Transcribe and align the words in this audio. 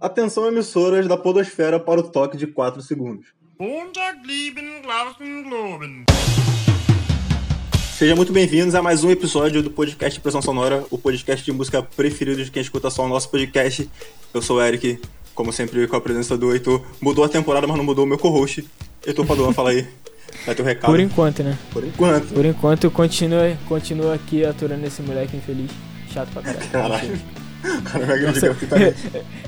Atenção 0.00 0.46
emissoras 0.46 1.08
da 1.08 1.16
podosfera 1.16 1.80
para 1.80 1.98
o 1.98 2.04
toque 2.04 2.36
de 2.36 2.46
4 2.46 2.80
segundos. 2.80 3.26
Sejam 7.96 8.16
muito 8.16 8.32
bem-vindos 8.32 8.76
a 8.76 8.82
mais 8.82 9.02
um 9.02 9.10
episódio 9.10 9.60
do 9.60 9.72
podcast 9.72 10.20
Pressão 10.20 10.40
Sonora, 10.40 10.84
o 10.88 10.96
podcast 10.96 11.44
de 11.44 11.50
música 11.50 11.82
preferido 11.82 12.44
de 12.44 12.48
quem 12.48 12.62
escuta 12.62 12.90
só 12.90 13.04
o 13.04 13.08
nosso 13.08 13.28
podcast. 13.28 13.90
Eu 14.32 14.40
sou 14.40 14.58
o 14.58 14.62
Eric, 14.62 15.00
como 15.34 15.52
sempre 15.52 15.84
com 15.88 15.96
a 15.96 16.00
presença 16.00 16.38
do 16.38 16.52
Heitor. 16.52 16.80
Mudou 17.00 17.24
a 17.24 17.28
temporada, 17.28 17.66
mas 17.66 17.76
não 17.76 17.84
mudou 17.84 18.04
o 18.04 18.08
meu 18.08 18.18
co-host. 18.18 18.64
Heitor 19.04 19.26
Paduan, 19.26 19.52
fala 19.52 19.70
aí. 19.70 19.84
Vai 20.46 20.54
ter 20.54 20.62
um 20.62 20.66
recado. 20.66 20.92
Por 20.92 21.00
enquanto, 21.00 21.42
né? 21.42 21.58
Por 21.72 21.82
enquanto. 21.82 22.32
Por 22.32 22.44
enquanto, 22.44 22.88
continua, 22.92 23.58
continua 23.66 24.14
aqui 24.14 24.44
aturando 24.44 24.86
esse 24.86 25.02
moleque 25.02 25.36
infeliz. 25.36 25.72
Chato 26.12 26.30
pra 26.30 26.42
caralho. 26.42 26.70
Caralho. 26.70 27.47
Cara 27.84 28.06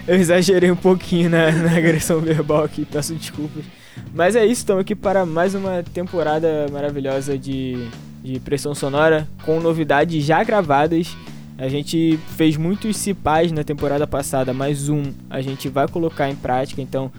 eu 0.06 0.16
exagerei 0.16 0.70
um 0.70 0.76
pouquinho 0.76 1.30
na, 1.30 1.52
na 1.52 1.76
agressão 1.76 2.20
verbal 2.20 2.64
aqui, 2.64 2.84
peço 2.84 3.14
desculpas. 3.14 3.64
Mas 4.12 4.34
é 4.34 4.44
isso, 4.44 4.60
estamos 4.62 4.80
aqui 4.80 4.94
para 4.94 5.24
mais 5.24 5.54
uma 5.54 5.82
temporada 5.82 6.66
maravilhosa 6.72 7.38
de, 7.38 7.88
de 8.22 8.40
pressão 8.40 8.74
sonora, 8.74 9.28
com 9.44 9.60
novidades 9.60 10.24
já 10.24 10.42
gravadas. 10.42 11.16
A 11.56 11.68
gente 11.68 12.18
fez 12.36 12.56
muitos 12.56 12.96
cipais 12.96 13.52
na 13.52 13.62
temporada 13.62 14.06
passada, 14.06 14.52
mais 14.52 14.88
um 14.88 15.02
a 15.28 15.40
gente 15.40 15.68
vai 15.68 15.86
colocar 15.86 16.28
em 16.28 16.34
prática, 16.34 16.80
então 16.80 17.12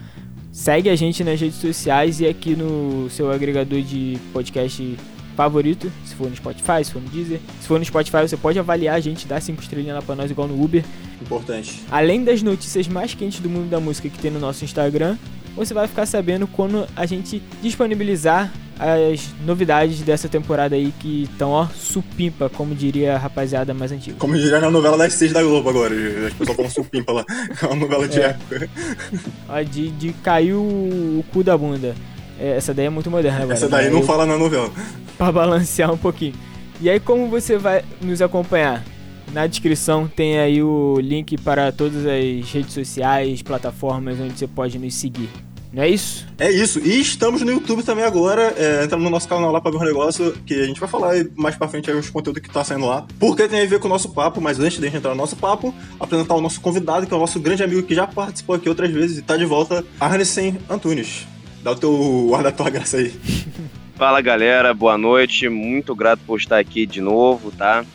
segue 0.52 0.90
a 0.90 0.96
gente 0.96 1.24
nas 1.24 1.40
redes 1.40 1.60
sociais 1.60 2.20
e 2.20 2.28
aqui 2.28 2.56
no 2.56 3.10
seu 3.10 3.32
agregador 3.32 3.82
de 3.82 4.18
podcast 4.34 4.98
favorito, 5.44 5.92
se 6.06 6.14
for 6.16 6.30
no 6.30 6.36
Spotify, 6.36 6.84
se 6.84 6.92
for 6.92 7.02
no 7.02 7.10
Deezer. 7.10 7.40
Se 7.60 7.68
for 7.68 7.80
no 7.80 7.86
Spotify, 7.86 8.22
você 8.22 8.38
pode 8.38 8.60
avaliar 8.60 8.96
a 8.96 9.00
gente, 9.00 9.26
dar 9.28 9.42
5 9.42 9.62
estrelinhas 9.62 9.96
lá 9.96 10.02
pra 10.02 10.16
nós, 10.16 10.30
igual 10.30 10.48
no 10.48 10.62
Uber. 10.64 10.84
Importante. 11.22 11.82
Além 11.90 12.24
das 12.24 12.42
notícias 12.44 12.88
mais 12.88 13.14
quentes 13.14 13.40
do 13.40 13.50
mundo 13.50 13.70
da 13.70 13.80
música 13.80 14.08
que 14.10 14.18
tem 14.20 14.30
no 14.32 14.40
nosso 14.40 14.64
Instagram, 14.64 15.18
você 15.56 15.74
vai 15.74 15.88
ficar 15.88 16.06
sabendo 16.06 16.46
quando 16.48 16.88
a 16.96 17.06
gente 17.06 17.42
disponibilizar 17.62 18.52
as 18.80 19.30
novidades 19.46 20.02
dessa 20.02 20.28
temporada 20.28 20.76
aí 20.76 20.92
que 21.00 21.24
estão, 21.32 21.52
ó, 21.52 21.68
supimpa, 21.68 22.50
como 22.50 22.74
diria 22.74 23.16
a 23.16 23.18
rapaziada 23.18 23.74
mais 23.76 23.92
antiga. 23.92 24.16
Como 24.18 24.36
diria 24.36 24.60
na 24.60 24.72
novela 24.72 24.98
das 24.98 25.14
seis 25.14 25.32
da 25.32 25.44
Globo 25.44 25.70
agora. 25.70 25.94
As 26.28 26.34
pessoas 26.34 26.56
falam 26.56 26.72
supimpa 26.72 27.12
lá. 27.12 27.26
É 27.62 27.66
uma 27.68 27.76
novela 27.76 28.08
de 28.08 28.20
É. 28.20 28.24
época. 28.28 28.70
Ó, 29.50 29.62
de, 29.62 29.90
de 29.92 30.14
cair 30.14 30.54
o, 30.54 30.60
o 31.20 31.26
cu 31.32 31.44
da 31.44 31.56
bunda. 31.58 31.94
É, 32.42 32.58
Essa 32.58 32.74
daí 32.74 32.88
é 32.88 32.90
muito 32.90 33.10
moderna 33.12 33.38
agora. 33.40 33.54
Essa 33.54 33.70
daí 33.70 33.90
não 33.90 34.00
Eu- 34.00 34.06
fala 34.06 34.26
na 34.26 34.38
novela. 34.38 34.72
Pra 35.18 35.32
balancear 35.32 35.94
um 35.94 35.98
pouquinho. 35.98 36.34
E 36.82 36.90
aí, 36.90 37.00
como 37.00 37.28
você 37.30 37.58
vai 37.58 37.84
nos 38.02 38.22
acompanhar? 38.22 38.84
Na 39.32 39.46
descrição 39.48 40.08
tem 40.08 40.40
aí 40.40 40.62
o 40.64 40.98
link 41.00 41.38
para 41.38 41.72
todas 41.72 42.06
as 42.06 42.52
redes 42.52 42.74
sociais, 42.74 43.42
plataformas 43.42 44.20
onde 44.20 44.38
você 44.38 44.48
pode 44.48 44.78
nos 44.80 44.94
seguir. 44.96 45.30
Não 45.72 45.84
é 45.84 45.88
isso? 45.90 46.26
É 46.38 46.52
isso. 46.52 46.80
E 46.80 47.00
estamos 47.00 47.42
no 47.44 47.52
YouTube 47.52 47.82
também 47.84 48.04
agora. 48.04 48.54
É, 48.58 48.84
entra 48.84 48.98
no 48.98 49.10
nosso 49.10 49.26
canal 49.30 49.52
lá 49.54 49.62
pra 49.62 49.72
ver 49.72 49.78
um 49.78 49.84
negócio 49.86 50.34
que 50.46 50.54
a 50.56 50.66
gente 50.66 50.80
vai 50.82 50.90
falar 50.90 51.14
mais 51.36 51.56
pra 51.56 51.68
frente 51.70 51.90
aí 51.90 51.96
os 51.96 52.10
conteúdos 52.10 52.42
que 52.42 52.50
tá 52.50 52.62
saindo 52.62 52.86
lá. 52.88 53.06
Porque 53.18 53.48
tem 53.48 53.62
a 53.62 53.66
ver 53.66 53.80
com 53.80 53.88
o 53.88 53.90
nosso 53.90 54.10
papo, 54.10 54.42
mas 54.42 54.60
antes 54.60 54.80
de 54.80 54.84
a 54.86 54.90
gente 54.90 54.98
entrar 54.98 55.12
no 55.12 55.16
nosso 55.16 55.38
papo, 55.38 55.74
apresentar 55.98 56.34
o 56.36 56.42
nosso 56.42 56.60
convidado, 56.60 57.08
que 57.08 57.14
é 57.14 57.16
o 57.16 57.20
nosso 57.20 57.40
grande 57.40 57.64
amigo 57.64 57.84
que 57.84 57.96
já 57.96 58.06
participou 58.06 58.56
aqui 58.56 58.68
outras 58.68 58.92
vezes 58.92 59.20
e 59.20 59.22
tá 59.22 59.38
de 59.38 59.46
volta, 59.46 59.86
Arnesen 59.98 60.58
Antunes. 60.70 61.26
Dá 61.64 61.72
o 61.72 61.76
teu 61.76 62.32
ar 62.36 62.44
da 62.44 62.52
tua 62.52 62.70
graça 62.70 62.98
aí. 62.98 63.14
Fala 63.96 64.22
galera, 64.22 64.74
boa 64.74 64.98
noite. 64.98 65.48
Muito 65.48 65.96
grato 65.96 66.22
por 66.26 66.40
estar 66.40 66.58
aqui 66.58 66.86
de 66.86 67.02
novo, 67.02 67.52
tá? 67.52 67.86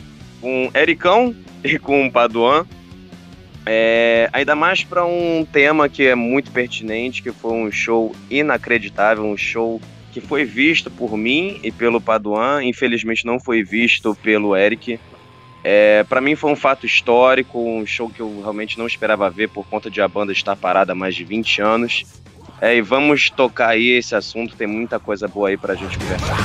Com 0.41 0.71
Ericão 0.75 1.35
e 1.65 1.79
com 1.79 2.07
o 2.07 2.13
Paduan. 2.13 2.65
É, 3.69 4.31
ainda 4.33 4.55
mais 4.55 4.85
para 4.85 5.05
um 5.05 5.45
tema 5.45 5.89
que 5.89 6.05
é 6.05 6.15
muito 6.15 6.53
pertinente, 6.53 7.21
que 7.21 7.33
foi 7.33 7.53
um 7.53 7.73
show 7.73 8.15
inacreditável, 8.31 9.25
um 9.25 9.37
show 9.37 9.81
que 10.13 10.21
foi 10.21 10.45
visto 10.45 10.89
por 10.89 11.17
mim 11.17 11.59
e 11.65 11.73
pelo 11.73 12.01
Paduan, 12.01 12.63
infelizmente 12.63 13.27
não 13.27 13.41
foi 13.41 13.65
visto 13.65 14.15
pelo 14.23 14.57
Eric. 14.57 15.01
É, 15.65 16.05
para 16.05 16.21
mim 16.21 16.37
foi 16.37 16.53
um 16.53 16.57
fato 16.57 16.87
histórico, 16.87 17.59
um 17.59 17.85
show 17.85 18.09
que 18.09 18.21
eu 18.21 18.41
realmente 18.41 18.79
não 18.79 18.87
esperava 18.87 19.29
ver 19.29 19.49
por 19.49 19.67
conta 19.67 19.91
de 19.91 20.01
a 20.01 20.07
banda 20.07 20.31
estar 20.31 20.55
parada 20.55 20.93
há 20.93 20.95
mais 20.95 21.17
de 21.17 21.25
20 21.25 21.61
anos. 21.61 22.05
É, 22.61 22.77
e 22.77 22.81
vamos 22.81 23.31
tocar 23.31 23.71
aí 23.71 23.91
esse 23.91 24.15
assunto, 24.15 24.57
tem 24.57 24.67
muita 24.67 24.99
coisa 24.99 25.29
boa 25.29 25.49
aí 25.49 25.57
pra 25.57 25.75
gente 25.75 25.99
conversar. 25.99 26.37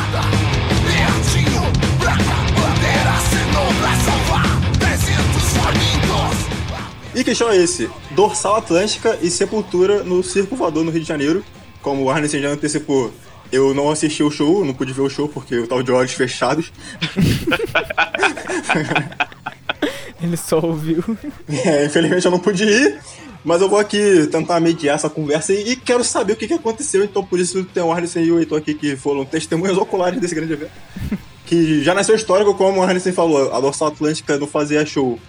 E 7.14 7.24
que 7.24 7.36
show 7.36 7.50
é 7.50 7.58
esse? 7.58 7.90
Dorsal 8.12 8.56
Atlântica 8.56 9.18
e 9.22 9.30
Sepultura 9.30 10.04
no 10.04 10.24
Circo 10.24 10.56
Voador 10.56 10.84
no 10.84 10.92
Rio 10.92 11.02
de 11.02 11.08
Janeiro. 11.08 11.44
Como 11.82 12.04
o 12.04 12.10
Arnesen 12.10 12.42
já 12.42 12.50
antecipou, 12.50 13.12
eu 13.52 13.74
não 13.74 13.90
assisti 13.90 14.24
o 14.24 14.32
show, 14.32 14.64
não 14.64 14.74
pude 14.74 14.94
ver 14.94 15.02
o 15.02 15.10
show 15.10 15.28
porque 15.28 15.56
eu 15.56 15.68
tava 15.68 15.84
de 15.84 15.92
olhos 15.92 16.14
fechados. 16.14 16.72
Ele 20.22 20.38
só 20.38 20.60
ouviu. 20.60 21.04
É, 21.66 21.86
infelizmente 21.86 22.26
eu 22.26 22.32
não 22.32 22.40
pude 22.40 22.64
ir, 22.64 23.00
mas 23.44 23.62
eu 23.62 23.70
vou 23.70 23.80
aqui 23.80 24.28
tentar 24.32 24.60
mediar 24.60 24.96
essa 24.96 25.10
conversa 25.10 25.54
e, 25.54 25.72
e 25.72 25.76
quero 25.76 26.04
saber 26.04 26.34
o 26.34 26.36
que, 26.36 26.48
que 26.48 26.54
aconteceu. 26.54 27.04
Então, 27.04 27.24
por 27.24 27.40
isso, 27.40 27.64
tem 27.66 27.84
o 27.84 27.92
Arnesen 27.92 28.24
e 28.24 28.32
o 28.32 28.40
Heitor 28.40 28.58
aqui 28.58 28.74
que 28.74 28.96
foram 28.96 29.26
testemunhas 29.26 29.78
oculares 29.78 30.20
desse 30.20 30.36
grande 30.36 30.54
evento. 30.54 30.72
Que 31.44 31.84
já 31.84 31.94
nasceu 31.94 32.16
histórico, 32.16 32.54
como 32.54 32.80
o 32.80 32.82
Arnesen 32.82 33.12
falou, 33.12 33.54
a 33.54 33.60
Dorsal 33.60 33.90
Atlântica 33.90 34.38
não 34.38 34.48
fazia 34.48 34.86
show 34.86 35.20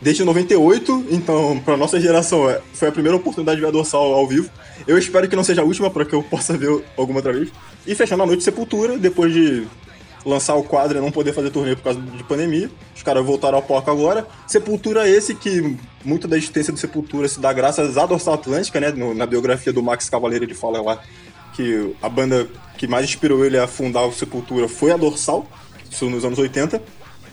desde 0.00 0.24
98, 0.24 1.06
então, 1.10 1.60
pra 1.64 1.76
nossa 1.76 2.00
geração, 2.00 2.48
é, 2.50 2.60
foi 2.72 2.88
a 2.88 2.92
primeira 2.92 3.16
oportunidade 3.16 3.56
de 3.56 3.62
ver 3.62 3.68
a 3.68 3.70
Dorsal 3.72 4.12
ao 4.14 4.26
vivo. 4.26 4.48
Eu 4.86 4.98
espero 4.98 5.28
que 5.28 5.34
não 5.36 5.44
seja 5.44 5.62
a 5.62 5.64
última, 5.64 5.90
para 5.90 6.04
que 6.04 6.12
eu 6.12 6.22
possa 6.22 6.56
ver 6.56 6.84
alguma 6.96 7.18
outra 7.18 7.32
vez. 7.32 7.48
E 7.86 7.94
fechando 7.94 8.22
a 8.22 8.26
noite 8.26 8.44
Sepultura, 8.44 8.98
depois 8.98 9.32
de 9.32 9.66
lançar 10.24 10.54
o 10.54 10.62
quadro 10.62 10.98
e 10.98 11.00
não 11.00 11.10
poder 11.10 11.32
fazer 11.32 11.50
turnê 11.50 11.74
por 11.76 11.82
causa 11.84 12.00
de 12.00 12.22
pandemia. 12.24 12.70
Os 12.94 13.02
caras 13.02 13.24
voltaram 13.24 13.56
ao 13.56 13.62
palco 13.62 13.90
agora. 13.90 14.26
Sepultura 14.46 15.08
esse 15.08 15.34
que 15.34 15.76
muito 16.04 16.26
da 16.28 16.36
existência 16.36 16.72
do 16.72 16.78
Sepultura 16.78 17.28
se 17.28 17.40
dá 17.40 17.52
graças 17.52 17.96
à 17.98 18.06
Dorsal 18.06 18.34
Atlântica, 18.34 18.78
né? 18.80 18.90
No- 18.92 19.14
na 19.14 19.26
biografia 19.26 19.72
do 19.72 19.82
Max 19.82 20.08
Cavaleiro 20.08 20.44
ele 20.44 20.54
fala 20.54 20.80
lá 20.80 21.02
que 21.54 21.94
a 22.00 22.08
banda 22.08 22.48
que 22.78 22.86
mais 22.86 23.04
inspirou 23.04 23.44
ele 23.44 23.58
a 23.58 23.66
fundar 23.66 24.02
o 24.06 24.12
Sepultura 24.12 24.68
foi 24.68 24.90
a 24.92 24.96
Dorsal, 24.96 25.46
isso 25.90 26.08
nos 26.08 26.24
anos 26.24 26.38
80. 26.38 26.82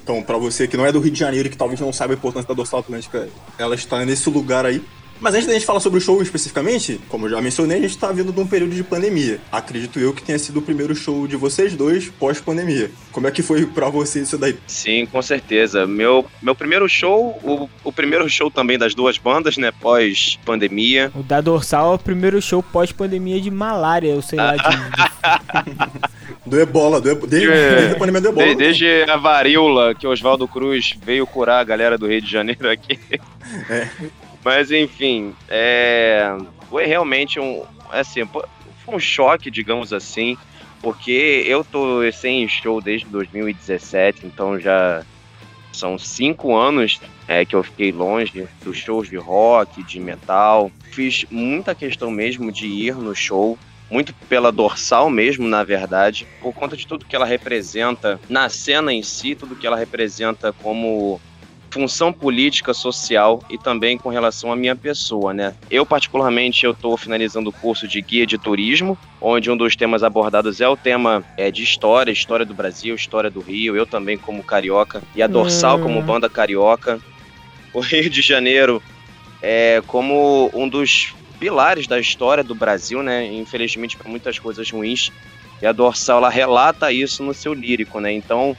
Então, 0.03 0.21
pra 0.23 0.37
você 0.37 0.67
que 0.67 0.75
não 0.75 0.85
é 0.85 0.91
do 0.91 0.99
Rio 0.99 1.11
de 1.11 1.19
Janeiro 1.19 1.49
que 1.49 1.57
talvez 1.57 1.79
não 1.79 1.93
saiba 1.93 2.13
a 2.13 2.17
importância 2.17 2.47
da 2.47 2.53
Dorsal 2.55 2.79
Atlântica, 2.79 3.29
ela 3.57 3.75
está 3.75 4.03
nesse 4.05 4.29
lugar 4.29 4.65
aí. 4.65 4.81
Mas 5.19 5.33
antes 5.35 5.47
da 5.47 5.53
gente 5.53 5.65
falar 5.65 5.79
sobre 5.81 5.97
o 5.99 6.01
show 6.01 6.21
especificamente, 6.21 6.99
como 7.09 7.25
eu 7.25 7.31
já 7.31 7.41
mencionei, 7.41 7.77
a 7.79 7.81
gente 7.81 7.97
tá 7.97 8.11
vindo 8.11 8.31
de 8.31 8.39
um 8.39 8.47
período 8.47 8.73
de 8.73 8.83
pandemia. 8.83 9.39
Acredito 9.51 9.99
eu 9.99 10.13
que 10.13 10.23
tenha 10.23 10.39
sido 10.39 10.59
o 10.59 10.61
primeiro 10.61 10.95
show 10.95 11.27
de 11.27 11.35
vocês 11.35 11.75
dois 11.75 12.07
pós-pandemia. 12.09 12.89
Como 13.11 13.27
é 13.27 13.31
que 13.31 13.41
foi 13.41 13.65
pra 13.65 13.89
vocês 13.89 14.27
isso 14.27 14.37
daí? 14.37 14.57
Sim, 14.65 15.05
com 15.05 15.21
certeza. 15.21 15.85
Meu, 15.85 16.25
meu 16.41 16.55
primeiro 16.55 16.87
show, 16.87 17.37
o, 17.43 17.69
o 17.83 17.91
primeiro 17.91 18.29
show 18.29 18.49
também 18.49 18.77
das 18.77 18.95
duas 18.95 19.17
bandas, 19.17 19.57
né? 19.57 19.71
Pós-pandemia. 19.71 21.11
O 21.13 21.21
da 21.21 21.41
Dorsal 21.41 21.91
é 21.91 21.95
o 21.95 21.99
primeiro 21.99 22.41
show 22.41 22.63
pós-pandemia 22.63 23.41
de 23.41 23.51
malária, 23.51 24.09
eu 24.09 24.21
sei 24.21 24.37
lá. 24.39 24.55
De, 24.55 24.63
Do 26.45 26.59
Ebola, 26.59 26.99
do 27.01 27.09
Ebola. 27.09 27.27
Desde, 27.27 27.49
É. 27.51 27.75
desde 27.75 27.95
a 27.95 27.99
pandemia 27.99 28.21
do 28.21 28.27
Ebola. 28.29 28.47
De- 28.47 28.55
desde 28.55 28.87
a 29.03 29.17
varíola 29.17 29.93
que 29.93 30.07
Oswaldo 30.07 30.47
Cruz 30.47 30.95
veio 31.03 31.27
curar 31.27 31.59
a 31.59 31.63
galera 31.63 31.97
do 31.97 32.07
Rio 32.07 32.21
de 32.21 32.31
Janeiro 32.31 32.69
aqui. 32.69 32.97
É. 33.69 33.87
Mas 34.43 34.71
enfim, 34.71 35.35
é, 35.47 36.35
foi 36.69 36.85
realmente 36.85 37.39
um. 37.39 37.63
Assim, 37.91 38.25
foi 38.25 38.45
um 38.95 38.99
choque, 38.99 39.51
digamos 39.51 39.91
assim, 39.91 40.37
porque 40.81 41.43
eu 41.45 41.63
tô 41.63 41.99
sem 42.11 42.47
show 42.47 42.81
desde 42.81 43.07
2017, 43.07 44.25
então 44.25 44.59
já 44.59 45.03
são 45.71 45.97
cinco 45.97 46.55
anos 46.55 46.99
é, 47.27 47.45
que 47.45 47.55
eu 47.55 47.63
fiquei 47.63 47.91
longe 47.91 48.47
dos 48.63 48.77
shows 48.77 49.07
de 49.09 49.17
rock, 49.17 49.83
de 49.83 49.99
metal. 49.99 50.71
Fiz 50.91 51.25
muita 51.29 51.75
questão 51.75 52.09
mesmo 52.09 52.51
de 52.51 52.67
ir 52.67 52.95
no 52.95 53.15
show, 53.15 53.57
muito 53.89 54.13
pela 54.27 54.51
dorsal 54.51 55.09
mesmo, 55.09 55.47
na 55.47 55.63
verdade, 55.63 56.27
por 56.41 56.53
conta 56.53 56.75
de 56.75 56.87
tudo 56.87 57.05
que 57.05 57.15
ela 57.15 57.25
representa 57.25 58.19
na 58.29 58.49
cena 58.49 58.93
em 58.93 59.03
si, 59.03 59.35
tudo 59.35 59.55
que 59.55 59.67
ela 59.67 59.77
representa 59.77 60.51
como 60.53 61.21
função 61.69 62.11
política, 62.11 62.73
social 62.73 63.43
e 63.49 63.57
também 63.57 63.97
com 63.97 64.09
relação 64.09 64.51
à 64.51 64.55
minha 64.55 64.75
pessoa, 64.75 65.33
né? 65.33 65.55
Eu 65.69 65.85
particularmente 65.85 66.65
eu 66.65 66.71
estou 66.71 66.97
finalizando 66.97 67.49
o 67.49 67.53
curso 67.53 67.87
de 67.87 68.01
guia 68.01 68.25
de 68.25 68.37
turismo, 68.37 68.97
onde 69.21 69.51
um 69.51 69.57
dos 69.57 69.75
temas 69.75 70.03
abordados 70.03 70.61
é 70.61 70.67
o 70.67 70.77
tema 70.77 71.23
é, 71.37 71.51
de 71.51 71.63
história, 71.63 72.11
história 72.11 72.45
do 72.45 72.53
Brasil, 72.53 72.95
história 72.95 73.29
do 73.29 73.39
Rio. 73.39 73.75
Eu 73.75 73.85
também 73.85 74.17
como 74.17 74.43
carioca 74.43 75.01
e 75.15 75.21
a 75.21 75.27
Dorsal 75.27 75.77
Hum. 75.77 75.81
como 75.81 76.01
banda 76.01 76.29
carioca. 76.29 76.99
O 77.71 77.81
Rio 77.81 78.09
de 78.09 78.23
Janeiro 78.23 78.81
é 79.43 79.79
como 79.85 80.49
um 80.55 80.67
dos 80.67 81.13
pilares 81.39 81.85
da 81.85 81.99
história 81.99 82.43
do 82.43 82.55
Brasil, 82.55 83.03
né? 83.03 83.25
Infelizmente 83.31 83.95
para 83.95 84.09
muitas 84.09 84.39
coisas 84.39 84.71
ruins. 84.71 85.11
E 85.61 85.67
a 85.67 85.71
Dorsal 85.71 86.17
ela 86.17 86.29
relata 86.29 86.91
isso 86.91 87.21
no 87.21 87.33
seu 87.33 87.53
lírico, 87.53 87.99
né? 87.99 88.11
Então 88.11 88.57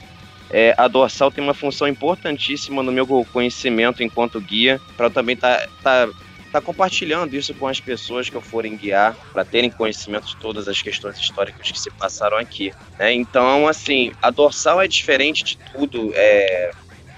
é, 0.51 0.75
a 0.77 0.89
dorsal 0.89 1.31
tem 1.31 1.43
uma 1.43 1.55
função 1.55 1.87
importantíssima 1.87 2.83
no 2.83 2.91
meu 2.93 3.07
conhecimento 3.33 4.03
enquanto 4.03 4.41
guia, 4.41 4.81
para 4.97 5.07
eu 5.07 5.11
também 5.11 5.35
estar 5.35 5.59
tá, 5.83 6.07
tá 6.07 6.13
tá 6.51 6.61
compartilhando 6.61 7.35
isso 7.35 7.55
com 7.55 7.69
as 7.69 7.81
pessoas 7.81 8.29
que 8.29 8.37
eu 8.37 8.41
forem 8.41 8.77
guiar, 8.77 9.17
para 9.33 9.45
terem 9.45 9.71
conhecimento 9.71 10.27
de 10.27 10.37
todas 10.37 10.67
as 10.67 10.83
questões 10.83 11.19
históricas 11.19 11.71
que 11.71 11.79
se 11.79 11.91
passaram 11.91 12.37
aqui. 12.37 12.73
Né? 12.99 13.13
Então, 13.15 13.69
assim, 13.69 14.13
a 14.21 14.31
Dorsal 14.31 14.81
é 14.81 14.89
diferente 14.89 15.45
de 15.45 15.59
tudo, 15.73 16.11
é 16.15 16.73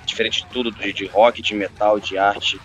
diferente 0.05 0.43
de 0.43 0.47
tudo, 0.49 0.71
de, 0.71 0.93
de 0.93 1.07
rock, 1.07 1.41
de 1.41 1.55
metal, 1.55 1.99
de 1.99 2.19
arte. 2.19 2.61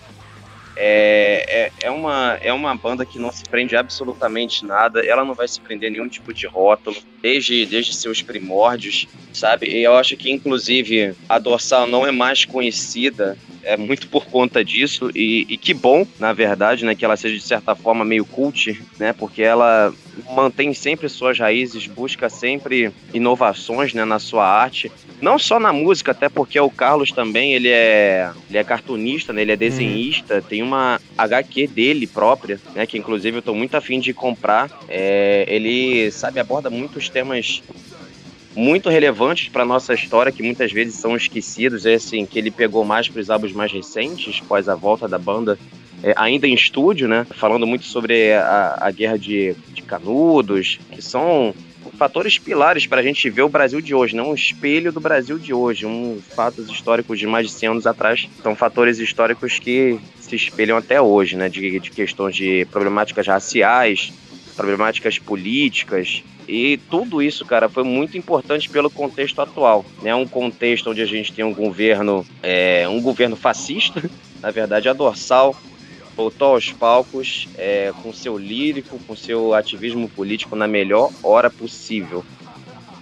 É, 0.76 1.46
é, 1.48 1.88
é, 1.88 1.92
uma, 1.92 2.38
é 2.42 2.54
uma 2.54 2.76
banda 2.76 3.04
que 3.04 3.18
não 3.18 3.32
se 3.32 3.44
prende 3.44 3.76
absolutamente 3.76 4.64
nada, 4.64 5.04
ela 5.04 5.26
não 5.26 5.34
vai 5.34 5.48
se 5.48 5.60
prender 5.60 5.90
a 5.90 5.92
nenhum 5.92 6.08
tipo 6.08 6.32
de 6.32 6.46
rótulo, 6.46 6.98
desde, 7.22 7.66
desde 7.66 7.96
seus 7.96 8.22
primórdios, 8.22 9.08
sabe? 9.34 9.68
E 9.68 9.84
eu 9.84 9.96
acho 9.96 10.16
que, 10.16 10.32
inclusive, 10.32 11.14
a 11.28 11.40
Dorsal 11.40 11.88
não 11.88 12.06
é 12.06 12.12
mais 12.12 12.46
conhecida 12.46 13.38
é 13.68 13.76
muito 13.76 14.08
por 14.08 14.26
conta 14.26 14.64
disso. 14.64 15.12
E, 15.14 15.46
e, 15.50 15.58
que 15.58 15.74
bom, 15.74 16.08
na 16.18 16.32
verdade, 16.32 16.86
né, 16.86 16.96
que 16.96 17.04
ela 17.04 17.18
seja 17.18 17.36
de 17.36 17.44
certa 17.44 17.76
forma 17.76 18.06
meio 18.06 18.26
cult, 18.26 18.82
né, 18.98 19.12
porque 19.12 19.44
ela 19.44 19.94
mantém 20.34 20.74
sempre 20.74 21.10
suas 21.10 21.38
raízes, 21.38 21.86
busca 21.86 22.30
sempre 22.30 22.92
inovações, 23.14 23.94
né, 23.94 24.06
na 24.06 24.20
sua 24.20 24.48
arte, 24.48 24.90
não 25.22 25.38
só 25.38 25.60
na 25.60 25.74
música, 25.74 26.12
até 26.12 26.30
porque 26.30 26.60
o 26.60 26.70
Carlos 26.70 27.12
também, 27.12 27.54
ele 27.54 27.70
é, 27.70 28.32
ele 28.50 28.58
é 28.58 28.64
cartunista, 28.64 29.34
né, 29.34 29.42
ele 29.42 29.52
é 29.52 29.58
desenhista, 29.58 30.36
uhum. 30.36 30.42
tem 30.42 30.64
uma 30.64 31.02
HQ 31.18 31.68
dele 31.68 32.08
própria, 32.08 32.60
né, 32.74 32.86
que 32.86 32.98
inclusive 32.98 33.38
eu 33.38 33.40
estou 33.40 33.56
muito 33.56 33.76
afim 33.76 34.00
de 34.00 34.14
comprar, 34.14 34.70
é, 34.88 35.46
ele, 35.48 36.10
sabe, 36.12 36.40
aborda 36.40 36.70
muitos 36.70 37.07
temas 37.10 37.62
muito 38.56 38.90
relevantes 38.90 39.50
para 39.50 39.64
nossa 39.64 39.94
história, 39.94 40.32
que 40.32 40.42
muitas 40.42 40.72
vezes 40.72 40.96
são 40.96 41.16
esquecidos, 41.16 41.86
é 41.86 41.94
assim, 41.94 42.26
que 42.26 42.40
ele 42.40 42.50
pegou 42.50 42.84
mais 42.84 43.08
para 43.08 43.22
os 43.22 43.30
álbuns 43.30 43.54
mais 43.54 43.72
recentes, 43.72 44.42
após 44.44 44.68
a 44.68 44.74
volta 44.74 45.08
da 45.08 45.20
banda, 45.20 45.60
é, 46.04 46.14
ainda 46.18 46.48
em 46.48 46.54
estúdio, 46.54 47.08
né? 47.08 47.26
Falando 47.36 47.68
muito 47.68 47.86
sobre 47.86 48.34
a, 48.34 48.78
a 48.82 48.92
guerra 48.92 49.18
de, 49.18 49.56
de 49.74 49.82
Canudos, 49.84 50.80
que 50.92 51.02
são 51.02 51.54
fatores 51.98 52.38
pilares 52.38 52.86
para 52.86 53.00
a 53.00 53.04
gente 53.04 53.30
ver 53.30 53.44
o 53.44 53.50
Brasil 53.50 53.80
de 53.80 53.94
hoje, 53.94 54.16
não 54.16 54.32
um 54.32 54.36
espelho 54.36 54.92
do 54.92 55.00
Brasil 55.00 55.38
de 55.38 55.54
hoje, 55.54 55.86
um 55.86 56.20
fatos 56.36 56.70
históricos 56.70 57.18
de 57.18 57.26
mais 57.26 57.48
de 57.48 57.54
100 57.54 57.70
anos 57.70 57.88
atrás, 57.88 58.28
são 58.42 58.56
fatores 58.56 59.00
históricos 59.00 59.60
que 59.60 60.00
se 60.20 60.36
espelham 60.36 60.78
até 60.78 61.02
hoje, 61.02 61.36
né, 61.36 61.48
de, 61.48 61.80
de 61.80 61.92
questões 61.92 62.36
de 62.36 62.66
problemáticas 62.72 63.28
raciais, 63.28 64.14
problemáticas 64.58 65.18
políticas, 65.18 66.24
e 66.48 66.80
tudo 66.90 67.22
isso, 67.22 67.46
cara, 67.46 67.68
foi 67.68 67.84
muito 67.84 68.18
importante 68.18 68.70
pelo 68.70 68.90
contexto 68.90 69.42
atual. 69.42 69.86
Né? 70.02 70.16
Um 70.16 70.26
contexto 70.26 70.90
onde 70.90 71.02
a 71.02 71.06
gente 71.06 71.34
tem 71.34 71.44
um 71.44 71.54
governo, 71.54 72.26
é, 72.42 72.88
um 72.88 73.02
governo 73.02 73.36
fascista, 73.36 74.02
na 74.42 74.50
verdade, 74.50 74.88
a 74.88 74.94
dorsal 74.94 75.56
voltou 76.16 76.54
aos 76.54 76.72
palcos 76.72 77.48
é, 77.58 77.94
com 78.02 78.12
seu 78.12 78.38
lírico, 78.38 78.98
com 79.06 79.16
seu 79.16 79.54
ativismo 79.54 80.10
político 80.10 80.56
na 80.56 80.68
melhor 80.68 81.12
hora 81.22 81.50
possível. 81.50 82.26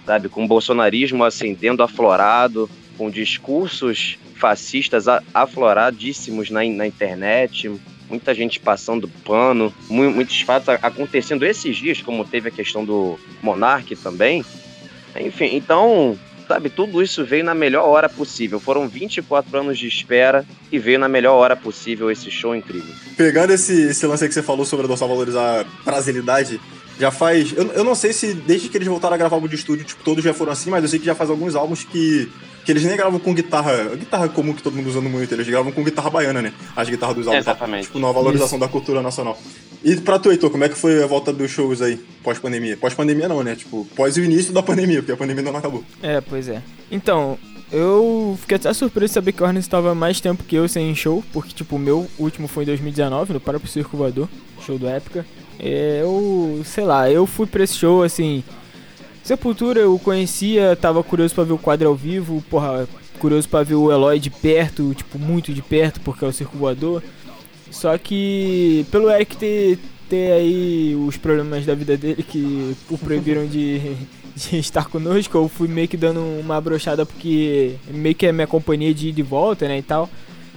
Sabe, 0.04 0.28
com 0.28 0.44
o 0.44 0.48
bolsonarismo 0.48 1.24
ascendendo 1.24 1.82
aflorado, 1.82 2.68
com 2.98 3.10
discursos 3.10 4.18
fascistas 4.34 5.06
afloradíssimos 5.32 6.50
na, 6.50 6.62
na 6.64 6.86
internet, 6.86 7.72
muita 8.08 8.34
gente 8.34 8.60
passando 8.60 9.08
pano, 9.24 9.72
muitos 9.88 10.40
fatos 10.40 10.68
acontecendo 10.68 11.44
esses 11.44 11.76
dias, 11.76 12.00
como 12.00 12.24
teve 12.24 12.48
a 12.48 12.52
questão 12.52 12.84
do 12.84 13.18
Monark 13.42 13.94
também. 13.96 14.44
Enfim, 15.18 15.56
então, 15.56 16.18
sabe, 16.46 16.68
tudo 16.68 17.02
isso 17.02 17.24
veio 17.24 17.44
na 17.44 17.54
melhor 17.54 17.86
hora 17.88 18.08
possível. 18.08 18.60
Foram 18.60 18.88
24 18.88 19.58
anos 19.58 19.78
de 19.78 19.86
espera 19.86 20.44
e 20.70 20.78
veio 20.78 20.98
na 20.98 21.08
melhor 21.08 21.34
hora 21.34 21.56
possível 21.56 22.10
esse 22.10 22.30
show 22.30 22.54
incrível. 22.54 22.94
Pegando 23.16 23.52
esse, 23.52 23.88
esse 23.88 24.06
lance 24.06 24.26
que 24.28 24.34
você 24.34 24.42
falou 24.42 24.64
sobre 24.64 24.84
a 24.84 24.88
dorsal 24.88 25.08
valorizar 25.08 25.64
brasilidade, 25.84 26.60
já 26.98 27.10
faz. 27.10 27.52
Eu, 27.56 27.72
eu 27.72 27.84
não 27.84 27.94
sei 27.94 28.12
se 28.12 28.32
desde 28.34 28.68
que 28.68 28.76
eles 28.76 28.88
voltaram 28.88 29.14
a 29.14 29.18
gravar 29.18 29.36
álbum 29.36 29.48
de 29.48 29.56
estúdio, 29.56 29.84
tipo, 29.84 30.02
todos 30.02 30.24
já 30.24 30.32
foram 30.32 30.52
assim, 30.52 30.70
mas 30.70 30.82
eu 30.82 30.88
sei 30.88 30.98
que 30.98 31.06
já 31.06 31.14
faz 31.14 31.30
alguns 31.30 31.54
álbuns 31.54 31.84
que 31.84 32.30
que 32.66 32.72
eles 32.72 32.82
nem 32.82 32.96
gravam 32.96 33.20
com 33.20 33.32
guitarra, 33.32 33.94
guitarra 33.94 34.28
comum 34.28 34.52
que 34.52 34.60
todo 34.60 34.74
mundo 34.74 34.88
usa 34.88 35.00
no 35.00 35.08
muito, 35.08 35.32
eles 35.32 35.46
gravam 35.46 35.70
com 35.70 35.84
guitarra 35.84 36.10
baiana, 36.10 36.42
né? 36.42 36.52
As 36.74 36.88
guitarras 36.88 37.14
dos 37.14 37.28
álbuns. 37.28 37.44
Exatamente. 37.44 37.84
Tipo, 37.84 38.00
numa 38.00 38.12
valorização 38.12 38.58
Isso. 38.58 38.66
da 38.66 38.68
cultura 38.68 39.00
nacional. 39.00 39.38
E 39.84 39.94
pra 39.98 40.18
tu, 40.18 40.32
Heitor, 40.32 40.50
como 40.50 40.64
é 40.64 40.68
que 40.68 40.74
foi 40.74 41.00
a 41.00 41.06
volta 41.06 41.32
dos 41.32 41.48
shows 41.48 41.80
aí, 41.80 41.96
pós-pandemia? 42.24 42.76
Pós-pandemia 42.76 43.28
não, 43.28 43.40
né? 43.44 43.54
Tipo, 43.54 43.86
pós 43.94 44.16
o 44.16 44.20
início 44.20 44.52
da 44.52 44.64
pandemia, 44.64 44.98
porque 44.98 45.12
a 45.12 45.16
pandemia 45.16 45.42
ainda 45.42 45.52
não 45.52 45.60
acabou. 45.60 45.84
É, 46.02 46.20
pois 46.20 46.48
é. 46.48 46.60
Então, 46.90 47.38
eu 47.70 48.36
fiquei 48.40 48.56
até 48.56 48.72
surpreso 48.72 49.10
de 49.10 49.14
saber 49.14 49.30
que 49.30 49.44
o 49.44 49.46
Arnes 49.46 49.64
estava 49.64 49.94
mais 49.94 50.20
tempo 50.20 50.42
que 50.42 50.56
eu 50.56 50.66
sem 50.66 50.92
show, 50.92 51.22
porque, 51.32 51.54
tipo, 51.54 51.76
o 51.76 51.78
meu 51.78 52.08
último 52.18 52.48
foi 52.48 52.64
em 52.64 52.66
2019, 52.66 53.34
no 53.34 53.40
próprio 53.40 53.70
Circo 53.70 53.96
Voador, 53.96 54.28
show 54.66 54.76
do 54.76 54.88
Época. 54.88 55.24
Eu, 55.60 56.62
sei 56.64 56.84
lá, 56.84 57.08
eu 57.08 57.26
fui 57.26 57.46
pra 57.46 57.62
esse 57.62 57.74
show, 57.74 58.02
assim, 58.02 58.42
Sepultura 59.26 59.80
eu 59.80 59.98
conhecia, 59.98 60.76
tava 60.76 61.02
curioso 61.02 61.34
para 61.34 61.42
ver 61.42 61.52
o 61.52 61.58
quadro 61.58 61.88
ao 61.88 61.96
vivo, 61.96 62.40
porra, 62.48 62.88
curioso 63.18 63.48
para 63.48 63.64
ver 63.64 63.74
o 63.74 63.90
Eloy 63.90 64.20
de 64.20 64.30
perto, 64.30 64.94
tipo, 64.94 65.18
muito 65.18 65.52
de 65.52 65.60
perto, 65.60 66.00
porque 66.02 66.24
é 66.24 66.28
o 66.28 66.32
circo 66.32 66.56
voador. 66.56 67.02
Só 67.68 67.98
que 67.98 68.86
pelo 68.88 69.10
Eric 69.10 69.36
ter, 69.36 69.80
ter 70.08 70.30
aí 70.30 70.94
os 70.94 71.16
problemas 71.16 71.66
da 71.66 71.74
vida 71.74 71.96
dele 71.96 72.22
que 72.22 72.76
o 72.88 72.96
proibiram 72.96 73.48
de, 73.48 73.96
de 74.36 74.58
estar 74.58 74.84
conosco, 74.84 75.36
eu 75.36 75.48
fui 75.48 75.66
meio 75.66 75.88
que 75.88 75.96
dando 75.96 76.20
uma 76.20 76.60
brochada 76.60 77.04
porque 77.04 77.74
meio 77.88 78.14
que 78.14 78.26
é 78.26 78.30
minha 78.32 78.46
companhia 78.46 78.94
de 78.94 79.08
ir 79.08 79.12
de 79.12 79.24
volta, 79.24 79.66
né, 79.66 79.78
e 79.78 79.82
tal. 79.82 80.08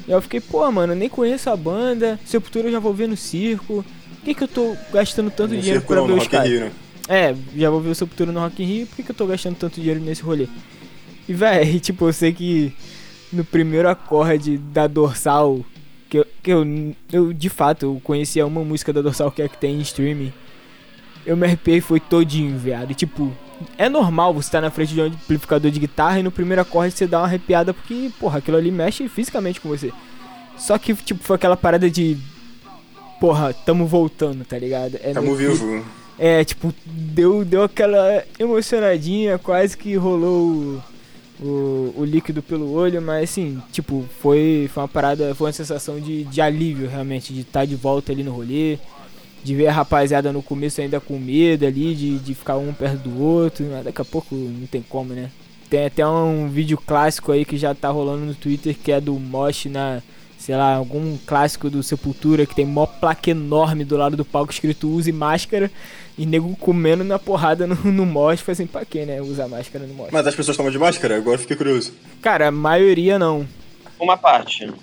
E 0.07 0.12
eu 0.12 0.21
fiquei, 0.21 0.39
pô, 0.39 0.71
mano, 0.71 0.94
eu 0.94 0.98
nem 0.98 1.10
conheço 1.10 1.50
a 1.50 1.57
banda, 1.57 2.19
Sepultura 2.24 2.68
eu 2.68 2.71
já 2.74 2.80
vou 2.80 2.94
ver 2.94 3.07
no 3.07 3.18
circo. 3.18 3.83
Por 4.18 4.25
que, 4.25 4.36
que 4.36 4.44
eu 4.44 4.48
tô 4.48 4.75
gastando 4.94 5.31
tanto 5.31 5.56
no 5.56 5.60
dinheiro 5.60 5.81
pra 5.81 6.01
ver 6.01 6.13
os 6.13 6.27
caras? 6.27 6.71
É, 7.10 7.36
já 7.58 7.72
vou 7.72 7.82
ver 7.82 7.90
o 7.90 7.96
Sepultura 7.96 8.32
no 8.32 8.40
Rock 8.40 8.62
in 8.62 8.68
Rio, 8.68 8.88
por 8.88 8.98
que, 8.98 9.02
que 9.02 9.10
eu 9.10 9.16
tô 9.16 9.26
gastando 9.26 9.56
tanto 9.56 9.82
dinheiro 9.82 10.00
nesse 10.00 10.22
rolê? 10.22 10.48
E, 11.28 11.34
véi, 11.34 11.80
tipo, 11.82 12.08
eu 12.08 12.14
sei 12.14 12.32
que 12.32 12.72
no 13.34 13.44
primeiro 13.44 13.90
acorde 13.90 14.60
da 14.60 14.86
Dorsal, 14.86 15.66
que 16.08 16.20
eu, 16.20 16.28
que 16.44 16.52
eu, 16.52 16.96
eu 17.12 17.34
de 17.34 17.50
fato, 17.50 17.88
eu 17.88 18.02
conhecia 18.04 18.46
uma 18.46 18.64
música 18.64 18.94
da 18.94 19.02
Dorsal 19.02 19.32
que 19.32 19.42
é 19.42 19.50
que 19.50 19.58
tem 19.58 19.78
em 19.78 19.82
streaming, 19.82 20.32
eu 21.26 21.36
me 21.36 21.48
arrepiei 21.48 21.82
foi 21.82 22.00
todinho, 22.00 22.56
viado. 22.60 22.92
E, 22.92 22.94
tipo, 22.94 23.36
é 23.76 23.90
normal 23.90 24.32
você 24.32 24.48
estar 24.48 24.60
tá 24.60 24.68
na 24.68 24.72
frente 24.72 24.94
de 24.94 25.02
um 25.02 25.06
amplificador 25.06 25.72
de 25.72 25.80
guitarra 25.80 26.20
e 26.20 26.24
no 26.24 26.32
primeiro 26.32 26.62
acorde 26.62 26.94
você 26.94 27.08
dá 27.08 27.22
uma 27.22 27.26
arrepiada 27.26 27.74
porque, 27.74 28.12
porra, 28.20 28.38
aquilo 28.38 28.58
ali 28.58 28.70
mexe 28.70 29.10
fisicamente 29.10 29.60
com 29.60 29.68
você. 29.68 29.92
Só 30.56 30.78
que, 30.78 30.94
tipo, 30.94 31.24
foi 31.24 31.38
aquela 31.38 31.58
parada 31.58 31.90
de. 31.90 32.18
Porra, 33.20 33.52
tamo 33.52 33.88
voltando, 33.88 34.46
tá 34.46 34.60
ligado? 34.60 35.00
É 35.02 35.12
tamo 35.12 35.36
vivo. 35.36 35.83
É, 36.21 36.44
tipo, 36.44 36.73
deu, 36.85 37.45
deu 37.45 37.64
aquela 37.64 38.26
emocionadinha, 38.38 39.38
quase 39.38 39.78
que 39.78 39.95
rolou 39.95 40.49
o, 40.49 40.83
o, 41.40 41.94
o, 41.99 42.04
líquido 42.06 42.44
pelo 42.44 42.73
olho, 42.73 43.02
mas 43.02 43.30
assim, 43.30 43.57
tipo, 43.71 44.04
foi, 44.19 44.69
foi 44.73 44.83
uma 44.83 44.90
parada, 44.90 45.33
foi 45.33 45.47
uma 45.47 45.54
sensação 45.54 45.97
de, 45.97 46.26
de 46.26 46.42
alívio 46.42 46.90
realmente, 46.90 47.33
de 47.33 47.40
estar 47.40 47.61
tá 47.61 47.66
de 47.66 47.78
volta 47.78 48.11
ali 48.11 48.21
no 48.21 48.33
rolê, 48.33 48.78
de 49.42 49.56
ver 49.56 49.68
a 49.68 49.71
rapaziada 49.71 50.33
no 50.33 50.44
começo 50.44 50.81
ainda 50.81 50.99
com 50.99 51.18
medo 51.18 51.66
ali, 51.66 51.95
de, 51.95 52.19
de 52.19 52.35
ficar 52.35 52.57
um 52.57 52.73
perto 52.73 53.07
do 53.07 53.23
outro, 53.23 53.66
mas 53.71 53.85
daqui 53.85 54.02
a 54.02 54.06
pouco 54.06 54.35
não 54.35 54.68
tem 54.68 54.81
como, 54.81 55.14
né? 55.14 55.31
Tem 55.69 55.85
até 55.85 56.06
um 56.06 56.49
vídeo 56.49 56.78
clássico 56.78 57.31
aí 57.31 57.45
que 57.45 57.56
já 57.56 57.73
tá 57.73 57.90
rolando 57.90 58.26
no 58.26 58.35
Twitter 58.35 58.76
que 58.76 58.92
é 58.92 58.99
do 58.99 59.14
Mosh 59.14 59.68
na 59.68 60.02
sei 60.40 60.56
lá, 60.56 60.74
algum 60.74 61.18
clássico 61.28 61.69
do 61.69 61.84
Sepultura 61.84 62.46
que 62.46 62.56
tem 62.56 62.66
mó 62.66 62.86
placa 62.86 63.30
enorme 63.30 63.84
do 63.84 63.98
lado 63.98 64.16
do 64.16 64.24
palco 64.24 64.54
escrito 64.54 64.90
use 64.90 65.12
máscara 65.12 65.69
e 66.18 66.26
nego 66.26 66.56
comendo 66.56 67.04
na 67.04 67.19
porrada 67.19 67.68
no, 67.68 67.76
no 67.76 68.06
mosh, 68.06 68.40
foi 68.40 68.54
assim, 68.54 68.66
pra 68.66 68.86
quê, 68.86 69.06
né? 69.06 69.22
Usar 69.22 69.50
máscara 69.50 69.86
no 69.86 69.94
mosh. 69.94 70.10
Mas 70.12 70.26
as 70.26 70.34
pessoas 70.34 70.56
tomam 70.56 70.72
de 70.72 70.80
máscara? 70.80 71.18
Agora 71.18 71.38
fiquei 71.38 71.58
curioso. 71.58 71.94
Cara, 72.22 72.48
a 72.48 72.52
maioria 72.52 73.19
não. 73.19 73.46
Uma 74.00 74.18
parte. 74.18 74.74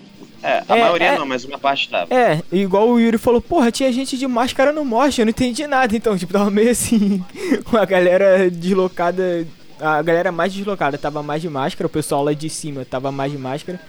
É, 0.43 0.63
a 0.69 0.77
é, 0.77 0.81
maioria 0.81 1.07
é, 1.09 1.19
não, 1.19 1.27
mas 1.27 1.45
uma 1.45 1.59
parte 1.59 1.89
tava. 1.89 2.15
É, 2.15 2.43
igual 2.53 2.89
o 2.89 3.01
Yuri 3.01 3.17
falou, 3.17 3.41
porra, 3.41 3.73
tinha 3.73 3.91
gente 3.91 4.19
de 4.19 4.27
máscara 4.27 4.73
no 4.73 4.85
mosh, 4.85 5.19
eu 5.19 5.25
não 5.25 5.31
entendi 5.31 5.67
nada, 5.67 5.97
então, 5.97 6.19
tipo, 6.19 6.35
tava 6.35 6.51
meio 6.51 6.71
assim, 6.71 7.25
com 7.65 7.79
a 7.79 7.85
galera 7.87 8.51
deslocada, 8.51 9.47
a 9.81 10.03
galera 10.03 10.31
mais 10.31 10.53
deslocada 10.53 10.99
tava 10.99 11.23
mais 11.23 11.41
de 11.41 11.49
máscara, 11.49 11.87
o 11.87 11.91
pessoal 11.91 12.23
lá 12.23 12.35
de 12.35 12.51
cima 12.51 12.85
tava 12.85 13.11
mais 13.11 13.33
de 13.33 13.39
máscara. 13.39 13.81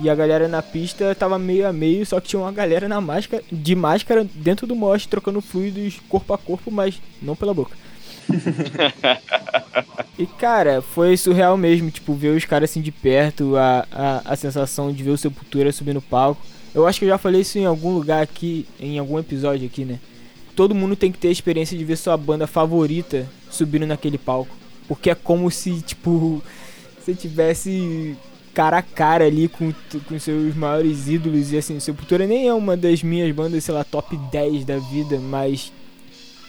E 0.00 0.08
a 0.08 0.14
galera 0.14 0.48
na 0.48 0.62
pista 0.62 1.14
tava 1.14 1.38
meio 1.38 1.66
a 1.66 1.72
meio, 1.72 2.04
só 2.04 2.20
que 2.20 2.28
tinha 2.28 2.40
uma 2.40 2.52
galera 2.52 2.88
na 2.88 3.00
máscara, 3.00 3.42
de 3.50 3.74
máscara 3.74 4.26
dentro 4.34 4.66
do 4.66 4.74
mosh, 4.74 5.06
trocando 5.06 5.40
fluidos 5.40 6.00
corpo 6.08 6.32
a 6.32 6.38
corpo, 6.38 6.70
mas 6.70 7.00
não 7.20 7.36
pela 7.36 7.54
boca. 7.54 7.76
e 10.18 10.26
cara, 10.26 10.80
foi 10.80 11.16
surreal 11.16 11.56
mesmo, 11.56 11.90
tipo, 11.90 12.14
ver 12.14 12.36
os 12.36 12.44
caras 12.44 12.70
assim 12.70 12.80
de 12.80 12.92
perto, 12.92 13.56
a, 13.56 13.86
a, 13.90 14.32
a 14.32 14.36
sensação 14.36 14.92
de 14.92 15.02
ver 15.02 15.10
o 15.10 15.18
Sepultura 15.18 15.72
subir 15.72 15.94
no 15.94 16.02
palco. 16.02 16.40
Eu 16.74 16.86
acho 16.86 16.98
que 16.98 17.04
eu 17.04 17.10
já 17.10 17.18
falei 17.18 17.42
isso 17.42 17.58
em 17.58 17.66
algum 17.66 17.92
lugar 17.94 18.22
aqui, 18.22 18.66
em 18.80 18.98
algum 18.98 19.18
episódio 19.18 19.66
aqui, 19.66 19.84
né? 19.84 20.00
Todo 20.56 20.74
mundo 20.74 20.96
tem 20.96 21.12
que 21.12 21.18
ter 21.18 21.28
a 21.28 21.32
experiência 21.32 21.76
de 21.76 21.84
ver 21.84 21.96
sua 21.96 22.16
banda 22.16 22.46
favorita 22.46 23.28
subindo 23.50 23.86
naquele 23.86 24.18
palco. 24.18 24.54
Porque 24.88 25.10
é 25.10 25.14
como 25.14 25.50
se, 25.50 25.80
tipo, 25.82 26.42
você 26.98 27.14
tivesse 27.14 28.16
cara 28.54 28.78
a 28.78 28.82
cara 28.82 29.24
ali 29.24 29.48
com, 29.48 29.72
com 30.06 30.18
seus 30.18 30.54
maiores 30.54 31.08
ídolos. 31.08 31.52
E 31.52 31.58
assim, 31.58 31.78
Sepultura 31.80 32.26
nem 32.26 32.48
é 32.48 32.54
uma 32.54 32.76
das 32.76 33.02
minhas 33.02 33.34
bandas, 33.34 33.64
sei 33.64 33.74
lá, 33.74 33.84
top 33.84 34.16
10 34.30 34.64
da 34.64 34.78
vida, 34.78 35.18
mas 35.18 35.72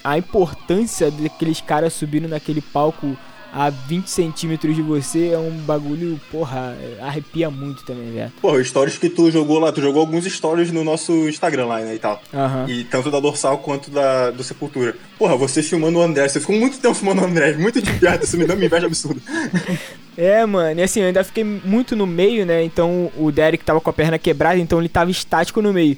a 0.03 0.17
importância 0.17 1.10
daqueles 1.10 1.62
caras 1.62 1.93
subindo 1.93 2.27
naquele 2.27 2.62
palco 2.62 3.17
a 3.53 3.69
20 3.69 4.07
centímetros 4.07 4.75
de 4.75 4.81
você 4.81 5.27
é 5.27 5.38
um 5.38 5.51
bagulho, 5.51 6.19
porra, 6.31 6.75
arrepia 7.00 7.51
muito 7.51 7.83
também, 7.86 8.12
velho. 8.12 8.31
Pô, 8.41 8.62
stories 8.63 8.98
que 8.98 9.10
tu 9.10 9.29
jogou 9.29 9.60
lá, 9.60 9.72
tu 9.72 9.79
jogou 9.79 10.01
alguns 10.01 10.25
stories 10.25 10.72
no 10.72 10.83
nosso 10.83 11.12
Instagram 11.29 11.67
lá, 11.67 11.79
né, 11.79 11.93
e 11.93 12.00
tal. 12.00 12.19
Uhum. 12.33 12.67
E 12.67 12.83
tanto 12.86 13.12
da 13.12 13.19
Dorsal 13.19 13.60
quanto 13.60 13.91
da 13.91 14.31
do 14.31 14.43
Sepultura. 14.43 14.95
Porra, 15.19 15.38
você 15.38 15.62
filmando 15.62 16.00
o 16.00 16.01
André, 16.01 16.27
você 16.27 16.39
ficou 16.39 16.55
muito 16.55 16.79
tempo 16.79 16.95
filmando 16.95 17.22
o 17.22 17.25
André, 17.25 17.53
muito 17.53 17.79
de 17.79 17.91
perto, 17.93 18.24
isso 18.24 18.36
me 18.38 18.45
deu 18.45 18.55
uma 18.55 18.65
inveja 18.65 18.88
absurda. 18.88 19.22
É, 20.15 20.45
mano, 20.45 20.79
e 20.79 20.83
assim, 20.83 21.00
eu 21.00 21.07
ainda 21.07 21.24
fiquei 21.24 21.43
muito 21.43 21.95
no 21.95 22.05
meio, 22.05 22.45
né, 22.45 22.63
então 22.63 23.12
o 23.17 23.31
Derek 23.31 23.65
tava 23.65 23.81
com 23.81 23.89
a 23.89 23.93
perna 23.93 24.19
quebrada, 24.19 24.60
então 24.60 24.77
ele 24.77 24.88
tava 24.88 25.10
estático 25.10 25.60
no 25.60 25.74
meio. 25.74 25.98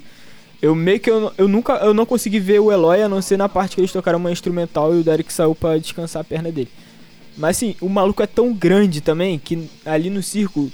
Eu 0.62 0.74
meio 0.74 0.98
que 0.98 1.10
eu, 1.10 1.30
eu 1.36 1.46
nunca 1.46 1.74
eu 1.74 1.92
não 1.92 2.06
consegui 2.06 2.40
ver 2.40 2.60
o 2.60 2.72
Eloy 2.72 3.02
a 3.02 3.10
não 3.10 3.20
ser 3.20 3.36
na 3.36 3.46
parte 3.46 3.74
que 3.74 3.80
eles 3.82 3.92
tocaram 3.92 4.18
uma 4.18 4.32
instrumental 4.32 4.94
e 4.94 5.00
o 5.00 5.04
Derek 5.04 5.30
saiu 5.30 5.54
para 5.54 5.78
descansar 5.78 6.22
a 6.22 6.24
perna 6.24 6.50
dele. 6.50 6.70
Mas 7.36 7.56
assim, 7.56 7.76
o 7.80 7.88
maluco 7.88 8.22
é 8.22 8.26
tão 8.26 8.52
grande 8.52 9.00
também 9.00 9.38
que 9.38 9.68
ali 9.84 10.10
no 10.10 10.22
circo 10.22 10.70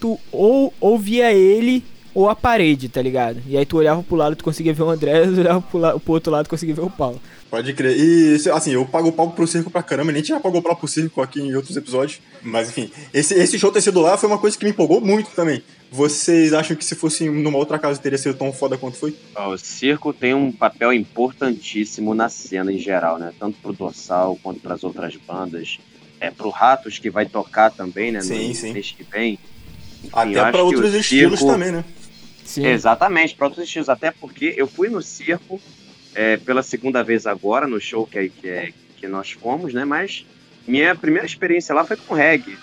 tu 0.00 0.18
ou, 0.30 0.72
ou 0.80 0.98
via 0.98 1.32
ele 1.32 1.82
ou 2.14 2.30
a 2.30 2.36
parede, 2.36 2.88
tá 2.88 3.02
ligado? 3.02 3.42
E 3.46 3.58
aí 3.58 3.66
tu 3.66 3.76
olhava 3.76 4.02
pro 4.02 4.14
lado, 4.14 4.36
tu 4.36 4.44
conseguia 4.44 4.72
ver 4.72 4.84
o 4.84 4.90
André, 4.90 5.26
tu 5.26 5.40
olhava 5.40 5.60
pro, 5.60 5.78
lado, 5.78 6.00
pro 6.00 6.12
outro 6.12 6.32
lado, 6.32 6.46
tu 6.46 6.50
conseguia 6.50 6.74
ver 6.74 6.82
o 6.82 6.90
Paulo. 6.90 7.20
Pode 7.50 7.72
crer. 7.72 7.96
E, 7.96 8.50
assim, 8.50 8.72
eu 8.72 8.86
pago 8.86 9.08
o 9.08 9.12
pau 9.12 9.30
pro 9.30 9.46
circo 9.46 9.70
pra 9.70 9.82
caramba, 9.82 10.12
nem 10.12 10.22
tinha 10.22 10.40
pago 10.40 10.58
o 10.58 10.62
pau 10.62 10.76
pro 10.76 10.88
circo 10.88 11.20
aqui 11.20 11.40
em 11.40 11.54
outros 11.54 11.76
episódios. 11.76 12.20
Mas, 12.42 12.68
enfim, 12.68 12.90
esse, 13.12 13.34
esse 13.34 13.58
show 13.58 13.70
ter 13.70 13.80
sido 13.80 14.00
lá 14.00 14.16
foi 14.16 14.28
uma 14.28 14.38
coisa 14.38 14.56
que 14.56 14.64
me 14.64 14.70
empolgou 14.70 15.00
muito 15.00 15.30
também. 15.30 15.62
Vocês 15.90 16.52
acham 16.52 16.76
que 16.76 16.84
se 16.84 16.96
fosse 16.96 17.28
numa 17.28 17.58
outra 17.58 17.78
casa 17.78 18.00
teria 18.00 18.18
sido 18.18 18.36
tão 18.36 18.52
foda 18.52 18.76
quanto 18.76 18.96
foi? 18.96 19.16
O 19.36 19.56
circo 19.56 20.12
tem 20.12 20.34
um 20.34 20.50
papel 20.50 20.92
importantíssimo 20.92 22.14
na 22.14 22.28
cena 22.28 22.72
em 22.72 22.78
geral, 22.78 23.18
né? 23.18 23.32
Tanto 23.38 23.58
pro 23.62 23.72
Dorsal 23.72 24.36
quanto 24.42 24.60
para 24.60 24.74
as 24.74 24.82
outras 24.82 25.14
bandas. 25.16 25.78
É 26.20 26.30
pro 26.30 26.48
Ratos 26.48 26.98
que 26.98 27.10
vai 27.10 27.26
tocar 27.26 27.70
também, 27.70 28.12
né? 28.12 28.20
Sim, 28.20 28.48
no 28.48 28.54
sim. 28.54 28.72
mês 28.72 28.94
que 28.96 29.02
vem. 29.04 29.38
Enfim, 30.02 30.10
Até 30.12 30.50
pra 30.50 30.62
outros 30.62 30.94
estilos 30.94 31.40
circo... 31.40 31.52
também, 31.52 31.72
né? 31.72 31.84
Sim. 32.44 32.66
Exatamente, 32.66 33.34
para 33.34 33.46
outros 33.46 33.64
estilos. 33.64 33.88
Até 33.88 34.10
porque 34.10 34.54
eu 34.56 34.66
fui 34.66 34.88
no 34.88 35.02
circo 35.02 35.60
é, 36.14 36.36
pela 36.36 36.62
segunda 36.62 37.02
vez 37.02 37.26
agora, 37.26 37.66
no 37.66 37.80
show 37.80 38.06
que, 38.06 38.28
que, 38.28 38.48
é, 38.48 38.72
que 38.96 39.08
nós 39.08 39.32
fomos, 39.32 39.74
né? 39.74 39.84
Mas 39.84 40.24
minha 40.66 40.94
primeira 40.94 41.26
experiência 41.26 41.74
lá 41.74 41.84
foi 41.84 41.96
com 41.96 42.14
reggae. 42.14 42.56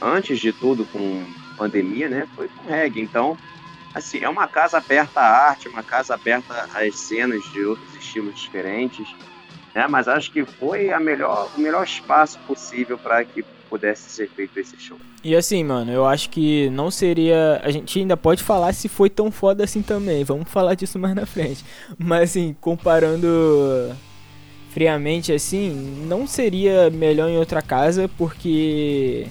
Antes 0.00 0.40
de 0.40 0.52
tudo, 0.52 0.84
com 0.86 1.24
pandemia, 1.56 2.08
né? 2.08 2.26
Foi 2.34 2.48
com 2.48 2.68
reggae. 2.68 3.00
Então, 3.00 3.36
assim, 3.94 4.18
é 4.18 4.28
uma 4.28 4.48
casa 4.48 4.78
aberta 4.78 5.20
à 5.20 5.48
arte, 5.48 5.68
uma 5.68 5.82
casa 5.82 6.14
aberta 6.14 6.68
às 6.74 6.98
cenas 6.98 7.42
de 7.52 7.62
outros 7.64 7.94
estilos 7.96 8.38
diferentes. 8.40 9.06
Né? 9.74 9.86
Mas 9.88 10.08
acho 10.08 10.30
que 10.30 10.44
foi 10.44 10.92
a 10.92 11.00
melhor, 11.00 11.50
o 11.56 11.60
melhor 11.60 11.84
espaço 11.84 12.38
possível 12.46 12.98
para 12.98 13.24
que 13.24 13.44
pudesse 13.68 14.10
ser 14.10 14.28
feito 14.28 14.58
esse 14.58 14.78
show. 14.78 14.98
E 15.22 15.36
assim, 15.36 15.62
mano, 15.62 15.92
eu 15.92 16.04
acho 16.04 16.28
que 16.28 16.68
não 16.70 16.90
seria. 16.90 17.60
A 17.62 17.70
gente 17.70 18.00
ainda 18.00 18.16
pode 18.16 18.42
falar 18.42 18.72
se 18.72 18.88
foi 18.88 19.08
tão 19.08 19.30
foda 19.30 19.62
assim 19.62 19.80
também. 19.80 20.24
Vamos 20.24 20.50
falar 20.50 20.74
disso 20.74 20.98
mais 20.98 21.14
na 21.14 21.24
frente. 21.24 21.64
Mas 21.96 22.30
assim, 22.30 22.56
comparando 22.60 23.94
friamente 24.70 25.32
assim, 25.32 25.70
não 26.06 26.26
seria 26.26 26.90
melhor 26.90 27.28
em 27.28 27.36
outra 27.36 27.60
casa, 27.60 28.08
porque 28.16 29.26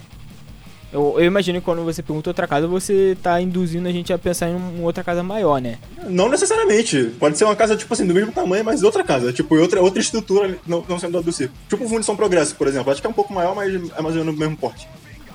eu, 0.91 1.15
eu, 1.19 1.25
imagino 1.25 1.59
que 1.59 1.65
quando 1.65 1.83
você 1.83 2.01
pergunta 2.01 2.31
outra 2.31 2.47
casa, 2.47 2.65
você 2.65 3.15
tá 3.21 3.39
induzindo 3.39 3.87
a 3.87 3.91
gente 3.91 4.11
a 4.11 4.17
pensar 4.17 4.49
em 4.49 4.55
uma 4.55 4.83
outra 4.83 5.03
casa 5.03 5.21
maior, 5.21 5.61
né? 5.61 5.77
Não 6.07 6.27
necessariamente. 6.29 7.11
Pode 7.19 7.37
ser 7.37 7.45
uma 7.45 7.55
casa, 7.55 7.77
tipo 7.77 7.93
assim, 7.93 8.07
do 8.07 8.13
mesmo 8.13 8.31
tamanho, 8.31 8.65
mas 8.65 8.81
outra 8.81 9.03
casa. 9.03 9.31
Tipo, 9.31 9.55
outra, 9.55 9.81
outra 9.81 10.01
estrutura, 10.01 10.57
não, 10.65 10.83
não 10.89 10.97
sendo 10.97 11.21
do 11.21 11.31
circo. 11.31 11.53
Tipo 11.69 11.85
o 11.85 11.89
Fundição 11.89 12.15
Progresso, 12.15 12.55
por 12.55 12.67
exemplo. 12.67 12.91
Acho 12.91 13.01
que 13.01 13.07
é 13.07 13.09
um 13.09 13.13
pouco 13.13 13.31
maior, 13.31 13.55
mas 13.55 13.71
é 13.71 14.01
mais 14.01 14.15
ou 14.15 14.23
menos 14.23 14.33
do 14.33 14.39
mesmo 14.39 14.57
porte. 14.57 14.87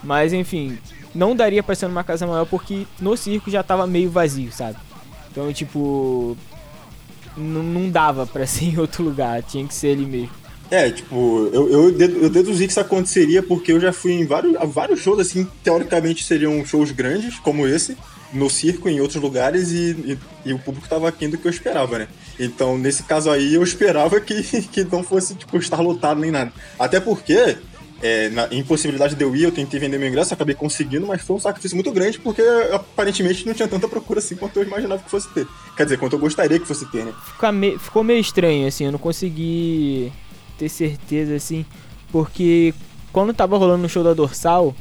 Mas, 0.03 0.33
enfim, 0.33 0.77
não 1.15 1.37
daria 1.37 1.63
pra 1.63 1.77
ser 1.77 1.87
numa 1.87 2.03
casa 2.03 2.27
maior 2.27 2.47
porque 2.47 2.85
no 3.01 3.17
circo 3.17 3.49
já 3.49 3.63
tava 3.63 3.87
meio 3.87 4.11
vazio, 4.11 4.51
sabe? 4.53 4.77
Então, 5.31 5.53
tipo... 5.53 6.37
Não 7.37 7.91
dava 7.91 8.27
pra 8.27 8.47
ser 8.47 8.65
em 8.65 8.79
outro 8.79 9.05
lugar, 9.05 9.43
tinha 9.45 9.65
que 9.67 9.75
ser 9.75 9.93
ali 9.93 10.05
mesmo. 10.05 10.44
É, 10.71 10.91
tipo, 10.91 11.51
eu, 11.53 11.71
eu, 11.71 11.99
eu 11.99 12.31
deduzi 12.31 12.67
que 12.67 12.73
isso 12.73 12.81
aconteceria 12.81 13.43
porque 13.43 13.73
eu 13.73 13.81
já 13.81 13.93
fui 13.93 14.13
em 14.13 14.27
vários, 14.27 14.57
vários 14.73 15.01
shows, 15.01 15.21
assim, 15.21 15.47
teoricamente 15.63 16.25
seriam 16.25 16.65
shows 16.65 16.91
grandes, 16.91 17.39
como 17.39 17.67
esse, 17.67 17.97
no 18.33 18.51
circo, 18.51 18.89
em 18.89 19.01
outros 19.01 19.23
lugares, 19.23 19.71
e, 19.71 19.91
e, 19.91 20.19
e 20.47 20.53
o 20.53 20.59
público 20.59 20.89
tava 20.89 21.09
aqui 21.09 21.29
do 21.29 21.39
que 21.39 21.47
eu 21.47 21.51
esperava, 21.51 21.99
né? 21.99 22.09
Então, 22.39 22.77
nesse 22.77 23.03
caso 23.05 23.31
aí, 23.31 23.55
eu 23.55 23.63
esperava 23.63 24.21
que, 24.21 24.43
que 24.73 24.85
não 24.85 25.03
fosse, 25.05 25.35
tipo, 25.35 25.57
estar 25.57 25.81
lotado 25.81 26.21
nem 26.21 26.31
nada. 26.31 26.53
Até 26.79 26.99
porque, 26.99 27.57
é, 28.03 28.29
na 28.31 28.49
impossibilidade 28.51 29.15
de 29.15 29.23
eu 29.23 29.37
ir, 29.37 29.45
eu 29.45 29.53
tentei 29.53 29.79
vender 29.79 29.99
meu 29.99 30.09
ingresso, 30.09 30.35
acabei 30.35 30.55
conseguindo, 30.55 31.07
mas 31.07 31.23
foi 31.23 31.37
um 31.37 31.41
sacrifício 31.41 31.77
muito 31.77 31.93
grande, 31.93 32.19
porque 32.19 32.43
aparentemente 32.73 33.47
não 33.47 33.55
tinha 33.55 33.69
tanta 33.69 33.87
procura 33.87 34.19
assim 34.19 34.35
quanto 34.35 34.59
eu 34.59 34.65
imaginava 34.65 35.03
que 35.03 35.11
fosse 35.11 35.29
ter. 35.33 35.47
Quer 35.77 35.85
dizer, 35.85 35.99
quanto 35.99 36.15
eu 36.15 36.19
gostaria 36.19 36.59
que 36.59 36.67
fosse 36.67 36.87
ter, 36.91 37.05
né? 37.05 37.15
Ficou 37.79 38.03
meio 38.03 38.21
estranho, 38.21 38.67
assim, 38.67 38.87
eu 38.87 38.93
não 38.93 38.99
consegui 38.99 40.11
ter 40.59 40.69
certeza, 40.69 41.35
assim, 41.35 41.65
porque 42.11 42.75
quando 43.13 43.33
tava 43.33 43.57
rolando 43.57 43.83
no 43.83 43.89
show 43.89 44.03
da 44.03 44.13
Dorsal, 44.13 44.75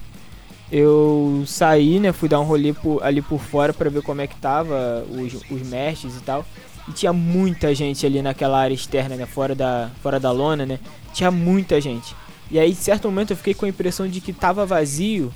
eu 0.72 1.44
saí, 1.46 2.00
né, 2.00 2.12
fui 2.12 2.28
dar 2.28 2.40
um 2.40 2.44
rolê 2.44 2.74
por, 2.74 3.04
ali 3.04 3.22
por 3.22 3.40
fora 3.40 3.72
para 3.72 3.90
ver 3.92 4.02
como 4.02 4.22
é 4.22 4.28
que 4.28 4.36
tava 4.36 5.06
os, 5.10 5.36
os 5.52 5.68
mestres 5.68 6.18
e 6.18 6.22
tal. 6.22 6.46
E 6.88 6.92
tinha 6.92 7.14
muita 7.14 7.74
gente 7.76 8.06
ali 8.06 8.22
naquela 8.22 8.60
área 8.60 8.74
externa, 8.74 9.16
né, 9.16 9.26
fora 9.26 9.54
da, 9.54 9.92
fora 10.02 10.20
da 10.20 10.32
lona, 10.32 10.66
né? 10.66 10.80
Tinha 11.14 11.30
muita 11.30 11.80
gente. 11.80 12.16
E 12.50 12.60
aí, 12.60 12.72
em 12.72 12.76
certo 12.76 13.08
momento, 13.08 13.32
eu 13.32 13.38
fiquei 13.38 13.54
com 13.54 13.66
a 13.66 13.70
impressão 13.70 14.08
de 14.08 14.20
que 14.20 14.34
tava 14.34 14.66
vazio 14.66 15.32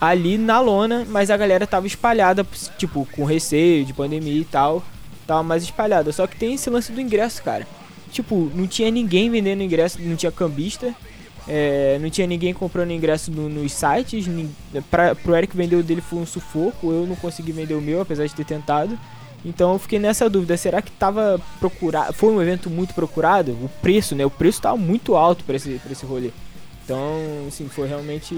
ali 0.00 0.36
na 0.38 0.60
lona, 0.60 1.06
mas 1.08 1.30
a 1.30 1.36
galera 1.36 1.66
tava 1.66 1.86
espalhada, 1.86 2.44
tipo, 2.78 3.06
com 3.12 3.24
receio 3.24 3.84
de 3.84 3.92
pandemia 3.92 4.40
e 4.40 4.44
tal. 4.44 4.82
Tava 5.26 5.42
mais 5.42 5.62
espalhada. 5.62 6.10
Só 6.10 6.26
que 6.26 6.36
tem 6.36 6.54
esse 6.54 6.68
lance 6.70 6.90
do 6.90 7.00
ingresso, 7.00 7.42
cara 7.42 7.66
tipo, 8.14 8.50
não 8.54 8.66
tinha 8.66 8.90
ninguém 8.90 9.28
vendendo 9.28 9.62
ingresso, 9.62 10.00
não 10.00 10.16
tinha 10.16 10.32
cambista. 10.32 10.94
É, 11.46 11.98
não 12.00 12.08
tinha 12.08 12.26
ninguém 12.26 12.54
comprando 12.54 12.90
ingresso 12.90 13.30
no, 13.30 13.48
nos 13.48 13.72
sites. 13.72 14.26
Pra, 14.90 15.14
pro 15.14 15.36
Eric 15.36 15.54
vender 15.54 15.76
o 15.76 15.82
dele 15.82 16.00
foi 16.00 16.18
um 16.18 16.26
sufoco. 16.26 16.90
Eu 16.90 17.06
não 17.06 17.16
consegui 17.16 17.52
vender 17.52 17.74
o 17.74 17.80
meu, 17.80 18.00
apesar 18.00 18.26
de 18.26 18.34
ter 18.34 18.44
tentado. 18.44 18.98
Então 19.44 19.74
eu 19.74 19.78
fiquei 19.78 19.98
nessa 19.98 20.30
dúvida. 20.30 20.56
Será 20.56 20.80
que 20.80 20.90
tava 20.92 21.38
procurado? 21.60 22.14
Foi 22.14 22.30
um 22.30 22.40
evento 22.40 22.70
muito 22.70 22.94
procurado? 22.94 23.52
O 23.52 23.70
preço, 23.82 24.14
né? 24.14 24.24
O 24.24 24.30
preço 24.30 24.62
tava 24.62 24.76
muito 24.76 25.14
alto 25.16 25.44
para 25.44 25.56
esse, 25.56 25.78
pra 25.80 25.92
esse 25.92 26.06
rolê. 26.06 26.30
Então, 26.84 26.98
assim, 27.46 27.68
foi 27.68 27.88
realmente 27.88 28.34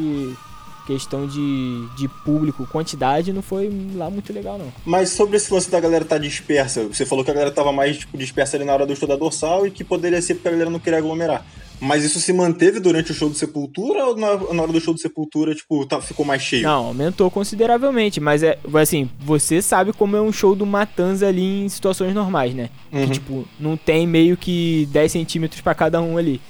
questão 0.86 1.26
de, 1.26 1.86
de 1.96 2.08
público, 2.08 2.66
quantidade, 2.66 3.32
não 3.32 3.42
foi 3.42 3.70
lá 3.94 4.08
muito 4.08 4.32
legal, 4.32 4.56
não. 4.56 4.72
Mas 4.84 5.10
sobre 5.10 5.36
esse 5.36 5.52
lance 5.52 5.70
da 5.70 5.80
galera 5.80 6.04
estar 6.04 6.16
tá 6.16 6.22
dispersa, 6.22 6.84
você 6.84 7.04
falou 7.04 7.24
que 7.24 7.30
a 7.30 7.34
galera 7.34 7.50
tava 7.50 7.72
mais 7.72 7.98
tipo, 7.98 8.16
dispersa 8.16 8.56
ali 8.56 8.64
na 8.64 8.72
hora 8.72 8.86
do 8.86 8.94
show 8.94 9.08
da 9.08 9.16
dorsal 9.16 9.66
e 9.66 9.70
que 9.70 9.82
poderia 9.82 10.22
ser 10.22 10.34
porque 10.34 10.48
a 10.48 10.52
galera 10.52 10.70
não 10.70 10.78
queria 10.78 10.98
aglomerar. 10.98 11.44
Mas 11.78 12.04
isso 12.04 12.20
se 12.20 12.32
manteve 12.32 12.80
durante 12.80 13.10
o 13.10 13.14
show 13.14 13.28
do 13.28 13.34
Sepultura 13.34 14.06
ou 14.06 14.16
na, 14.16 14.36
na 14.54 14.62
hora 14.62 14.72
do 14.72 14.80
show 14.80 14.94
do 14.94 15.00
Sepultura, 15.00 15.54
tipo, 15.54 15.84
tá, 15.84 16.00
ficou 16.00 16.24
mais 16.24 16.40
cheio? 16.40 16.62
Não, 16.62 16.86
aumentou 16.86 17.30
consideravelmente, 17.30 18.18
mas 18.18 18.42
é 18.42 18.58
assim, 18.80 19.10
você 19.18 19.60
sabe 19.60 19.92
como 19.92 20.16
é 20.16 20.20
um 20.20 20.32
show 20.32 20.54
do 20.54 20.64
Matanza 20.64 21.28
ali 21.28 21.64
em 21.64 21.68
situações 21.68 22.14
normais, 22.14 22.54
né? 22.54 22.70
Uhum. 22.90 23.04
Que, 23.04 23.12
tipo, 23.12 23.48
não 23.60 23.76
tem 23.76 24.06
meio 24.06 24.38
que 24.38 24.88
10 24.90 25.12
centímetros 25.12 25.60
para 25.60 25.74
cada 25.74 26.00
um 26.00 26.16
ali. 26.16 26.40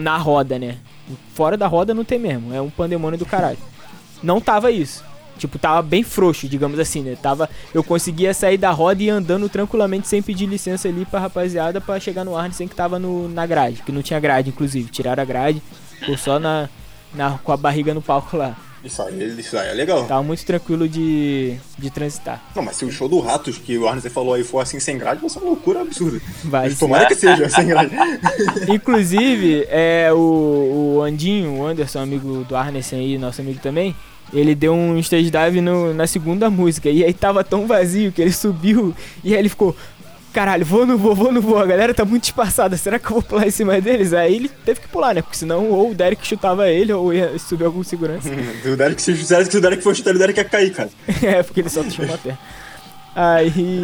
Na 0.00 0.16
roda, 0.16 0.58
né? 0.58 0.78
Fora 1.34 1.58
da 1.58 1.66
roda 1.66 1.92
não 1.92 2.04
tem 2.04 2.18
mesmo, 2.18 2.52
é 2.54 2.60
um 2.60 2.70
pandemônio 2.70 3.18
do 3.18 3.26
caralho 3.26 3.58
não 4.24 4.40
tava 4.40 4.70
isso. 4.70 5.04
Tipo, 5.38 5.58
tava 5.58 5.82
bem 5.82 6.02
frouxo, 6.02 6.48
digamos 6.48 6.78
assim, 6.78 7.02
né? 7.02 7.16
Tava, 7.20 7.50
eu 7.72 7.82
conseguia 7.82 8.32
sair 8.32 8.56
da 8.56 8.70
roda 8.70 9.02
e 9.02 9.06
ir 9.06 9.10
andando 9.10 9.48
tranquilamente 9.48 10.06
sem 10.06 10.22
pedir 10.22 10.46
licença 10.46 10.88
ali 10.88 11.04
pra 11.04 11.20
rapaziada 11.20 11.80
pra 11.80 11.98
chegar 11.98 12.24
no 12.24 12.36
Arne 12.36 12.54
sem 12.54 12.68
que 12.68 12.74
tava 12.74 12.98
no, 12.98 13.28
na 13.28 13.44
grade, 13.44 13.82
que 13.82 13.90
não 13.90 14.02
tinha 14.02 14.20
grade, 14.20 14.50
inclusive. 14.50 14.90
Tiraram 14.90 15.22
a 15.22 15.26
grade, 15.26 15.60
ficou 15.98 16.16
só 16.16 16.38
na, 16.38 16.68
na, 17.12 17.38
com 17.38 17.50
a 17.50 17.56
barriga 17.56 17.92
no 17.92 18.00
palco 18.00 18.36
lá. 18.36 18.56
Isso 18.84 19.00
aí, 19.00 19.40
isso 19.40 19.56
aí 19.56 19.70
é 19.70 19.72
legal. 19.72 20.04
Tava 20.04 20.22
muito 20.22 20.44
tranquilo 20.44 20.86
de, 20.86 21.56
de 21.78 21.90
transitar. 21.90 22.42
Não, 22.54 22.62
mas 22.62 22.76
se 22.76 22.84
o 22.84 22.92
show 22.92 23.08
do 23.08 23.18
Ratos, 23.18 23.56
que 23.56 23.78
o 23.78 23.88
Arne 23.88 24.02
falou 24.10 24.34
aí, 24.34 24.44
for 24.44 24.60
assim 24.60 24.78
sem 24.78 24.98
grade, 24.98 25.22
vai 25.22 25.30
ser 25.30 25.38
uma 25.38 25.48
loucura 25.48 25.80
absurda. 25.80 26.20
Vai 26.44 26.70
Tomara 26.74 27.06
que 27.06 27.14
seja 27.14 27.48
sem 27.48 27.66
grade. 27.66 27.94
Inclusive, 28.68 29.66
é, 29.70 30.12
o, 30.12 30.96
o 30.96 31.02
Andinho, 31.02 31.58
o 31.58 31.66
Anderson, 31.66 32.00
amigo 32.00 32.44
do 32.44 32.54
Arnesen 32.54 33.00
aí, 33.00 33.16
nosso 33.16 33.40
amigo 33.40 33.58
também, 33.58 33.96
ele 34.32 34.54
deu 34.54 34.74
um 34.74 34.98
stage 34.98 35.30
dive 35.30 35.60
no, 35.60 35.94
na 35.94 36.06
segunda 36.06 36.50
música. 36.50 36.88
E 36.88 37.04
aí 37.04 37.12
tava 37.12 37.44
tão 37.44 37.66
vazio 37.66 38.12
que 38.12 38.22
ele 38.22 38.32
subiu 38.32 38.94
e 39.22 39.32
aí 39.34 39.38
ele 39.38 39.48
ficou. 39.48 39.76
caralho, 40.32 40.64
vou, 40.64 40.86
não 40.86 40.96
vou, 40.96 41.14
vou, 41.14 41.32
não 41.32 41.40
vou. 41.40 41.58
A 41.58 41.66
galera 41.66 41.94
tá 41.94 42.04
muito 42.04 42.24
espaçada. 42.24 42.76
Será 42.76 42.98
que 42.98 43.06
eu 43.06 43.12
vou 43.12 43.22
pular 43.22 43.46
em 43.46 43.50
cima 43.50 43.80
deles? 43.80 44.12
Aí 44.12 44.34
ele 44.34 44.50
teve 44.64 44.80
que 44.80 44.88
pular, 44.88 45.14
né? 45.14 45.22
Porque 45.22 45.36
senão 45.36 45.70
ou 45.70 45.90
o 45.90 45.94
Derek 45.94 46.26
chutava 46.26 46.68
ele 46.68 46.92
ou 46.92 47.12
ia 47.12 47.38
subir 47.38 47.64
algum 47.64 47.82
segurança. 47.84 48.28
o 48.64 48.76
Derek, 48.76 49.00
se, 49.00 49.16
se 49.16 49.56
o 49.56 49.60
Derek 49.60 49.82
for 49.82 49.94
chutar, 49.94 50.14
o 50.14 50.18
Derek 50.18 50.38
ia 50.38 50.44
cair, 50.44 50.72
cara. 50.72 50.90
é, 51.22 51.42
porque 51.42 51.60
ele 51.60 51.68
só 51.68 51.84
tinha 51.84 52.06
uma 52.06 52.18
perna. 52.18 52.38
Aí. 53.14 53.82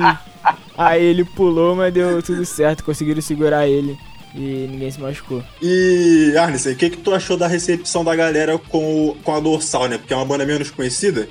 Aí 0.76 1.04
ele 1.04 1.24
pulou, 1.24 1.76
mas 1.76 1.92
deu 1.92 2.22
tudo 2.22 2.44
certo. 2.44 2.82
Conseguiram 2.82 3.20
segurar 3.20 3.68
ele. 3.68 3.96
E 4.34 4.68
ninguém 4.70 4.90
se 4.90 5.00
machucou. 5.00 5.42
E, 5.60 6.34
Arnes, 6.38 6.66
o 6.66 6.74
que, 6.76 6.90
que 6.90 6.96
tu 6.98 7.12
achou 7.12 7.36
da 7.36 7.46
recepção 7.46 8.04
da 8.04 8.14
galera 8.14 8.58
com, 8.58 9.16
com 9.24 9.34
a 9.34 9.40
Dorsal, 9.40 9.88
né? 9.88 9.98
Porque 9.98 10.12
é 10.12 10.16
uma 10.16 10.24
banda 10.24 10.46
menos 10.46 10.70
conhecida. 10.70 11.28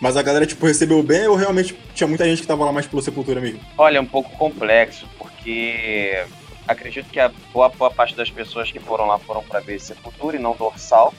Mas 0.00 0.16
a 0.16 0.22
galera, 0.22 0.46
tipo, 0.46 0.64
recebeu 0.64 1.02
bem 1.02 1.26
ou 1.26 1.36
realmente 1.36 1.76
tinha 1.94 2.06
muita 2.06 2.24
gente 2.24 2.40
que 2.40 2.46
tava 2.46 2.64
lá 2.64 2.72
mais 2.72 2.86
pela 2.86 3.02
Sepultura 3.02 3.40
mesmo? 3.40 3.60
Olha, 3.76 3.98
é 3.98 4.00
um 4.00 4.06
pouco 4.06 4.30
complexo, 4.36 5.06
porque 5.18 6.24
acredito 6.66 7.10
que 7.10 7.18
a 7.18 7.30
boa, 7.52 7.68
boa 7.68 7.90
parte 7.90 8.14
das 8.14 8.30
pessoas 8.30 8.70
que 8.70 8.78
foram 8.78 9.06
lá 9.06 9.18
foram 9.18 9.42
para 9.42 9.60
ver 9.60 9.80
Sepultura 9.80 10.36
e 10.36 10.40
não 10.40 10.54
Dorsal. 10.54 11.12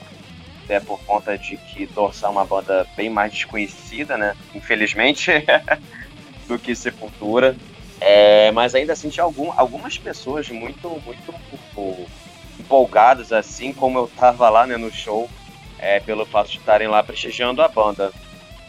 Até 0.63 0.79
por 0.79 0.99
conta 1.01 1.37
de 1.37 1.57
que 1.57 1.87
Dorsal 1.87 2.29
é 2.29 2.33
uma 2.33 2.45
banda 2.45 2.87
bem 2.95 3.09
mais 3.09 3.33
desconhecida, 3.33 4.17
né? 4.17 4.35
Infelizmente, 4.55 5.31
do 6.47 6.57
que 6.57 6.73
Sepultura. 6.73 7.55
É, 8.01 8.51
mas 8.51 8.73
ainda 8.75 8.93
assim 8.93 9.09
tinha 9.09 9.23
algum, 9.23 9.51
algumas 9.57 9.97
pessoas 9.97 10.49
muito, 10.49 10.89
muito, 11.05 11.33
muito 11.33 12.07
empolgadas, 12.59 13.31
assim 13.31 13.73
como 13.73 13.99
eu 13.99 14.11
tava 14.15 14.49
lá 14.49 14.65
né, 14.65 14.77
no 14.77 14.91
show, 14.91 15.29
é, 15.77 15.99
pelo 15.99 16.25
fato 16.25 16.51
de 16.51 16.57
estarem 16.57 16.87
lá 16.87 17.03
prestigiando 17.03 17.61
a 17.61 17.67
banda. 17.67 18.11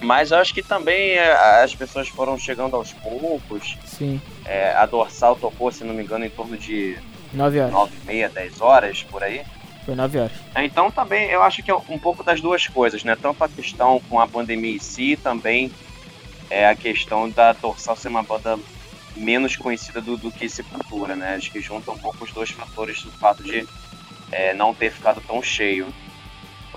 Mas 0.00 0.30
eu 0.30 0.38
acho 0.38 0.54
que 0.54 0.62
também 0.62 1.12
é, 1.12 1.32
as 1.62 1.75
pessoas 1.75 2.08
foram 2.08 2.38
chegando 2.38 2.75
aos 2.75 2.92
poucos. 2.92 3.76
Sim. 3.84 4.20
É, 4.46 4.72
a 4.72 4.87
dorsal 4.87 5.37
tocou, 5.37 5.70
se 5.70 5.84
não 5.84 5.94
me 5.94 6.02
engano, 6.02 6.25
em 6.25 6.30
torno 6.30 6.56
de 6.56 6.99
9 7.32 7.60
horas. 7.60 7.72
9 7.72 7.92
e 8.02 8.06
meia, 8.06 8.28
10 8.28 8.60
horas, 8.60 9.02
por 9.04 9.22
aí. 9.22 9.42
Foi 9.84 9.94
9 9.94 10.18
horas. 10.18 10.32
É, 10.54 10.64
então 10.64 10.90
também 10.90 11.28
eu 11.30 11.42
acho 11.42 11.62
que 11.62 11.70
é 11.70 11.75
um 11.75 11.99
pouco 11.99 12.25
das 12.25 12.40
duas 12.40 12.66
coisas, 12.66 13.04
né? 13.04 13.16
Tanto 13.20 13.44
a 13.44 13.49
questão 13.49 14.00
com 14.08 14.18
a 14.18 14.26
pandemia 14.26 14.75
em 14.75 14.78
si, 14.78 15.16
também 15.16 15.70
é 16.49 16.68
a 16.68 16.75
questão 16.75 17.28
da 17.30 17.52
dorsal 17.52 17.94
ser 17.96 18.08
uma 18.08 18.22
banda 18.22 18.58
menos 19.16 19.56
conhecida 19.56 20.00
do, 20.00 20.16
do 20.16 20.30
que 20.30 20.48
Sepultura, 20.48 21.16
né? 21.16 21.34
Acho 21.34 21.50
que 21.50 21.60
junta 21.60 21.90
um 21.90 21.98
pouco 21.98 22.24
os 22.24 22.32
dois 22.32 22.50
fatores 22.50 23.02
do 23.02 23.10
fato 23.12 23.42
de 23.42 23.66
é, 24.32 24.54
não 24.54 24.74
ter 24.74 24.90
ficado 24.90 25.20
tão 25.26 25.42
cheio 25.42 25.92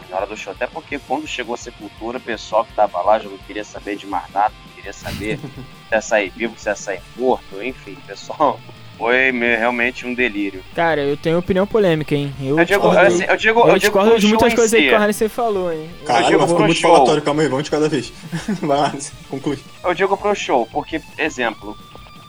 na 0.10 0.18
hora 0.18 0.28
do 0.28 0.38
show. 0.38 0.54
Até 0.54 0.68
porque 0.68 1.00
quando 1.00 1.28
chegou 1.28 1.56
a 1.56 1.58
Sepultura, 1.58 2.18
o 2.18 2.22
pessoal 2.22 2.66
que 2.66 2.74
tava 2.74 3.02
lá 3.02 3.20
já 3.20 3.30
não 3.30 3.38
queria 3.40 3.64
saber 3.64 3.96
de 3.96 4.06
mais 4.06 4.30
nada, 4.32 4.54
não 4.66 4.76
queria 4.76 4.94
saber 4.94 5.40
se 5.90 5.96
ia 5.96 6.02
sair 6.02 6.30
vivo, 6.36 6.54
se 6.58 6.70
ia 6.70 6.76
sair 6.76 7.02
morto, 7.16 7.62
enfim, 7.64 7.98
pessoal. 8.08 8.60
Foi 8.98 9.32
realmente 9.32 10.06
um 10.06 10.14
delírio. 10.14 10.64
Cara, 10.76 11.02
eu 11.02 11.18
tenho 11.18 11.40
opinião 11.40 11.66
polêmica, 11.66 12.14
hein? 12.14 12.34
Eu, 12.40 12.60
eu 12.60 12.66
digo, 12.66 12.88
eu, 12.88 12.94
eu 12.94 13.38
digo, 13.38 13.60
eu, 13.62 13.68
eu 13.70 13.80
discordo 13.80 14.20
de 14.20 14.28
muitas 14.28 14.54
coisas 14.54 14.74
aí 14.74 14.88
que 14.88 14.94
o 14.94 14.96
Harney 14.96 15.30
falou, 15.30 15.74
hein? 15.74 15.90
Caralho, 16.06 16.34
eu 16.34 16.40
mas 16.40 16.50
ficou 16.52 16.66
muito 16.66 16.80
show. 16.80 16.94
falatório, 16.94 17.22
calma 17.24 17.42
aí, 17.42 17.48
vamos 17.48 17.64
de 17.64 17.72
cada 17.72 17.90
vez. 17.90 18.14
Vai 18.62 18.78
lá, 18.78 18.94
conclui. 19.30 19.58
Eu 19.84 19.94
digo 19.96 20.16
pro 20.16 20.36
show, 20.36 20.68
porque, 20.72 21.02
exemplo, 21.18 21.76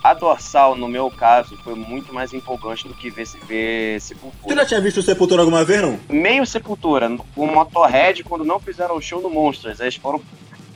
a 0.04 0.12
dorsal, 0.12 0.76
no 0.76 0.86
meu 0.86 1.10
caso, 1.10 1.56
foi 1.64 1.74
muito 1.74 2.12
mais 2.12 2.34
empolgante 2.34 2.86
do 2.86 2.92
que 2.92 3.08
ver, 3.08 3.26
ver 3.48 3.98
Sepultura. 4.02 4.54
Tu 4.54 4.54
já 4.54 4.66
tinha 4.66 4.80
visto 4.82 4.98
o 4.98 5.02
Sepultura 5.02 5.40
alguma 5.40 5.64
vez, 5.64 5.80
não? 5.80 5.98
Meio 6.10 6.44
Sepultura, 6.44 7.10
o 7.34 7.46
Motorhead, 7.46 8.22
quando 8.22 8.44
não 8.44 8.60
fizeram 8.60 8.96
o 8.96 9.00
show 9.00 9.22
no 9.22 9.30
Monsters, 9.30 9.80
eles 9.80 9.96
foram 9.96 10.20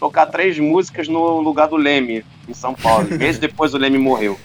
tocar 0.01 0.25
três 0.27 0.59
músicas 0.59 1.09
no 1.09 1.43
lugar 1.43 1.69
do 1.69 1.77
Leme, 1.77 2.25
em 2.49 2.55
São 2.55 2.73
Paulo. 2.73 3.07
Meses 3.13 3.39
depois 3.39 3.75
o 3.75 3.79
Leme 3.79 3.99
morreu. 3.99 4.41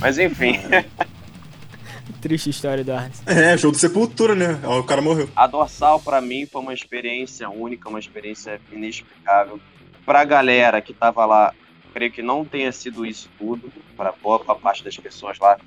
Mas 0.00 0.18
enfim. 0.18 0.60
Triste 2.20 2.50
história 2.50 2.84
do 2.84 2.92
Arnes. 2.92 3.22
É, 3.26 3.56
show 3.56 3.70
do 3.70 3.78
Sepultura, 3.78 4.34
né? 4.34 4.60
O 4.64 4.82
cara 4.82 5.00
morreu. 5.00 5.30
A 5.34 5.46
dorsal, 5.46 5.98
para 5.98 6.20
mim, 6.20 6.44
foi 6.44 6.60
uma 6.60 6.74
experiência 6.74 7.48
única, 7.48 7.88
uma 7.88 7.98
experiência 7.98 8.60
inexplicável. 8.70 9.58
Pra 10.04 10.22
galera 10.24 10.82
que 10.82 10.92
tava 10.92 11.24
lá, 11.24 11.54
creio 11.90 12.12
que 12.12 12.22
não 12.22 12.44
tenha 12.44 12.72
sido 12.72 13.04
isso 13.04 13.28
tudo, 13.38 13.72
para 13.96 14.12
boa 14.12 14.38
parte 14.38 14.84
das 14.84 14.96
pessoas 14.96 15.38
lá. 15.38 15.58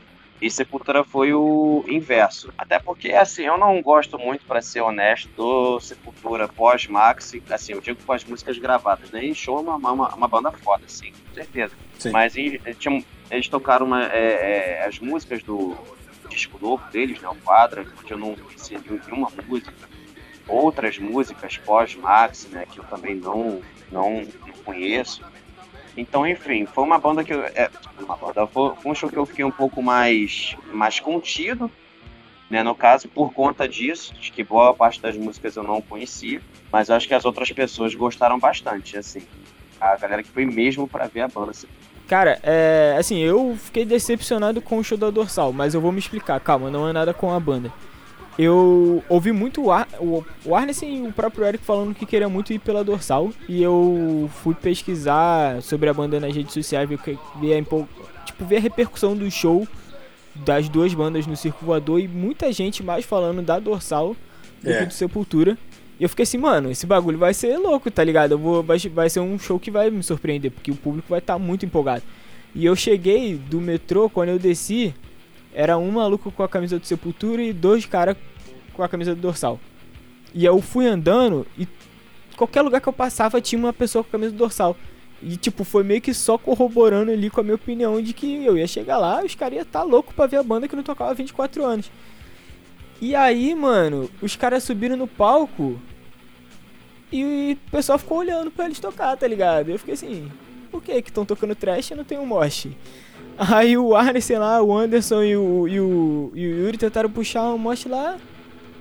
E 0.44 0.52
Sepultura 0.52 1.06
foi 1.06 1.34
o 1.34 1.86
inverso. 1.88 2.54
Até 2.58 2.78
porque, 2.78 3.12
assim, 3.12 3.44
eu 3.44 3.58
não 3.58 3.82
gosto 3.82 4.20
muito, 4.20 4.46
para 4.46 4.62
ser 4.62 4.82
honesto, 4.82 5.30
do 5.38 5.80
Sepultura 5.80 6.50
pós-Maxi. 6.50 7.42
Assim, 7.50 7.72
eu 7.72 7.80
digo 7.80 8.04
com 8.04 8.12
as 8.12 8.26
músicas 8.26 8.58
gravadas, 8.58 9.10
né? 9.10 9.24
E 9.24 9.34
show 9.34 9.60
é 9.60 9.62
uma, 9.62 9.78
uma, 9.78 10.14
uma 10.14 10.28
banda 10.28 10.52
foda, 10.52 10.84
assim, 10.86 11.12
com 11.12 11.34
certeza. 11.34 11.74
Sim. 11.98 12.12
Mas 12.12 12.36
em, 12.36 12.60
tinha, 12.78 13.02
eles 13.32 13.48
tocaram 13.48 13.86
uma, 13.86 14.06
é, 14.08 14.82
é, 14.82 14.86
as 14.86 15.00
músicas 15.00 15.42
do 15.44 15.78
disco 16.30 16.60
novo 16.62 16.84
deles, 16.92 17.22
né? 17.22 17.30
O 17.30 17.36
Quadra, 17.36 17.86
que 17.86 18.12
eu 18.12 18.18
não 18.18 18.36
conhecia 18.36 18.82
nenhuma 18.86 19.32
música. 19.48 19.74
Outras 20.46 20.98
músicas 20.98 21.56
pós-Maxi, 21.56 22.50
né? 22.50 22.66
Que 22.70 22.80
eu 22.80 22.84
também 22.84 23.16
não, 23.16 23.62
não, 23.90 24.24
não 24.46 24.54
conheço. 24.66 25.24
Então, 25.96 26.28
enfim, 26.28 26.66
foi 26.66 26.84
uma 26.84 26.98
banda 26.98 27.24
que 27.24 27.34
eu. 27.34 27.44
É, 27.44 27.70
uma 28.00 28.16
banda, 28.18 28.48
foi 28.48 28.74
um 28.86 28.96
show 28.96 29.10
que 29.10 29.18
eu 29.18 29.26
fiquei 29.26 29.46
um 29.46 29.52
pouco 29.52 29.82
mais, 29.82 30.56
mais 30.72 31.00
contido, 31.00 31.70
né? 32.50 32.64
No 32.64 32.74
caso, 32.74 33.08
por 33.08 33.32
conta 33.34 33.68
disso, 33.68 34.14
acho 34.18 34.32
que 34.34 34.44
boa 34.44 34.74
parte 34.74 35.00
das 35.00 35.16
músicas 35.16 35.56
eu 35.56 35.64
não 35.64 35.82
conhecia, 35.82 36.42
mas 36.72 36.90
acho 36.90 37.08
que 37.08 37.14
as 37.14 37.26
outras 37.26 37.52
pessoas 37.52 37.94
gostaram 37.94 38.40
bastante, 38.40 38.98
assim. 38.98 39.22
A 39.80 39.96
galera 39.98 40.24
que 40.24 40.30
foi 40.30 40.46
mesmo 40.46 40.88
para 40.88 41.08
ver 41.08 41.22
a 41.22 41.28
banda. 41.28 41.52
Assim. 41.52 41.68
Cara, 42.08 42.40
é. 42.42 42.96
Assim, 42.98 43.20
eu 43.20 43.56
fiquei 43.56 43.86
decepcionado 43.86 44.62
com 44.62 44.78
o 44.78 44.84
show 44.84 44.98
da 44.98 45.12
Dorsal, 45.12 45.54
mas 45.54 45.76
eu 45.76 45.82
vou 45.82 45.92
me 45.92 46.00
explicar, 46.00 46.40
calma, 46.40 46.72
não 46.72 46.88
é 46.88 46.94
nada 46.94 47.14
com 47.14 47.32
a 47.32 47.40
banda. 47.40 47.72
Eu 48.38 49.04
ouvi 49.08 49.32
muito 49.32 49.64
o, 49.66 49.72
Ar, 49.72 49.88
o, 50.00 50.24
o 50.44 50.56
Arnes 50.56 50.82
e 50.82 51.04
o 51.08 51.12
próprio 51.14 51.46
Eric 51.46 51.64
falando 51.64 51.94
que 51.94 52.06
queria 52.06 52.28
muito 52.28 52.52
ir 52.52 52.60
pela 52.60 52.84
dorsal. 52.84 53.32
E 53.48 53.62
eu 53.62 54.30
fui 54.42 54.56
pesquisar 54.56 55.62
sobre 55.62 55.90
a 55.90 55.94
banda 55.94 56.20
nas 56.20 56.36
redes 56.36 56.54
sociais, 56.54 56.90
ver, 56.90 57.00
ver, 57.40 57.54
a, 57.54 58.26
tipo, 58.26 58.46
ver 58.46 58.58
a 58.58 58.60
repercussão 58.60 59.16
do 59.16 59.30
show 59.30 59.68
das 60.36 60.68
duas 60.68 60.94
bandas 60.94 61.28
no 61.28 61.38
Circo 61.38 61.64
Voador 61.64 62.00
e 62.00 62.08
muita 62.08 62.52
gente 62.52 62.82
mais 62.82 63.06
falando 63.06 63.42
da 63.44 63.60
dorsal 63.60 64.16
do 64.64 64.70
É. 64.70 64.80
que 64.80 64.86
do 64.88 64.94
Sepultura. 64.94 65.58
E 66.00 66.04
eu 66.04 66.10
fiquei 66.10 66.24
assim, 66.24 66.40
mano, 66.40 66.72
esse 66.72 66.88
bagulho 66.88 67.20
vai 67.20 67.36
ser 67.36 67.56
louco, 67.58 67.92
tá 67.92 68.04
ligado? 68.04 68.32
Eu 68.32 68.40
vou, 68.40 68.64
vai, 68.64 68.80
vai 68.80 69.10
ser 69.12 69.20
um 69.20 69.38
show 69.38 69.60
que 69.60 69.70
vai 69.70 69.92
me 69.92 70.02
surpreender, 70.02 70.50
porque 70.50 70.72
o 70.72 70.76
público 70.76 71.08
vai 71.08 71.20
estar 71.20 71.38
muito 71.38 71.66
empolgado. 71.68 72.02
E 72.56 72.66
eu 72.66 72.76
cheguei 72.76 73.36
do 73.36 73.62
metrô, 73.62 74.10
quando 74.10 74.30
eu 74.30 74.40
desci, 74.40 74.94
era 75.54 75.78
um 75.78 75.92
maluco 75.92 76.32
com 76.32 76.44
a 76.44 76.50
camisa 76.50 76.80
do 76.80 76.86
Sepultura 76.86 77.42
e 77.42 77.54
dois 77.54 77.86
caras 77.86 78.18
com 78.74 78.84
a 78.84 78.90
camisa 78.90 79.14
do 79.14 79.22
Dorsal. 79.22 79.60
E 80.34 80.44
eu 80.44 80.60
fui 80.62 80.88
andando 80.88 81.46
e 81.58 81.68
qualquer 82.36 82.62
lugar 82.62 82.82
que 82.82 82.90
eu 82.90 82.94
passava 82.94 83.40
tinha 83.40 83.60
uma 83.60 83.72
pessoa 83.72 84.04
com 84.04 84.10
a 84.10 84.12
camisa 84.12 84.32
do 84.32 84.38
Dorsal. 84.38 84.76
E 85.22 85.38
tipo, 85.38 85.64
foi 85.64 85.84
meio 85.84 86.02
que 86.02 86.14
só 86.14 86.38
corroborando 86.38 87.12
ali 87.12 87.30
com 87.30 87.40
a 87.40 87.44
minha 87.44 87.56
opinião 87.56 88.02
de 88.02 88.14
que 88.14 88.44
eu 88.44 88.58
ia 88.58 88.68
chegar 88.68 88.98
lá 88.98 89.24
e 89.24 89.28
os 89.28 89.36
caras 89.36 89.56
iam 89.56 89.64
estar 89.64 89.84
loucos 89.84 90.14
pra 90.14 90.26
ver 90.26 90.38
a 90.38 90.44
banda 90.44 90.68
que 90.68 90.76
não 90.76 90.84
tocava 90.84 91.12
há 91.12 91.14
24 91.14 91.64
anos. 91.64 91.90
E 93.00 93.16
aí, 93.16 93.54
mano, 93.54 94.10
os 94.22 94.36
caras 94.36 94.64
subiram 94.64 94.98
no 94.98 95.08
palco 95.08 95.80
e 97.12 97.58
o 97.68 97.72
pessoal 97.72 98.00
ficou 98.00 98.18
olhando 98.18 98.50
pra 98.50 98.66
eles 98.66 98.80
tocar, 98.80 99.16
tá 99.16 99.28
ligado? 99.28 99.70
Eu 99.70 99.78
fiquei 99.78 99.94
assim, 99.94 100.32
por 100.72 100.82
que 100.82 101.02
que 101.02 101.10
estão 101.10 101.26
tocando 101.26 101.54
trash 101.54 101.92
e 101.92 101.96
não 101.96 102.04
tem 102.04 102.18
um 102.18 102.26
mosh? 102.26 102.68
Aí 103.38 103.78
o 103.78 103.96
Arnes, 103.96 104.26
sei 104.26 104.38
lá, 104.38 104.62
o 104.62 104.76
Anderson 104.76 105.24
e 105.24 105.36
o, 105.36 105.68
e 105.68 105.80
o, 105.80 106.32
e 106.36 106.48
o 106.48 106.58
Yuri 106.66 106.78
tentaram 106.78 107.10
puxar 107.10 107.54
um 107.54 107.58
mosh 107.58 107.86
lá, 107.86 108.18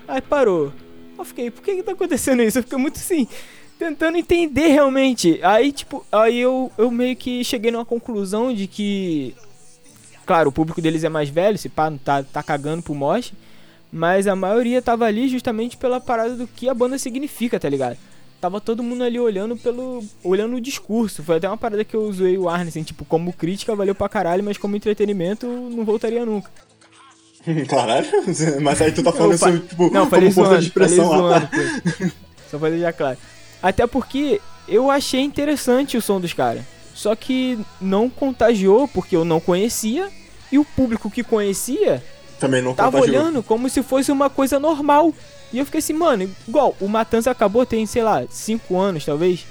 aí 0.07 0.21
parou. 0.21 0.73
Eu 1.19 1.25
fiquei, 1.25 1.51
por 1.51 1.63
que 1.63 1.77
que 1.77 1.83
tá 1.83 1.93
acontecendo 1.93 2.43
isso? 2.43 2.59
Eu 2.59 2.63
fiquei 2.63 2.79
muito 2.79 2.97
assim, 2.97 3.27
tentando 3.79 4.19
entender 4.19 4.69
realmente. 4.69 5.41
Aí, 5.43 5.73
tipo, 5.73 6.05
aí 6.13 6.39
eu, 6.39 6.71
eu 6.77 6.91
meio 6.91 7.17
que 7.17 7.43
cheguei 7.45 7.71
numa 7.71 7.85
conclusão 7.85 8.53
de 8.53 8.67
que, 8.67 9.35
claro, 10.27 10.51
o 10.51 10.53
público 10.53 10.83
deles 10.83 11.05
é 11.05 11.09
mais 11.09 11.29
velho, 11.29 11.57
se 11.57 11.69
pá, 11.69 11.93
tá, 12.05 12.23
tá 12.23 12.43
cagando 12.43 12.83
pro 12.83 12.95
mosh, 12.95 13.33
mas 13.91 14.27
a 14.27 14.37
maioria 14.37 14.83
tava 14.83 15.07
ali 15.07 15.29
justamente 15.29 15.77
pela 15.77 16.01
parada 16.01 16.37
do 16.37 16.47
que 16.47 16.69
a 16.69 16.75
banda 16.75 16.99
significa, 16.99 17.59
tá 17.59 17.69
ligado? 17.69 17.97
Tava 18.43 18.61
todo 18.61 18.83
mundo 18.83 19.05
ali 19.05 19.21
olhando 19.21 19.57
pelo. 19.57 20.03
olhando 20.25 20.57
o 20.57 20.61
discurso. 20.61 21.23
Foi 21.23 21.37
até 21.37 21.47
uma 21.47 21.57
parada 21.57 21.85
que 21.85 21.95
eu 21.95 22.13
zoei 22.13 22.37
o 22.37 22.49
Arne, 22.49 22.71
assim, 22.71 22.83
tipo, 22.83 23.05
como 23.05 23.33
crítica 23.33 23.77
valeu 23.77 23.95
pra 23.95 24.09
caralho, 24.09 24.43
mas 24.43 24.59
como 24.59 24.75
entretenimento 24.75 25.47
não 25.47 25.85
voltaria 25.85 26.27
nunca. 26.27 26.51
Caralho, 27.71 28.09
mas 28.61 28.83
aí 28.83 28.91
tu 28.91 29.01
tá 29.01 29.13
falando 29.13 29.35
isso, 29.35 29.59
tipo, 29.61 29.93
Não, 29.93 30.11
falei 30.11 30.33
como 30.33 30.47
força 30.47 30.61
de 30.61 30.69
zoando, 30.69 30.73
falei 30.73 30.89
expressão 30.89 31.23
lá. 31.23 31.39
zoando. 31.39 32.13
Só 32.51 32.59
pra 32.59 32.71
deixar 32.71 32.93
claro. 32.93 33.19
Até 33.63 33.87
porque 33.87 34.41
eu 34.67 34.91
achei 34.91 35.21
interessante 35.21 35.97
o 35.97 36.03
som 36.03 36.21
dos 36.21 36.33
caras. 36.33 36.65
Só 36.97 37.15
que 37.15 37.57
não 37.81 38.11
contagiou 38.11 38.89
porque 38.89 39.15
eu 39.15 39.25
não 39.25 39.39
conhecia. 39.39 40.11
E 40.51 40.59
o 40.59 40.65
público 40.65 41.09
que 41.09 41.23
conhecia 41.23 42.03
Também 42.41 42.61
não 42.61 42.75
tava 42.75 42.99
contagiou. 42.99 43.23
olhando 43.23 43.43
como 43.43 43.69
se 43.71 43.85
fosse 43.85 44.11
uma 44.11 44.29
coisa 44.29 44.59
normal. 44.59 45.15
E 45.53 45.59
eu 45.59 45.65
fiquei 45.65 45.79
assim, 45.79 45.93
mano, 45.93 46.31
igual, 46.49 46.75
o 46.81 46.89
Matanza 46.89 47.31
acabou 47.31 47.67
tem, 47.67 47.85
sei 47.85 48.03
lá, 48.03 48.25
5 48.29 48.79
anos 48.79 49.05
talvez. 49.05 49.45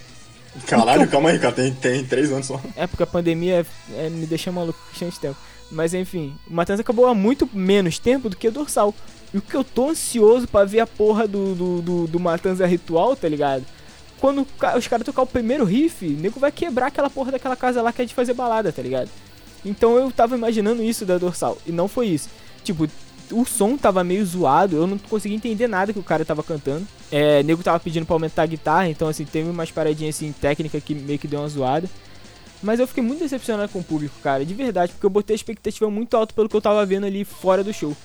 Caralho, 0.66 1.08
calma 1.08 1.30
aí, 1.30 1.40
cara, 1.40 1.54
tem, 1.54 1.74
tem 1.74 2.04
três 2.04 2.32
anos 2.32 2.48
só. 2.48 2.60
É 2.76 2.86
porque 2.86 3.04
a 3.04 3.08
pandemia 3.08 3.66
é, 3.96 4.10
me 4.10 4.26
deixa 4.26 4.52
maluco 4.52 4.80
de 4.94 5.20
tempo. 5.20 5.38
Mas 5.72 5.94
enfim, 5.94 6.36
o 6.50 6.54
Matanza 6.54 6.82
acabou 6.82 7.08
há 7.08 7.16
muito 7.16 7.50
menos 7.54 7.98
tempo 7.98 8.30
do 8.30 8.36
que 8.36 8.48
o 8.48 8.52
Dorsal. 8.52 8.94
E 9.34 9.38
o 9.38 9.42
que 9.42 9.56
eu 9.56 9.64
tô 9.64 9.90
ansioso 9.90 10.48
para 10.48 10.66
ver 10.66 10.82
a 10.82 10.88
porra 10.88 11.26
do, 11.26 11.56
do, 11.56 11.82
do, 11.82 12.08
do 12.08 12.20
Matanza 12.20 12.66
Ritual, 12.66 13.16
tá 13.16 13.30
ligado? 13.30 13.64
Quando 14.20 14.46
os 14.78 14.88
caras 14.88 15.06
tocar 15.06 15.22
o 15.22 15.28
primeiro 15.28 15.64
riff, 15.64 16.06
o 16.06 16.12
nego 16.12 16.40
vai 16.40 16.52
quebrar 16.52 16.88
aquela 16.88 17.10
porra 17.10 17.32
daquela 17.32 17.56
casa 17.56 17.82
lá 17.82 17.94
que 17.94 18.02
é 18.02 18.06
de 18.06 18.14
fazer 18.14 18.34
balada, 18.34 18.72
tá 18.72 18.82
ligado? 18.82 19.10
Então 19.64 19.98
eu 19.98 20.12
tava 20.12 20.36
imaginando 20.36 20.84
isso 20.84 21.06
da 21.06 21.18
Dorsal. 21.18 21.58
E 21.66 21.72
não 21.72 21.88
foi 21.88 22.08
isso. 22.08 22.30
Tipo, 22.64 22.88
o 23.32 23.46
som 23.46 23.78
tava 23.78 24.04
meio 24.04 24.26
zoado, 24.26 24.76
eu 24.76 24.88
não 24.88 24.98
consegui 24.98 25.36
entender 25.36 25.68
nada 25.68 25.94
que 25.94 26.00
o 26.00 26.04
cara 26.04 26.26
tava 26.26 26.44
cantando. 26.44 26.86
É, 27.12 27.44
nego 27.44 27.64
tava 27.64 27.80
pedindo 27.80 28.06
pra 28.06 28.16
aumentar 28.16 28.44
a 28.44 28.46
guitarra, 28.46 28.90
então 28.90 29.08
assim, 29.08 29.26
teve 29.26 29.50
umas 29.50 29.72
paradinhas 29.72 30.16
assim 30.16 30.32
técnica 30.32 30.80
que 30.80 30.96
meio 30.96 31.20
que 31.20 31.28
deu 31.28 31.40
uma 31.40 31.50
zoada. 31.50 31.90
Mas 32.64 32.80
eu 32.80 32.88
fiquei 32.88 33.04
muito 33.04 33.20
decepcionado 33.20 33.72
com 33.72 33.80
o 33.80 33.84
público, 33.84 34.16
cara, 34.22 34.46
de 34.46 34.54
verdade, 34.54 34.94
porque 34.94 35.06
eu 35.06 35.10
botei 35.10 35.34
a 35.34 35.36
expectativa 35.36 35.90
muito 35.90 36.16
alta 36.16 36.34
pelo 36.34 36.48
que 36.48 36.56
eu 36.56 36.62
tava 36.62 36.86
vendo 36.86 37.06
ali 37.06 37.26
fora 37.26 37.64
do 37.64 37.74
show. 37.74 37.96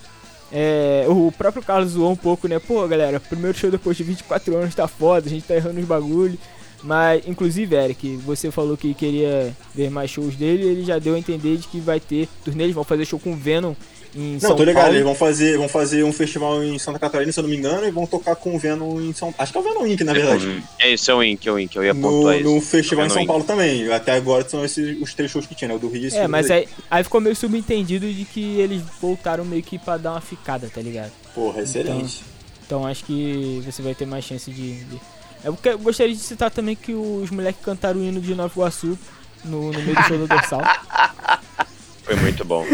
É, 0.51 1.05
o 1.09 1.31
próprio 1.33 1.63
Carlos 1.63 1.93
zoou 1.93 2.13
um 2.13 2.17
pouco, 2.17 2.49
né? 2.49 2.59
Pô, 2.59 2.87
galera, 2.87 3.21
primeiro 3.21 3.57
show 3.57 3.71
depois 3.71 3.97
de 3.97 4.05
24 4.05 4.57
anos 4.57 4.75
tá 4.75 4.89
foda, 4.89 5.27
a 5.27 5.31
gente 5.31 5.45
tá 5.45 5.55
errando 5.55 5.81
os 5.81 5.87
bagulho. 5.87 6.39
Mas, 6.83 7.27
inclusive, 7.27 7.75
Eric, 7.75 8.17
você 8.19 8.51
falou 8.51 8.77
que 8.77 8.95
queria 8.95 9.55
ver 9.75 9.91
mais 9.91 10.11
shows 10.11 10.37
dele, 10.37 10.63
ele 10.65 10.85
já 10.85 10.99
deu 10.99 11.15
a 11.15 11.19
entender 11.19 11.57
de 11.57 11.67
que 11.67 11.81
vai 11.81 11.99
ter 11.99 12.29
turnê, 12.45 12.65
eles 12.65 12.75
vão 12.75 12.85
fazer 12.85 13.05
show 13.05 13.19
com 13.19 13.37
Venom 13.37 13.75
em 14.17 14.33
Não, 14.35 14.41
São 14.41 14.57
tô 14.57 14.65
ligado, 14.65 14.83
Paulo. 14.85 14.95
eles 14.97 15.05
vão 15.05 15.15
fazer, 15.15 15.59
vão 15.59 15.69
fazer 15.69 16.03
um 16.05 16.13
festival 16.13 16.63
em 16.65 16.79
Santa 16.79 16.99
Catarina, 16.99 17.31
se 17.31 17.39
eu 17.39 17.43
não 17.43 17.51
me 17.51 17.57
engano, 17.57 17.87
e 17.87 17.91
vão 17.91 18.07
tocar 18.07 18.35
com 18.35 18.57
o 18.57 18.59
Venom 18.59 19.01
em 19.01 19.13
São 19.13 19.35
Acho 19.39 19.53
que 19.53 19.59
é 19.59 19.61
o 19.61 19.65
Venom 19.65 19.87
Inc, 19.87 20.01
na 20.03 20.13
verdade. 20.13 20.63
É 20.79 20.93
isso, 20.93 21.11
é 21.11 21.15
o 21.15 21.23
Inc, 21.23 21.47
é 21.47 21.53
o 21.53 21.59
Inc, 21.59 21.77
eu 21.77 21.85
ia 21.85 21.93
No, 21.95 22.01
pontuar 22.03 22.37
isso. 22.41 22.45
no 22.51 22.61
festival 22.61 23.05
em 23.05 23.09
Venom 23.09 23.15
São 23.15 23.23
Inc. 23.23 23.29
Paulo 23.29 23.45
também. 23.45 23.93
Até 23.93 24.13
agora 24.13 24.49
são 24.49 24.65
esses 24.65 25.01
os 25.01 25.13
três 25.15 25.31
shows 25.31 25.47
que 25.47 25.55
tinha, 25.55 25.69
né? 25.69 25.75
O 25.75 25.79
do 25.79 25.89
Rio 25.89 26.03
e 26.05 26.07
esse 26.07 26.17
É, 26.17 26.23
do 26.25 26.29
mas 26.31 26.51
aí, 26.51 26.67
aí 26.91 27.05
ficou 27.05 27.21
meio 27.21 27.37
subentendido 27.37 28.11
de 28.13 28.25
que 28.25 28.59
eles 28.59 28.83
voltaram 29.01 29.45
meio 29.45 29.63
que 29.63 29.79
pra 29.79 29.97
dar 29.97 30.13
uma 30.13 30.21
ficada, 30.21 30.71
tá 30.75 30.81
ligado? 30.81 31.13
Porra, 31.35 31.61
excelente. 31.63 32.23
Então 32.67 32.87
acho 32.87 33.05
que 33.05 33.63
você 33.65 33.83
vai 33.83 33.95
ter 33.95 34.07
mais 34.07 34.25
chance 34.25 34.51
de. 34.51 34.83
de... 34.85 35.01
Eu 35.45 35.57
gostaria 35.79 36.13
de 36.15 36.21
citar 36.21 36.51
também 36.51 36.75
que 36.75 36.93
os 36.93 37.31
moleques 37.31 37.63
cantaram 37.65 38.01
o 38.01 38.03
hino 38.03 38.21
de 38.21 38.35
Nova 38.35 38.53
Iguaçu 38.53 38.99
no, 39.45 39.71
no 39.71 39.83
meio 39.83 39.95
do 39.95 40.03
show 40.03 40.19
do 40.19 40.27
Dorsal. 40.27 40.63
Foi 42.03 42.17
muito 42.17 42.45
bom. 42.45 42.65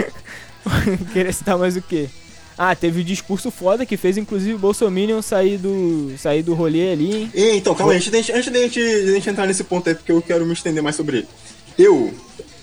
Queria 1.13 1.33
citar 1.33 1.59
mais 1.59 1.77
o 1.77 1.83
quê? 1.83 2.09
Ah, 2.57 2.75
teve 2.77 3.01
o 3.01 3.05
discurso 3.05 3.51
foda 3.51 3.85
que 3.87 3.97
fez 3.97 4.17
inclusive 4.17 4.55
o 4.55 4.59
Bolsominion 4.59 5.23
sair 5.23 5.57
do, 5.59 6.13
sair 6.19 6.43
do 6.43 6.55
rolê 6.55 6.93
ali, 6.93 7.17
hein? 7.17 7.31
E, 7.35 7.57
então, 7.57 7.75
calma 7.75 7.93
aí, 7.93 7.97
antes 7.99 8.11
de, 8.11 8.17
a 8.17 8.21
gente- 8.21 8.33
antes 8.33 8.53
de 8.53 8.59
a 8.59 8.63
gente, 8.63 8.81
de 8.81 9.11
a 9.11 9.15
gente 9.15 9.31
entrar 9.31 9.47
nesse 9.47 9.65
ponto 9.65 9.89
aí, 9.89 9.95
porque 9.95 10.13
eu 10.13 10.21
quero 10.23 10.45
me 10.47 10.53
estender 10.53 10.83
mais 10.83 10.95
sobre 10.95 11.19
ele. 11.19 11.29
Eu 11.79 12.13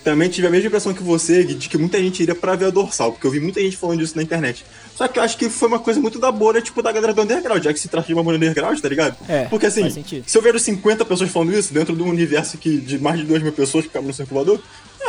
também 0.04 0.30
tive 0.30 0.48
a 0.48 0.50
mesma 0.50 0.68
impressão 0.68 0.94
que 0.94 1.04
você, 1.04 1.44
de 1.44 1.68
que 1.68 1.78
muita 1.78 2.00
gente 2.00 2.22
iria 2.24 2.36
pra 2.36 2.56
ver 2.56 2.66
a 2.66 2.70
dorsal, 2.70 3.12
porque 3.12 3.26
eu 3.28 3.32
vi 3.32 3.40
muita 3.40 3.60
gente 3.60 3.76
falando 3.76 4.00
disso 4.00 4.16
na 4.16 4.22
internet. 4.24 4.64
Só 4.96 5.08
que 5.08 5.18
eu 5.20 5.24
acho 5.24 5.38
que 5.38 5.50
foi 5.50 5.68
uma 5.68 5.80
coisa 5.80 6.00
muito 6.00 6.20
da 6.20 6.32
bolha, 6.32 6.62
tipo, 6.62 6.82
da 6.82 6.92
galera 6.92 7.14
do 7.14 7.22
underground, 7.24 7.64
já 7.64 7.74
que 7.74 7.80
se 7.80 7.88
trata 7.88 8.08
de 8.08 8.14
uma 8.14 8.24
bolha 8.24 8.38
underground, 8.38 8.80
tá 8.80 8.88
ligado? 8.88 9.18
É, 9.28 9.46
Porque 9.46 9.66
assim, 9.66 9.82
se 10.26 10.38
eu 10.38 10.42
vejo 10.42 10.60
50 10.60 11.04
pessoas 11.04 11.30
falando 11.32 11.52
isso 11.54 11.74
dentro 11.74 11.96
de 11.96 12.02
um 12.04 12.08
universo 12.10 12.58
que, 12.58 12.78
de 12.78 13.00
mais 13.00 13.20
de 13.20 13.26
2 13.26 13.42
mil 13.44 13.52
pessoas 13.52 13.86
que 13.86 13.92
cabem 13.92 14.08
no 14.08 14.14
circulador, 14.14 14.60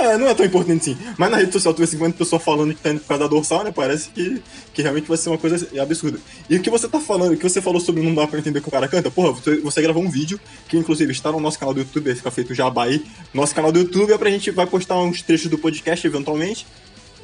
é, 0.01 0.19
não 0.19 0.29
é 0.29 0.35
tão 0.35 0.45
importante 0.45 0.85
sim. 0.85 0.97
Mas 1.17 1.31
na 1.31 1.37
rede 1.37 1.53
social 1.53 1.73
tu 1.75 1.79
vê 1.79 1.87
50 1.87 2.17
pessoas 2.17 2.43
falando 2.43 2.75
que 2.75 2.81
tá 2.81 2.91
indo 2.91 3.01
por 3.01 3.09
causa 3.09 3.25
da 3.25 3.29
dorsal, 3.29 3.65
né? 3.65 3.73
Parece 3.75 4.11
que, 4.11 4.43
que 4.73 4.83
realmente 4.83 5.07
vai 5.07 5.17
ser 5.17 5.29
uma 5.29 5.39
coisa 5.39 5.67
absurda. 5.81 6.19
E 6.49 6.57
o 6.57 6.63
que 6.63 6.71
você 6.71 6.89
tá 6.89 7.01
falando, 7.01 7.35
o 7.35 7.37
que 7.37 7.43
você 7.43 7.61
falou 7.61 7.81
sobre 7.81 8.03
não 8.03 8.15
dá 8.15 8.27
pra 8.27 8.39
entender 8.39 8.61
que 8.61 8.69
o 8.69 8.71
cara 8.71 8.89
canta, 8.89 9.11
porra, 9.11 9.33
você, 9.33 9.61
você 9.61 9.83
gravou 9.83 10.03
um 10.03 10.11
vídeo 10.11 10.41
que 10.69 10.77
inclusive 10.77 11.13
está 11.13 11.31
no 11.31 11.41
nosso 11.41 11.59
canal 11.59 11.75
do 11.75 11.81
YouTube, 11.81 12.15
fica 12.15 12.31
feito 12.31 12.55
jabá 12.55 12.85
aí. 12.85 13.05
Nosso 13.33 13.55
canal 13.55 13.71
do 13.71 13.79
YouTube 13.79 14.13
é 14.13 14.19
pra 14.19 14.31
gente 14.31 14.51
vai 14.51 14.67
postar 14.67 14.99
uns 14.99 15.23
trechos 15.23 15.49
do 15.49 15.59
podcast 15.59 16.07
eventualmente. 16.07 16.67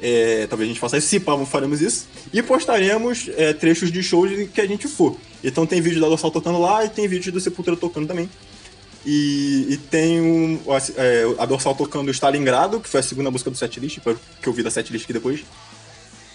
É, 0.01 0.45
talvez 0.47 0.69
a 0.69 0.73
gente 0.73 0.79
faça 0.79 0.97
isso, 0.97 1.07
se 1.07 1.19
pá, 1.19 1.37
faremos 1.45 1.81
isso. 1.81 2.07
E 2.31 2.41
postaremos 2.41 3.29
é, 3.35 3.53
trechos 3.53 3.91
de 3.91 4.03
shows 4.03 4.31
que 4.53 4.61
a 4.61 4.67
gente 4.67 4.87
for. 4.87 5.15
Então 5.43 5.65
tem 5.65 5.81
vídeo 5.81 5.99
da 5.99 6.07
Dorsal 6.07 6.31
tocando 6.31 6.59
lá 6.59 6.85
e 6.85 6.89
tem 6.89 7.07
vídeo 7.07 7.31
do 7.31 7.39
Sepultura 7.39 7.75
tocando 7.75 8.07
também. 8.07 8.29
E, 9.09 9.67
e 9.69 9.77
tem 9.77 10.19
um, 10.19 10.59
é, 10.97 11.23
a 11.39 11.45
Dorsal 11.45 11.73
tocando 11.73 12.11
Stalingrado, 12.11 12.81
que 12.81 12.89
foi 12.89 12.99
a 12.99 13.03
segunda 13.03 13.31
música 13.31 13.49
do 13.49 13.55
setlist, 13.55 13.99
que 14.41 14.49
eu 14.49 14.51
vi 14.51 14.61
da 14.61 14.69
setlist 14.69 15.05
aqui 15.05 15.13
depois. 15.13 15.45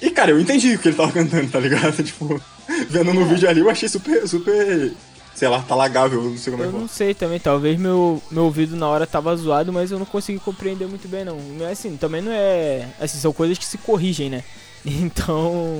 E, 0.00 0.10
cara, 0.10 0.30
eu 0.30 0.40
entendi 0.40 0.74
o 0.74 0.78
que 0.78 0.88
ele 0.88 0.96
tava 0.96 1.12
cantando, 1.12 1.50
tá 1.50 1.60
ligado? 1.60 1.92
Tipo, 2.02 2.40
vendo 2.88 3.12
no 3.12 3.26
vídeo 3.26 3.46
ali, 3.46 3.60
eu 3.60 3.68
achei 3.68 3.90
super, 3.90 4.26
super, 4.26 4.90
sei 5.34 5.48
lá, 5.48 5.60
talagável, 5.60 6.22
não 6.22 6.38
sei 6.38 6.50
como 6.50 6.62
é 6.62 6.66
Eu 6.66 6.70
que 6.70 6.72
fala. 6.72 6.80
não 6.80 6.88
sei 6.88 7.12
também, 7.12 7.38
talvez 7.38 7.78
meu, 7.78 8.22
meu 8.30 8.44
ouvido 8.44 8.74
na 8.74 8.88
hora 8.88 9.06
tava 9.06 9.36
zoado, 9.36 9.70
mas 9.70 9.90
eu 9.90 9.98
não 9.98 10.06
consegui 10.06 10.38
compreender 10.38 10.86
muito 10.88 11.06
bem 11.06 11.26
não. 11.26 11.38
É 11.60 11.72
assim, 11.72 11.98
também 11.98 12.22
não 12.22 12.32
é. 12.32 12.88
Assim, 12.98 13.18
são 13.18 13.34
coisas 13.34 13.58
que 13.58 13.66
se 13.66 13.76
corrigem, 13.76 14.30
né? 14.30 14.42
Então. 14.84 15.78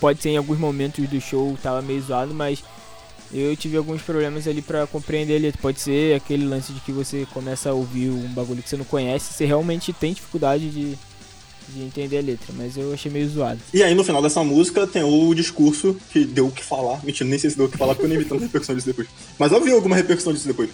Pode 0.00 0.22
ser 0.22 0.30
em 0.30 0.36
alguns 0.38 0.58
momentos 0.58 1.06
do 1.06 1.20
show 1.20 1.58
tava 1.62 1.82
meio 1.82 2.00
zoado, 2.00 2.32
mas 2.32 2.64
eu 3.34 3.56
tive 3.56 3.76
alguns 3.76 4.00
problemas 4.00 4.46
ali 4.46 4.62
pra 4.62 4.86
compreender 4.86 5.34
ele. 5.34 5.52
Pode 5.60 5.80
ser 5.80 6.14
aquele 6.14 6.46
lance 6.46 6.72
de 6.72 6.80
que 6.80 6.92
você 6.92 7.26
começa 7.34 7.70
a 7.70 7.72
ouvir 7.72 8.10
um 8.10 8.28
bagulho 8.28 8.62
que 8.62 8.68
você 8.68 8.76
não 8.76 8.84
conhece, 8.84 9.32
você 9.32 9.44
realmente 9.44 9.92
tem 9.92 10.12
dificuldade 10.12 10.70
de, 10.70 10.96
de 11.70 11.82
entender 11.82 12.18
a 12.18 12.22
letra, 12.22 12.54
mas 12.56 12.76
eu 12.76 12.92
achei 12.94 13.10
meio 13.10 13.28
zoado. 13.28 13.58
E 13.72 13.82
aí, 13.82 13.94
no 13.94 14.04
final 14.04 14.22
dessa 14.22 14.42
música, 14.44 14.86
tem 14.86 15.02
o 15.02 15.34
discurso 15.34 15.96
que 16.12 16.24
deu 16.24 16.46
o 16.46 16.52
que 16.52 16.62
falar. 16.62 17.04
Mentira, 17.04 17.28
nem 17.28 17.38
sei 17.38 17.50
se 17.50 17.56
deu 17.56 17.66
o 17.66 17.68
que 17.68 17.76
falar, 17.76 17.94
porque 17.94 18.06
eu 18.06 18.10
nem 18.10 18.18
vi 18.18 18.24
tanta 18.24 18.42
repercussão 18.42 18.74
disso 18.74 18.86
depois. 18.86 19.08
Mas 19.38 19.50
eu 19.50 19.60
vi 19.60 19.72
alguma 19.72 19.96
repercussão 19.96 20.32
disso 20.32 20.46
depois. 20.46 20.70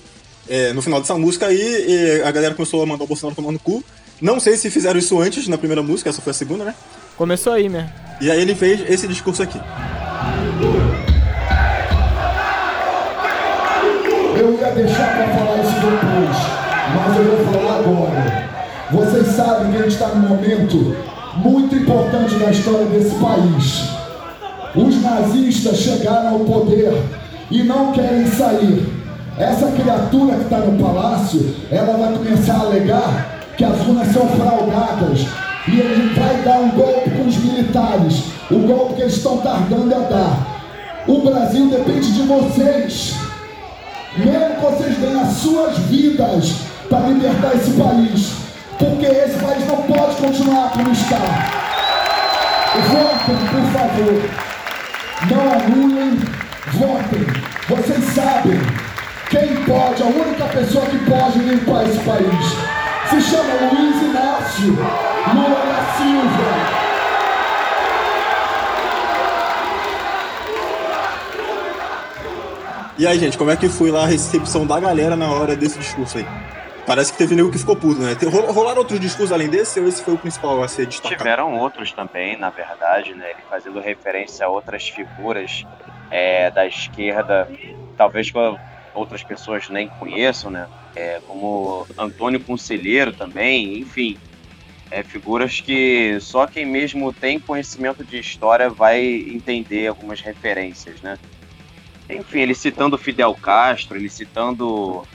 É, 0.48 0.72
no 0.72 0.82
final 0.82 1.00
dessa 1.00 1.16
música 1.16 1.46
aí, 1.46 2.22
a 2.22 2.30
galera 2.30 2.54
começou 2.54 2.82
a 2.82 2.86
mandar 2.86 3.04
o 3.04 3.06
Bolsonaro 3.06 3.36
tomar 3.36 3.52
no 3.52 3.58
cu. 3.58 3.82
Não 4.20 4.38
sei 4.38 4.56
se 4.56 4.68
fizeram 4.68 4.98
isso 4.98 5.18
antes, 5.18 5.48
na 5.48 5.56
primeira 5.56 5.82
música, 5.82 6.10
essa 6.10 6.20
foi 6.20 6.32
a 6.32 6.34
segunda, 6.34 6.64
né? 6.64 6.74
Começou 7.16 7.52
aí 7.54 7.68
mesmo. 7.68 7.90
E 8.20 8.30
aí 8.30 8.40
ele 8.40 8.54
fez 8.54 8.80
esse 8.90 9.08
discurso 9.08 9.42
aqui. 9.42 9.58
Deixar 14.84 15.14
para 15.14 15.28
falar 15.28 15.58
isso 15.58 15.74
depois, 15.74 16.36
mas 16.94 17.16
eu 17.16 17.24
vou 17.24 17.52
falar 17.52 17.78
agora. 17.80 18.50
Vocês 18.90 19.26
sabem 19.28 19.72
que 19.72 19.76
a 19.76 19.82
gente 19.82 19.92
está 19.92 20.08
num 20.08 20.28
momento 20.28 20.96
muito 21.36 21.76
importante 21.76 22.34
na 22.36 22.50
história 22.50 22.86
desse 22.86 23.14
país. 23.16 23.90
Os 24.74 25.02
nazistas 25.02 25.76
chegaram 25.78 26.28
ao 26.28 26.40
poder 26.40 26.92
e 27.50 27.62
não 27.62 27.92
querem 27.92 28.26
sair. 28.26 28.86
Essa 29.38 29.70
criatura 29.72 30.36
que 30.36 30.42
está 30.42 30.58
no 30.58 30.82
palácio, 30.82 31.54
ela 31.70 31.96
vai 31.96 32.12
começar 32.12 32.54
a 32.54 32.60
alegar 32.60 33.40
que 33.56 33.64
as 33.64 33.78
urnas 33.86 34.08
são 34.08 34.26
fraudadas 34.28 35.26
e 35.68 35.78
ele 35.78 36.14
vai 36.18 36.42
dar 36.42 36.58
um 36.60 36.70
golpe 36.70 37.10
com 37.10 37.26
os 37.26 37.36
militares, 37.36 38.24
o 38.50 38.58
golpe 38.60 38.94
que 38.94 39.02
eles 39.02 39.16
estão 39.16 39.38
tardando 39.38 39.94
a 39.94 39.98
dar. 39.98 40.62
O 41.06 41.20
Brasil 41.20 41.68
depende 41.68 42.12
de 42.12 42.22
vocês. 42.22 43.29
Mesmo 44.16 44.54
que 44.56 44.60
vocês 44.60 44.96
deem 44.98 45.20
as 45.20 45.32
suas 45.34 45.78
vidas 45.78 46.54
para 46.88 47.08
libertar 47.08 47.54
esse 47.54 47.70
país. 47.72 48.32
Porque 48.78 49.06
esse 49.06 49.38
país 49.38 49.66
não 49.66 49.82
pode 49.82 50.16
continuar 50.16 50.70
como 50.70 50.90
está. 50.90 51.70
Votem, 52.88 53.36
por 53.46 53.64
favor. 53.72 54.30
Não 55.30 55.52
anulem, 55.52 56.18
votem. 56.72 57.26
Vocês 57.68 58.04
sabem 58.14 58.60
quem 59.28 59.54
pode, 59.64 60.02
a 60.02 60.06
única 60.06 60.44
pessoa 60.46 60.86
que 60.86 60.98
pode 61.08 61.38
limpar 61.38 61.84
esse 61.84 62.00
país. 62.00 62.80
Se 63.10 63.20
chama 63.20 63.52
Luiz 63.72 64.02
Inácio 64.02 64.72
Lula 65.34 65.64
da 65.66 65.96
Silva. 65.96 66.89
E 73.00 73.06
aí, 73.06 73.18
gente, 73.18 73.38
como 73.38 73.50
é 73.50 73.56
que 73.56 73.66
foi 73.66 73.90
lá 73.90 74.02
a 74.02 74.06
recepção 74.06 74.66
da 74.66 74.78
galera 74.78 75.16
na 75.16 75.32
hora 75.32 75.56
desse 75.56 75.78
discurso 75.78 76.18
aí? 76.18 76.26
Parece 76.86 77.10
que 77.10 77.16
teve 77.16 77.34
nego 77.34 77.50
que 77.50 77.56
ficou 77.56 77.74
puto, 77.74 77.98
né? 77.98 78.14
Rolaram 78.52 78.80
outros 78.80 79.00
discursos 79.00 79.32
além 79.32 79.48
desse 79.48 79.80
ou 79.80 79.88
esse 79.88 80.04
foi 80.04 80.12
o 80.12 80.18
principal 80.18 80.62
a 80.62 80.68
ser 80.68 80.84
destacado? 80.84 81.16
Tiveram 81.16 81.54
outros 81.56 81.92
também, 81.92 82.36
na 82.36 82.50
verdade, 82.50 83.14
né? 83.14 83.30
Ele 83.30 83.38
fazendo 83.48 83.80
referência 83.80 84.44
a 84.44 84.50
outras 84.50 84.90
figuras 84.90 85.64
é, 86.10 86.50
da 86.50 86.66
esquerda, 86.66 87.48
talvez 87.96 88.30
que 88.30 88.36
outras 88.92 89.22
pessoas 89.22 89.70
nem 89.70 89.88
conheçam, 89.88 90.50
né? 90.50 90.66
É, 90.94 91.22
como 91.26 91.86
Antônio 91.96 92.38
Conselheiro 92.40 93.14
também, 93.14 93.78
enfim. 93.78 94.18
É, 94.90 95.02
figuras 95.02 95.58
que 95.58 96.18
só 96.20 96.46
quem 96.46 96.66
mesmo 96.66 97.14
tem 97.14 97.40
conhecimento 97.40 98.04
de 98.04 98.18
história 98.18 98.68
vai 98.68 99.02
entender 99.02 99.86
algumas 99.86 100.20
referências, 100.20 101.00
né? 101.00 101.18
Enfim, 102.16 102.40
ele 102.40 102.54
citando 102.54 102.98
Fidel 102.98 103.34
Castro, 103.34 103.96
ele 103.96 104.08
citando 104.08 105.06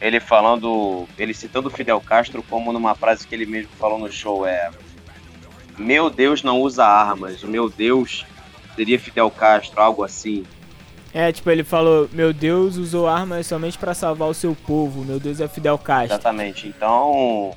ele 0.00 0.20
falando, 0.20 1.08
ele 1.18 1.34
citando 1.34 1.70
Fidel 1.70 2.00
Castro 2.00 2.42
como 2.42 2.72
numa 2.72 2.94
frase 2.94 3.26
que 3.26 3.34
ele 3.34 3.46
mesmo 3.46 3.70
falou 3.78 3.98
no 3.98 4.10
show 4.10 4.46
é 4.46 4.70
meu 5.76 6.10
Deus 6.10 6.42
não 6.42 6.60
usa 6.60 6.84
armas, 6.84 7.42
o 7.42 7.48
meu 7.48 7.68
Deus 7.68 8.24
seria 8.74 8.98
Fidel 8.98 9.30
Castro, 9.30 9.80
algo 9.80 10.02
assim. 10.04 10.44
É, 11.14 11.32
tipo, 11.32 11.50
ele 11.50 11.64
falou: 11.64 12.08
Meu 12.12 12.32
Deus 12.32 12.76
usou 12.76 13.06
armas 13.06 13.46
somente 13.46 13.78
pra 13.78 13.94
salvar 13.94 14.28
o 14.28 14.34
seu 14.34 14.54
povo. 14.54 15.04
Meu 15.04 15.18
Deus 15.18 15.40
é 15.40 15.48
Fidel 15.48 15.78
Castro. 15.78 16.14
Exatamente. 16.14 16.66
Então, 16.66 17.56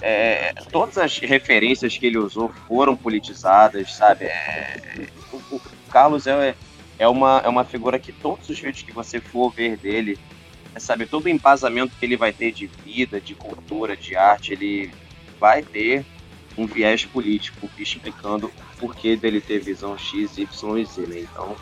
é, 0.00 0.54
todas 0.70 0.98
as 0.98 1.18
referências 1.18 1.96
que 1.96 2.06
ele 2.06 2.18
usou 2.18 2.52
foram 2.68 2.96
politizadas, 2.96 3.94
sabe? 3.94 4.26
É, 4.26 5.08
o, 5.32 5.56
o, 5.56 5.60
Carlos 5.90 6.26
é, 6.26 6.54
é, 6.98 7.08
uma, 7.08 7.42
é 7.44 7.48
uma 7.48 7.64
figura 7.64 7.98
que 7.98 8.12
todos 8.12 8.48
os 8.48 8.58
vídeos 8.58 8.82
que 8.82 8.92
você 8.92 9.20
for 9.20 9.50
ver 9.50 9.76
dele, 9.76 10.18
é, 10.74 10.78
sabe, 10.78 11.06
todo 11.06 11.26
o 11.26 11.28
embasamento 11.28 11.94
que 11.98 12.04
ele 12.04 12.16
vai 12.16 12.32
ter 12.32 12.52
de 12.52 12.66
vida, 12.66 13.20
de 13.20 13.34
cultura, 13.34 13.96
de 13.96 14.16
arte, 14.16 14.52
ele 14.52 14.90
vai 15.38 15.62
ter 15.62 16.04
um 16.56 16.66
viés 16.66 17.04
político 17.04 17.68
explicando 17.78 18.46
o 18.46 18.78
porquê 18.78 19.16
dele 19.16 19.40
ter 19.40 19.60
visão 19.60 19.96
X, 19.98 20.38
Y 20.38 20.78
e 20.78 20.84
Z, 20.84 21.02
né? 21.02 21.20
Então. 21.20 21.54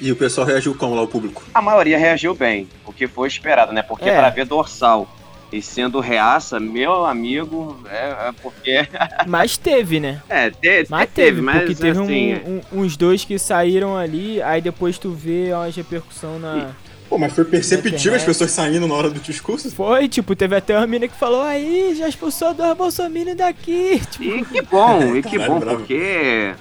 E 0.00 0.10
o 0.10 0.16
pessoal 0.16 0.46
reagiu 0.46 0.74
como 0.74 0.94
lá, 0.94 1.02
o 1.02 1.08
público? 1.08 1.42
A 1.54 1.62
maioria 1.62 1.96
reagiu 1.96 2.34
bem, 2.34 2.68
o 2.84 2.92
que 2.92 3.06
foi 3.06 3.28
esperado, 3.28 3.72
né? 3.72 3.82
Porque 3.82 4.08
é. 4.08 4.16
para 4.16 4.30
ver 4.30 4.44
dorsal 4.44 5.08
e 5.52 5.62
sendo 5.62 6.00
reaça, 6.00 6.58
meu 6.58 7.04
amigo, 7.04 7.76
é, 7.88 8.28
é 8.28 8.32
porque. 8.42 8.88
mas 9.26 9.56
teve, 9.56 10.00
né? 10.00 10.22
É, 10.28 10.50
te, 10.50 10.86
mas 10.88 11.08
teve, 11.10 11.28
teve 11.28 11.40
mas 11.40 11.58
porque 11.58 11.74
teve 11.74 12.00
assim... 12.00 12.34
um, 12.34 12.60
um, 12.72 12.82
uns 12.82 12.96
dois 12.96 13.24
que 13.24 13.38
saíram 13.38 13.96
ali, 13.96 14.42
aí 14.42 14.60
depois 14.60 14.98
tu 14.98 15.10
vê 15.10 15.52
a 15.52 15.64
repercussão 15.66 16.38
na. 16.38 16.72
Pô, 17.08 17.18
mas 17.18 17.32
foi 17.32 17.44
perceptível 17.44 18.14
as 18.14 18.24
pessoas 18.24 18.50
saindo 18.50 18.88
na 18.88 18.94
hora 18.94 19.10
do 19.10 19.20
discurso? 19.20 19.70
Foi, 19.70 20.08
tipo, 20.08 20.34
teve 20.34 20.56
até 20.56 20.76
uma 20.76 20.86
mina 20.86 21.06
que 21.06 21.16
falou, 21.16 21.42
aí, 21.42 21.94
já 21.94 22.08
expulsou 22.08 22.54
dois 22.54 22.76
bolsominions 22.76 23.36
daqui. 23.36 24.00
Tipo... 24.10 24.24
E 24.24 24.44
que 24.44 24.62
bom, 24.62 25.14
e 25.14 25.22
que 25.22 25.38
Caralho, 25.38 25.52
bom, 25.52 25.60
bravo. 25.60 25.78
porque 25.78 26.54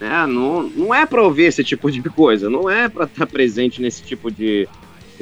né, 0.00 0.26
não, 0.26 0.62
não 0.62 0.94
é 0.94 1.06
pra 1.06 1.22
ouvir 1.22 1.44
esse 1.44 1.64
tipo 1.64 1.90
de 1.90 2.02
coisa, 2.02 2.50
não 2.50 2.68
é 2.68 2.88
pra 2.88 3.04
estar 3.04 3.26
presente 3.26 3.80
nesse 3.80 4.02
tipo 4.02 4.30
de, 4.30 4.68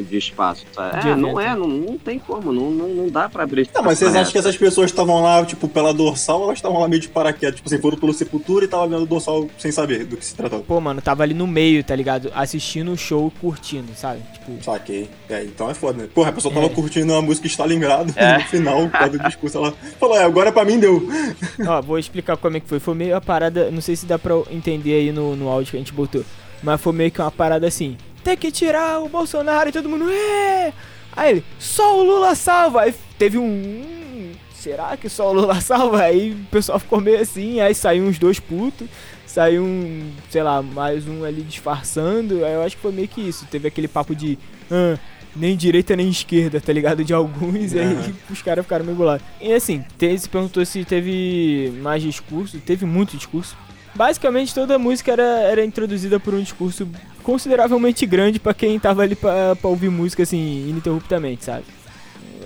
de 0.03 0.17
espaço. 0.17 0.65
Tá? 0.75 1.01
É, 1.05 1.17
não 1.17 1.41
é, 1.41 1.55
não, 1.55 1.69
não 1.69 1.99
tem 1.99 2.19
como, 2.19 2.53
não, 2.53 2.71
não, 2.71 2.89
não 2.89 3.09
dá 3.09 3.29
pra 3.29 3.45
abrir. 3.45 3.69
Não, 3.75 3.83
mas 3.83 3.99
vocês 3.99 4.15
acham 4.15 4.33
que 4.33 4.39
essas 4.39 4.57
pessoas 4.57 4.91
estavam 4.91 5.23
lá, 5.23 5.45
tipo, 5.45 5.69
pela 5.69 5.93
dorsal 5.93 6.41
ou 6.41 6.45
elas 6.47 6.59
estavam 6.59 6.81
lá 6.81 6.89
meio 6.89 7.01
de 7.01 7.09
paraquedas? 7.09 7.57
Tipo, 7.57 7.69
assim, 7.69 7.81
foram 7.81 7.99
pelo 7.99 8.13
Sepultura 8.13 8.65
e 8.65 8.67
estavam 8.67 8.89
vendo 8.89 9.03
o 9.03 9.07
dorsal 9.07 9.49
sem 9.59 9.71
saber 9.71 10.05
do 10.05 10.17
que 10.17 10.25
se 10.25 10.35
tratava? 10.35 10.63
Pô, 10.63 10.81
mano, 10.81 11.01
tava 11.01 11.23
ali 11.23 11.35
no 11.35 11.47
meio, 11.47 11.83
tá 11.85 11.95
ligado? 11.95 12.31
Assistindo 12.35 12.93
o 12.93 12.97
show, 12.97 13.33
curtindo, 13.41 13.93
sabe? 13.95 14.21
Tipo... 14.33 14.63
Saquei. 14.63 15.09
É, 15.29 15.45
então 15.45 15.71
é 15.71 15.75
foda, 15.75 16.03
né? 16.03 16.09
Porra, 16.13 16.31
a 16.31 16.33
pessoa 16.33 16.53
tava 16.53 16.67
é. 16.67 16.71
curtindo 16.71 17.15
a 17.15 17.23
música 17.23 17.47
Stalingrado 17.47 18.13
é. 18.17 18.39
no 18.39 18.45
final, 18.45 18.91
quando 18.91 19.15
o 19.15 19.19
discurso, 19.19 19.59
ela 19.59 19.75
falou, 19.99 20.17
é, 20.17 20.25
agora 20.25 20.53
pra 20.53 20.65
mim 20.65 20.79
deu. 20.79 21.09
Ó, 21.67 21.83
vou 21.83 21.99
explicar 21.99 22.37
como 22.37 22.57
é 22.57 22.61
que 22.61 22.69
foi. 22.69 22.81
Foi 22.81 22.95
meio 22.95 23.17
a 23.17 23.21
parada, 23.21 23.71
não 23.71 23.81
sei 23.81 23.97
se 23.97 24.07
dá 24.07 24.19
pra 24.19 24.35
entender 24.51 24.95
aí 24.95 25.13
no, 25.13 25.37
no 25.37 25.49
áudio 25.49 25.71
que 25.71 25.77
a 25.77 25.81
gente 25.81 25.93
botou, 25.93 26.25
mas 26.63 26.81
foi 26.81 26.93
meio 26.93 27.11
que 27.11 27.21
uma 27.21 27.31
parada 27.31 27.67
assim 27.67 27.97
tem 28.23 28.37
que 28.37 28.51
tirar 28.51 29.01
o 29.03 29.09
Bolsonaro 29.09 29.69
e 29.69 29.73
todo 29.73 29.89
mundo. 29.89 30.11
É! 30.11 30.73
Aí 31.15 31.31
ele, 31.31 31.45
só 31.59 31.99
o 31.99 32.03
Lula 32.03 32.35
salva! 32.35 32.83
Aí 32.83 32.95
teve 33.19 33.39
um. 33.39 33.45
Hum, 33.45 34.33
será 34.55 34.97
que 34.97 35.09
só 35.09 35.31
o 35.31 35.33
Lula 35.33 35.59
salva? 35.61 36.03
Aí 36.03 36.33
o 36.33 36.51
pessoal 36.51 36.79
ficou 36.79 37.01
meio 37.01 37.21
assim, 37.21 37.61
aí 37.61 37.75
saiu 37.75 38.05
uns 38.05 38.19
dois 38.19 38.39
putos, 38.41 38.89
saiu 39.27 39.63
um, 39.63 40.11
sei 40.31 40.43
lá, 40.43 40.63
mais 40.63 41.07
um 41.07 41.25
ali 41.25 41.43
disfarçando. 41.43 42.45
Aí 42.45 42.55
eu 42.55 42.63
acho 42.63 42.77
que 42.77 42.83
foi 42.83 42.93
meio 42.93 43.09
que 43.09 43.21
isso. 43.21 43.47
Teve 43.51 43.69
aquele 43.69 43.89
papo 43.89 44.15
de. 44.15 44.39
Ah, 44.71 44.99
nem 45.35 45.57
direita 45.57 45.97
nem 45.97 46.09
esquerda, 46.09 46.61
tá 46.61 46.73
ligado? 46.73 47.05
De 47.05 47.13
alguns, 47.13 47.73
uhum. 47.73 47.81
aí 47.81 48.15
os 48.31 48.43
caras 48.43 48.65
ficaram 48.65 48.85
meio 48.85 48.97
bolados. 48.97 49.25
E 49.41 49.53
assim, 49.53 49.85
se 50.19 50.29
perguntou 50.29 50.65
se 50.65 50.85
teve 50.85 51.73
mais 51.81 52.03
discurso, 52.03 52.59
teve 52.59 52.87
muito 52.87 53.17
discurso. 53.17 53.57
Basicamente 53.95 54.55
toda 54.55 54.77
a 54.77 54.79
música 54.79 55.13
era, 55.13 55.23
era 55.23 55.65
introduzida 55.65 56.19
por 56.19 56.33
um 56.33 56.41
discurso 56.41 56.89
consideravelmente 57.23 58.05
grande 58.07 58.39
para 58.39 58.55
quem 58.55 58.79
tava 58.79 59.03
ali 59.03 59.15
pra, 59.15 59.57
pra 59.57 59.71
ouvir 59.71 59.91
música 59.91 60.23
assim, 60.23 60.69
ininterruptamente, 60.69 61.45
sabe? 61.45 61.65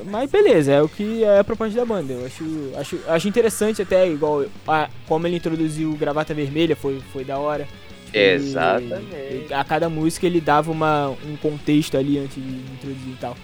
Mas 0.05 0.31
beleza, 0.31 0.73
é 0.73 0.83
o 0.83 0.89
que 0.89 1.25
é 1.25 1.41
a 1.41 1.45
proposta 1.45 1.75
da 1.77 1.85
banda. 1.85 2.12
Eu 2.12 2.27
acho, 2.27 2.45
acho, 2.77 3.01
acho 3.09 3.29
interessante 3.29 3.83
até, 3.83 4.09
igual 4.09 4.45
a, 4.67 4.89
como 5.07 5.27
ele 5.27 5.37
introduziu 5.37 5.93
Gravata 5.95 6.33
Vermelha, 6.33 6.77
foi, 6.77 7.01
foi 7.12 7.25
da 7.25 7.39
hora. 7.39 7.67
Exatamente. 8.12 9.47
E, 9.51 9.53
a 9.53 9.65
cada 9.65 9.89
música 9.89 10.27
ele 10.27 10.41
dava 10.41 10.71
uma, 10.71 11.09
um 11.09 11.37
contexto 11.37 11.97
ali 11.97 12.19
antes 12.19 12.37
de 12.37 12.73
introduzir 12.73 13.12
e 13.12 13.17
tal. 13.21 13.37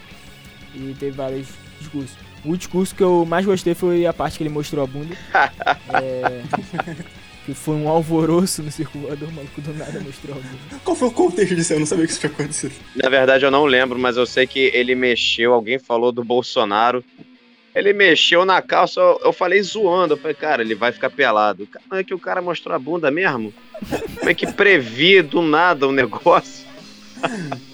E 0.75 0.95
teve 0.99 1.13
vários 1.13 1.49
discursos. 1.81 2.17
O 2.45 2.57
discurso 2.57 2.95
que 2.95 3.03
eu 3.03 3.25
mais 3.25 3.45
gostei 3.45 3.75
foi 3.75 4.07
a 4.07 4.13
parte 4.13 4.39
que 4.39 4.43
ele 4.45 4.51
mostrou 4.51 4.85
a 4.85 4.87
bunda. 4.87 5.17
é 6.01 6.43
que 7.45 7.55
foi 7.55 7.75
um 7.75 7.89
alvoroço 7.89 8.63
no 8.63 8.71
circulador, 8.71 9.29
o 9.29 9.33
maluco 9.33 9.61
do 9.61 9.75
nada 9.75 10.01
mostrou 10.01 10.37
alguém. 10.37 10.51
Qual 10.85 10.97
foi 10.97 11.09
o 11.09 11.13
contexto 11.13 11.55
disso? 11.57 11.73
Eu 11.73 11.81
não 11.81 11.87
sabia 11.87 12.07
que 12.07 12.13
isso 12.13 12.21
tinha 12.21 12.33
acontecido. 12.33 12.75
Na 12.95 13.09
verdade, 13.09 13.45
eu 13.45 13.51
não 13.51 13.65
lembro, 13.65 13.99
mas 13.99 14.17
eu 14.17 14.27
sei 14.27 14.47
que 14.47 14.71
ele 14.75 14.95
mexeu, 14.95 15.53
alguém 15.53 15.79
falou 15.79 16.13
do 16.13 16.23
Bolsonaro. 16.23 17.05
Ele 17.75 17.93
mexeu 17.93 18.45
na 18.45 18.61
calça, 18.61 19.01
eu 19.01 19.33
falei 19.33 19.63
zoando. 19.63 20.15
Eu 20.15 20.19
falei, 20.19 20.35
cara, 20.35 20.63
ele 20.63 20.75
vai 20.75 20.93
ficar 20.93 21.09
pelado. 21.09 21.67
Como 21.89 22.01
é 22.01 22.05
que 22.05 22.13
o 22.13 22.19
cara 22.19 22.43
mostrou 22.43 22.77
a 22.77 22.79
bunda 22.79 23.11
mesmo? 23.11 23.53
Como 24.19 24.31
é 24.31 24.35
que 24.35 24.53
previ 24.53 25.23
do 25.23 25.41
nada 25.41 25.89
o 25.89 25.93
negócio? 25.93 26.67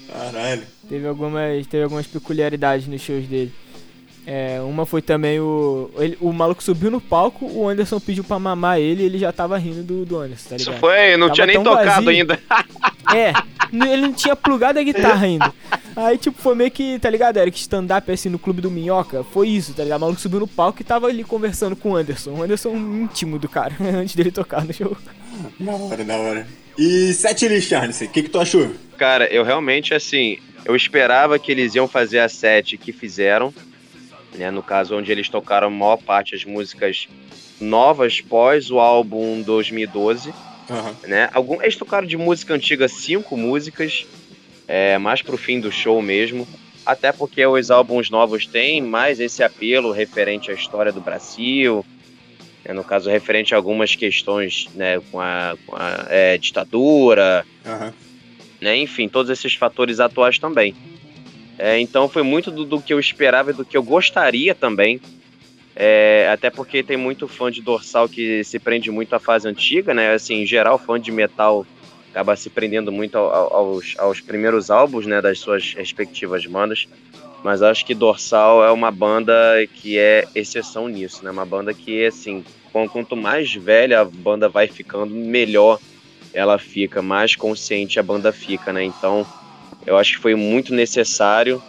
Caralho. 0.07 0.63
Teve 0.87 1.05
algumas, 1.05 1.67
teve 1.67 1.83
algumas 1.83 2.07
peculiaridades 2.07 2.87
nos 2.87 3.01
shows 3.01 3.27
dele. 3.27 3.53
É, 4.31 4.61
uma 4.61 4.85
foi 4.85 5.01
também 5.01 5.39
o. 5.39 5.89
Ele, 5.97 6.15
o 6.21 6.31
maluco 6.31 6.61
subiu 6.61 6.91
no 6.91 7.01
palco, 7.01 7.47
o 7.47 7.67
Anderson 7.67 7.99
pediu 7.99 8.23
pra 8.23 8.37
mamar 8.37 8.77
ele 8.77 9.01
e 9.01 9.05
ele 9.07 9.17
já 9.17 9.31
tava 9.31 9.57
rindo 9.57 9.81
do, 9.81 10.05
do 10.05 10.19
Anderson, 10.19 10.49
tá 10.49 10.57
ligado? 10.57 10.73
Isso 10.73 10.79
foi, 10.79 11.17
não 11.17 11.29
tava 11.29 11.33
tinha 11.33 11.47
nem 11.47 11.63
tocado 11.63 11.85
vazio. 11.87 12.09
ainda. 12.09 12.39
É, 13.11 13.33
ele 13.73 14.03
não 14.03 14.13
tinha 14.13 14.35
plugado 14.35 14.77
a 14.77 14.83
guitarra 14.83 15.25
ainda. 15.25 15.51
Aí, 15.95 16.15
tipo, 16.15 16.39
foi 16.39 16.53
meio 16.53 16.69
que, 16.69 16.99
tá 16.99 17.09
ligado, 17.09 17.37
Eric, 17.37 17.57
stand-up 17.57 18.11
assim 18.11 18.29
no 18.29 18.37
clube 18.37 18.61
do 18.61 18.69
Minhoca. 18.69 19.23
Foi 19.23 19.47
isso, 19.47 19.73
tá 19.73 19.83
ligado? 19.83 19.97
O 19.97 20.01
maluco 20.01 20.21
subiu 20.21 20.41
no 20.41 20.47
palco 20.47 20.79
e 20.79 20.83
tava 20.83 21.07
ali 21.07 21.23
conversando 21.23 21.75
com 21.75 21.93
o 21.93 21.95
Anderson. 21.95 22.33
O 22.33 22.43
Anderson 22.43 22.75
íntimo 22.75 23.39
do 23.39 23.49
cara, 23.49 23.73
antes 23.81 24.13
dele 24.13 24.29
tocar 24.29 24.63
no 24.63 24.71
show. 24.71 24.95
Na 25.59 25.71
hora, 25.71 26.03
na 26.03 26.15
hora. 26.17 26.47
E 26.77 27.11
sete 27.13 27.47
Arnes, 27.73 27.99
o 28.01 28.07
que, 28.07 28.21
que 28.21 28.29
tu 28.29 28.39
achou? 28.39 28.69
Cara, 28.95 29.25
eu 29.33 29.43
realmente, 29.43 29.95
assim, 29.95 30.37
eu 30.65 30.75
esperava 30.75 31.39
que 31.39 31.51
eles 31.51 31.73
iam 31.73 31.87
fazer 31.87 32.19
a 32.19 32.29
sete 32.29 32.77
que 32.77 32.91
fizeram 32.91 33.51
né? 34.35 34.51
No 34.51 34.63
caso, 34.63 34.95
onde 34.95 35.11
eles 35.11 35.29
tocaram 35.29 35.67
a 35.67 35.71
maior 35.71 35.97
parte 35.97 36.33
das 36.33 36.45
músicas 36.45 37.07
novas 37.59 38.21
pós 38.21 38.71
o 38.71 38.79
álbum 38.79 39.41
2012. 39.41 40.29
Uhum. 40.69 40.95
Né? 41.07 41.29
Algum, 41.33 41.61
eles 41.61 41.75
tocaram 41.75 42.07
de 42.07 42.17
música 42.17 42.53
antiga 42.53 42.87
cinco 42.87 43.35
músicas, 43.35 44.05
é, 44.67 44.97
mais 44.97 45.21
pro 45.21 45.37
fim 45.37 45.59
do 45.59 45.71
show 45.71 46.01
mesmo. 46.01 46.47
Até 46.85 47.11
porque 47.11 47.45
os 47.45 47.69
álbuns 47.69 48.09
novos 48.09 48.45
têm 48.45 48.81
mais 48.81 49.19
esse 49.19 49.43
apelo 49.43 49.91
referente 49.91 50.49
à 50.49 50.53
história 50.53 50.91
do 50.91 51.01
Brasil, 51.01 51.85
né? 52.63 52.73
no 52.73 52.83
caso, 52.83 53.09
referente 53.09 53.53
a 53.53 53.57
algumas 53.57 53.95
questões 53.95 54.67
né, 54.73 54.99
com 55.11 55.19
a, 55.19 55.55
com 55.65 55.75
a 55.75 56.05
é, 56.09 56.37
ditadura, 56.37 57.45
uhum. 57.65 57.91
né? 58.61 58.77
enfim, 58.77 59.07
todos 59.09 59.29
esses 59.29 59.53
fatores 59.55 59.99
atuais 59.99 60.39
também. 60.39 60.75
É, 61.61 61.77
então 61.77 62.07
foi 62.07 62.23
muito 62.23 62.49
do, 62.49 62.63
do, 62.63 62.81
que 62.81 62.93
eu 62.93 62.99
esperava 63.01 63.51
e 63.51 63.53
do 63.53 63.65
que 63.65 63.75
eu 63.75 63.83
gostaria 63.83 64.55
também. 64.55 65.01
É, 65.75 66.29
até 66.31 66.49
porque 66.49 66.81
tem 66.81 66.95
muito 66.95 67.27
fã 67.27 67.51
de 67.51 67.61
dorsal 67.61 68.07
que 68.07 68.43
se 68.45 68.57
prende 68.57 68.89
muito 68.89 69.13
à 69.13 69.19
fase 69.19 69.45
antiga, 69.45 69.93
né? 69.93 70.13
Assim, 70.13 70.35
em 70.41 70.45
geral, 70.45 70.79
fã 70.79 70.97
de 70.97 71.11
metal 71.11 71.67
acaba 72.11 72.35
se 72.37 72.49
prendendo 72.49 72.93
muito 72.93 73.17
ao, 73.17 73.53
aos, 73.53 73.93
aos 73.97 74.21
primeiros 74.21 74.71
álbuns, 74.71 75.05
né? 75.05 75.21
Das 75.21 75.39
suas 75.39 75.73
respectivas 75.73 76.45
bandas. 76.45 76.87
Mas 77.43 77.61
acho 77.61 77.85
que 77.85 77.93
Dorsal 77.93 78.63
é 78.63 78.71
uma 78.71 78.89
banda 78.89 79.33
que 79.73 79.97
é 79.97 80.27
exceção 80.33 80.87
nisso, 80.87 81.23
né? 81.25 81.31
Uma 81.31 81.45
banda 81.45 81.73
que, 81.73 82.05
assim, 82.05 82.43
quanto 82.71 83.17
mais 83.17 83.53
velha 83.53 84.01
a 84.01 84.05
banda 84.05 84.47
vai 84.47 84.67
ficando, 84.67 85.13
melhor 85.13 85.77
ela 86.33 86.57
fica, 86.57 87.01
mais 87.01 87.35
consciente 87.35 87.99
a 87.99 88.03
banda 88.03 88.31
fica, 88.31 88.71
né? 88.71 88.83
Então, 88.83 89.25
eu 89.89 89.97
acho 89.97 90.15
que 90.15 90.21
foi 90.21 90.35
muito 90.35 90.73
necessário. 90.73 91.61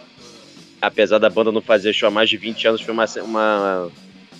Apesar 0.79 1.17
da 1.17 1.29
banda 1.29 1.51
não 1.51 1.61
fazer 1.61 1.91
show 1.91 2.07
há 2.07 2.11
mais 2.11 2.29
de 2.29 2.37
20 2.37 2.67
anos, 2.67 2.81
foi 2.81 2.93
uma. 2.93 3.05
uma 3.23 3.91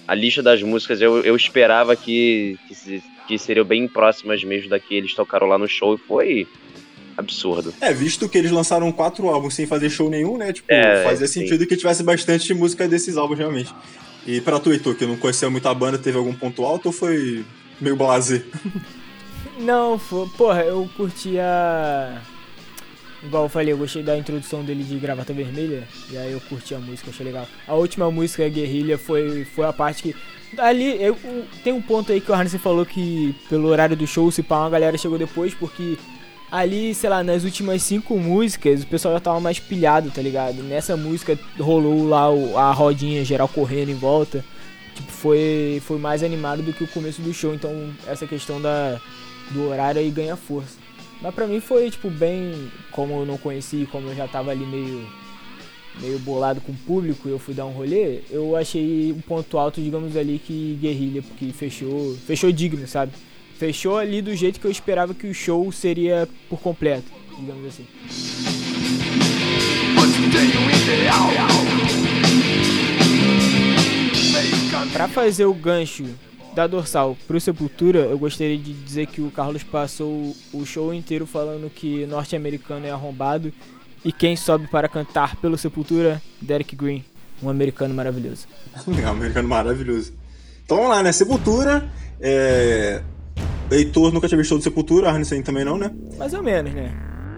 a 0.08 0.16
lista 0.16 0.44
das 0.44 0.62
músicas 0.62 1.02
eu, 1.02 1.22
eu 1.22 1.36
esperava 1.36 1.96
que, 1.96 2.58
que, 2.68 3.04
que 3.28 3.40
seriam 3.40 3.66
bem 3.66 3.88
próximas 3.88 4.44
mesmo 4.44 4.70
da 4.70 4.80
que 4.80 4.94
eles 4.94 5.14
tocaram 5.14 5.48
lá 5.48 5.58
no 5.58 5.68
show 5.68 5.96
e 5.96 5.98
foi 5.98 6.48
absurdo. 7.18 7.74
É, 7.82 7.94
visto 7.94 8.30
que 8.30 8.38
eles 8.38 8.52
lançaram 8.52 8.92
quatro 8.92 9.28
álbuns 9.30 9.56
sem 9.56 9.66
fazer 9.66 9.90
show 9.90 10.10
nenhum, 10.10 10.38
né? 10.38 10.54
Tipo, 10.54 10.72
é, 10.72 11.04
fazia 11.04 11.28
sim. 11.28 11.42
sentido 11.42 11.66
que 11.66 11.76
tivesse 11.76 12.04
bastante 12.04 12.54
música 12.54 12.88
desses 12.88 13.18
álbuns, 13.18 13.40
realmente. 13.40 13.74
E 14.28 14.42
pra 14.42 14.60
tu, 14.60 14.72
Heitor, 14.72 14.96
que 14.96 15.06
não 15.06 15.18
conhecia 15.18 15.50
muito 15.50 15.68
a 15.68 15.74
banda, 15.74 15.98
teve 15.98 16.18
algum 16.18 16.34
ponto 16.34 16.64
alto 16.64 16.88
ou 16.88 16.92
foi 16.92 17.44
meio 17.80 17.96
blazer? 17.96 18.46
Não, 19.58 19.98
foi, 19.98 20.28
porra, 20.30 20.64
eu 20.64 20.90
curtia 20.96 22.22
Igual 23.24 23.44
eu 23.44 23.50
falei, 23.50 23.72
eu 23.72 23.78
gostei 23.78 24.02
da 24.02 24.18
introdução 24.18 24.64
dele 24.64 24.84
de 24.84 24.98
Gravata 24.98 25.32
Vermelha. 25.32 25.88
E 26.10 26.18
aí 26.18 26.32
eu 26.32 26.42
curti 26.42 26.74
a 26.74 26.80
música, 26.80 27.12
achei 27.12 27.26
legal. 27.26 27.48
A 27.68 27.76
última 27.76 28.10
música, 28.10 28.48
Guerrilha, 28.50 28.98
foi, 28.98 29.46
foi 29.46 29.66
a 29.66 29.74
parte 29.74 30.02
que. 30.02 30.16
Ali, 30.58 31.02
eu, 31.02 31.16
tem 31.64 31.72
um 31.72 31.82
ponto 31.82 32.12
aí 32.12 32.20
que 32.20 32.32
o 32.32 32.34
Harness 32.34 32.56
falou 32.56 32.86
que 32.86 33.36
pelo 33.48 33.68
horário 33.68 33.96
do 33.96 34.08
show, 34.08 34.30
se 34.32 34.44
pá, 34.44 34.60
uma 34.60 34.70
galera 34.70 34.98
chegou 34.98 35.18
depois, 35.18 35.54
porque 35.54 35.98
ali, 36.52 36.94
sei 36.94 37.10
lá, 37.10 37.24
nas 37.24 37.44
últimas 37.46 37.82
cinco 37.84 38.18
músicas, 38.18 38.84
o 38.84 38.88
pessoal 38.88 39.14
já 39.14 39.20
tava 39.22 39.40
mais 39.40 39.60
pilhado, 39.60 40.12
tá 40.12 40.22
ligado? 40.22 40.62
Nessa 40.64 40.98
música 40.98 41.40
rolou 41.58 42.08
lá 42.08 42.26
a 42.60 42.74
rodinha 42.74 43.24
geral 43.24 43.48
correndo 43.48 43.90
em 43.90 43.96
volta. 43.96 44.44
tipo, 44.96 45.12
foi, 45.12 45.82
foi 45.86 45.98
mais 45.98 46.24
animado 46.24 46.62
do 46.62 46.74
que 46.74 46.84
o 46.84 46.88
começo 46.88 47.22
do 47.22 47.34
show. 47.34 47.54
Então 47.54 47.94
essa 48.06 48.28
questão 48.28 48.60
da, 48.60 49.00
do 49.52 49.70
horário 49.70 50.02
aí 50.02 50.10
ganha 50.10 50.36
força. 50.36 50.81
Mas 51.22 51.36
pra 51.36 51.46
mim 51.46 51.60
foi, 51.60 51.90
tipo, 51.92 52.10
bem. 52.10 52.72
Como 52.92 53.14
eu 53.14 53.26
não 53.26 53.38
conheci, 53.38 53.88
como 53.92 54.10
eu 54.10 54.16
já 54.16 54.28
tava 54.28 54.52
ali 54.52 54.66
meio. 54.66 55.08
meio 56.00 56.20
bolado 56.20 56.60
com 56.62 56.72
o 56.72 56.76
público 56.76 57.28
e 57.28 57.32
eu 57.32 57.40
fui 57.40 57.54
dar 57.54 57.66
um 57.66 57.72
rolê, 57.72 58.22
eu 58.30 58.56
achei 58.56 59.12
um 59.12 59.22
ponto 59.22 59.58
alto, 59.58 59.82
digamos 59.82 60.16
ali, 60.16 60.40
que 60.40 60.78
Guerrilha, 60.82 61.22
porque 61.22 61.52
fechou. 61.54 62.16
Fechou 62.26 62.52
digno, 62.52 62.88
sabe? 62.88 63.12
Fechou 63.58 63.98
ali 63.98 64.22
do 64.22 64.36
jeito 64.36 64.60
que 64.60 64.66
eu 64.66 64.72
esperava 64.72 65.14
que 65.14 65.28
o 65.28 65.34
show 65.34 65.72
seria 65.72 66.28
por 66.50 66.60
completo, 66.60 67.12
digamos 67.38 67.68
assim. 67.68 67.86
Para 74.92 75.08
fazer 75.08 75.46
o 75.46 75.54
gancho 75.54 76.06
da 76.54 76.68
dorsal 76.68 77.18
pro 77.28 77.40
Sepultura, 77.40 78.00
eu 78.00 78.18
gostaria 78.18 78.58
de 78.58 78.74
dizer 78.74 79.08
que 79.08 79.22
o 79.22 79.32
Carlos 79.32 79.64
passou 79.64 80.36
o 80.54 80.66
show 80.66 80.94
inteiro 80.94 81.26
falando 81.26 81.70
que 81.70 82.06
norte-americano 82.06 82.86
é 82.86 82.92
arrombado 82.92 83.52
e 84.04 84.12
quem 84.12 84.36
sobe 84.36 84.68
para 84.68 84.90
cantar 84.90 85.36
pelo 85.38 85.58
Sepultura, 85.58 86.22
Derek 86.42 86.76
Green, 86.76 87.06
um 87.42 87.50
americano 87.50 87.94
maravilhoso. 87.94 88.48
um 88.88 89.08
americano 89.08 89.48
maravilhoso. 89.48 90.14
Então 90.66 90.78
vamos 90.78 90.92
lá, 90.92 91.04
né? 91.04 91.12
Sepultura, 91.12 91.90
é... 92.20 93.02
Heitor 93.70 94.12
nunca 94.12 94.28
tinha 94.28 94.38
visto 94.38 94.58
do 94.58 94.64
Sepultura, 94.64 95.10
Arnesen 95.10 95.42
também 95.42 95.64
não, 95.64 95.78
né? 95.78 95.92
Mais 96.18 96.34
ou 96.34 96.44
menos, 96.44 96.74
né? 96.74 96.92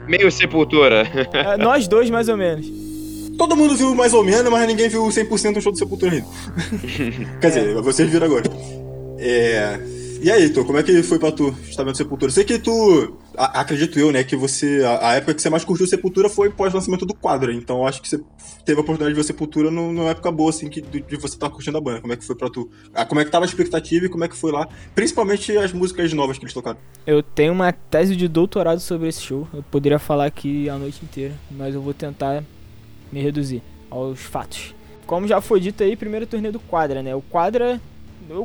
Meio 0.07 0.31
Sepultura. 0.31 1.03
É, 1.33 1.57
nós 1.57 1.87
dois, 1.87 2.09
mais 2.09 2.27
ou 2.27 2.35
menos. 2.35 2.67
Todo 3.37 3.55
mundo 3.55 3.75
viu 3.75 3.95
mais 3.95 4.13
ou 4.13 4.23
menos, 4.23 4.51
mas 4.51 4.67
ninguém 4.67 4.89
viu 4.89 5.03
100% 5.05 5.53
do 5.53 5.61
show 5.61 5.71
do 5.71 5.77
Sepultura 5.77 6.11
ainda. 6.13 6.27
Quer 7.39 7.47
dizer, 7.47 7.81
vocês 7.81 8.09
viram 8.09 8.27
agora. 8.27 8.43
É... 9.23 9.79
E 10.21 10.31
aí, 10.31 10.43
Heitor, 10.43 10.65
como 10.65 10.77
é 10.77 10.83
que 10.83 11.03
foi 11.03 11.19
pra 11.19 11.31
tu 11.31 11.53
estar 11.69 11.83
vendo 11.83 11.97
Sepultura? 11.97 12.31
Sei 12.31 12.45
que 12.45 12.57
tu, 12.57 13.17
a, 13.37 13.59
acredito 13.59 13.99
eu, 13.99 14.09
né, 14.09 14.23
que 14.23 14.37
você, 14.37 14.81
a, 14.85 15.09
a, 15.09 15.13
época 15.15 15.33
que 15.33 15.41
você 15.41 15.49
mais 15.49 15.65
curtiu 15.65 15.85
Sepultura 15.85 16.29
foi 16.29 16.49
pós-lançamento 16.49 17.05
do 17.05 17.13
quadro, 17.13 17.51
então 17.51 17.85
acho 17.85 18.01
que 18.01 18.07
você 18.07 18.21
teve 18.63 18.79
a 18.79 18.81
oportunidade 18.81 19.13
de 19.13 19.15
ver 19.15 19.25
Sepultura 19.25 19.69
no, 19.69 19.91
numa 19.91 20.11
época 20.11 20.31
boa, 20.31 20.49
assim, 20.49 20.69
que, 20.69 20.81
de, 20.81 21.01
de 21.01 21.17
você 21.17 21.35
estar 21.35 21.49
tá 21.49 21.53
curtindo 21.53 21.77
a 21.77 21.81
banda. 21.81 21.99
Como 21.99 22.13
é 22.13 22.15
que 22.15 22.23
foi 22.23 22.37
pra 22.37 22.49
tu? 22.49 22.69
Ah, 22.93 23.05
como 23.05 23.19
é 23.19 23.25
que 23.25 23.31
tava 23.31 23.43
a 23.43 23.47
expectativa 23.47 24.05
e 24.05 24.09
como 24.09 24.23
é 24.23 24.29
que 24.29 24.35
foi 24.35 24.51
lá? 24.51 24.67
Principalmente 24.95 25.57
as 25.57 25.73
músicas 25.73 26.13
novas 26.13 26.37
que 26.37 26.45
eles 26.45 26.53
tocaram. 26.53 26.77
Eu 27.05 27.21
tenho 27.21 27.51
uma 27.51 27.73
tese 27.73 28.15
de 28.15 28.29
doutorado 28.29 28.79
sobre 28.79 29.09
esse 29.09 29.21
show, 29.21 29.47
eu 29.53 29.61
poderia 29.63 29.99
falar 29.99 30.25
aqui 30.25 30.69
a 30.69 30.77
noite 30.77 31.03
inteira, 31.03 31.33
mas 31.51 31.75
eu 31.75 31.81
vou 31.81 31.93
tentar 31.93 32.43
me 33.11 33.21
reduzir 33.21 33.61
aos 33.89 34.21
fatos. 34.21 34.73
Como 35.05 35.27
já 35.27 35.41
foi 35.41 35.59
dito 35.59 35.83
aí, 35.83 35.97
primeiro 35.97 36.25
turnê 36.25 36.49
do 36.49 36.61
Quadra, 36.61 37.03
né? 37.03 37.13
O 37.13 37.21
Quadra 37.21 37.81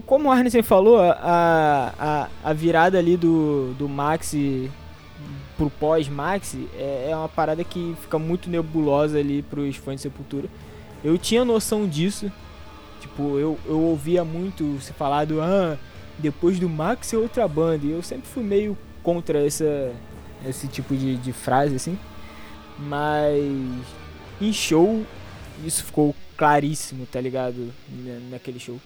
como 0.06 0.28
o 0.28 0.32
Arnesen 0.32 0.62
falou, 0.62 0.98
a, 0.98 1.94
a, 1.98 2.28
a 2.44 2.52
virada 2.52 2.98
ali 2.98 3.16
do, 3.16 3.74
do 3.74 3.88
Maxi 3.88 4.70
pro 5.56 5.68
pós-Maxi 5.68 6.68
é, 6.74 7.08
é 7.10 7.16
uma 7.16 7.28
parada 7.28 7.64
que 7.64 7.96
fica 8.00 8.18
muito 8.18 8.48
nebulosa 8.48 9.18
ali 9.18 9.42
pros 9.42 9.76
fãs 9.76 9.96
de 9.96 10.02
Sepultura. 10.02 10.48
Eu 11.02 11.18
tinha 11.18 11.44
noção 11.44 11.86
disso. 11.86 12.30
Tipo, 13.00 13.38
eu, 13.38 13.58
eu 13.66 13.80
ouvia 13.80 14.24
muito 14.24 14.78
se 14.80 14.92
falar 14.92 15.24
do 15.24 15.40
ah, 15.40 15.76
depois 16.18 16.58
do 16.58 16.68
Max 16.68 17.12
é 17.12 17.16
outra 17.16 17.46
banda. 17.46 17.86
E 17.86 17.90
eu 17.90 18.02
sempre 18.02 18.28
fui 18.28 18.42
meio 18.42 18.76
contra 19.02 19.44
essa, 19.44 19.92
esse 20.46 20.68
tipo 20.68 20.96
de, 20.96 21.16
de 21.16 21.32
frase, 21.32 21.76
assim. 21.76 21.98
Mas 22.78 23.42
em 24.40 24.52
show, 24.52 25.04
isso 25.64 25.84
ficou 25.84 26.14
claríssimo, 26.36 27.06
tá 27.06 27.20
ligado? 27.20 27.72
Naquele 28.30 28.60
show. 28.60 28.78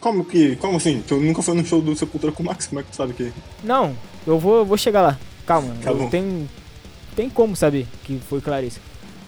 Como 0.00 0.24
que. 0.24 0.56
Como 0.56 0.76
assim? 0.76 1.02
Tu 1.06 1.16
nunca 1.16 1.42
foi 1.42 1.54
no 1.54 1.64
show 1.64 1.80
do 1.80 1.96
Sepultura 1.96 2.32
com 2.32 2.42
o 2.42 2.46
Max? 2.46 2.66
Como 2.66 2.80
é 2.80 2.82
que 2.82 2.90
tu 2.90 2.96
sabe 2.96 3.12
que. 3.12 3.32
Não, 3.64 3.96
eu 4.26 4.38
vou, 4.38 4.64
vou 4.64 4.76
chegar 4.76 5.02
lá. 5.02 5.18
Calma, 5.46 5.74
tá 5.82 5.92
tem. 6.10 6.48
Tem 7.14 7.30
como 7.30 7.56
saber 7.56 7.86
que 8.04 8.18
foi 8.18 8.40
Clarice. 8.40 8.80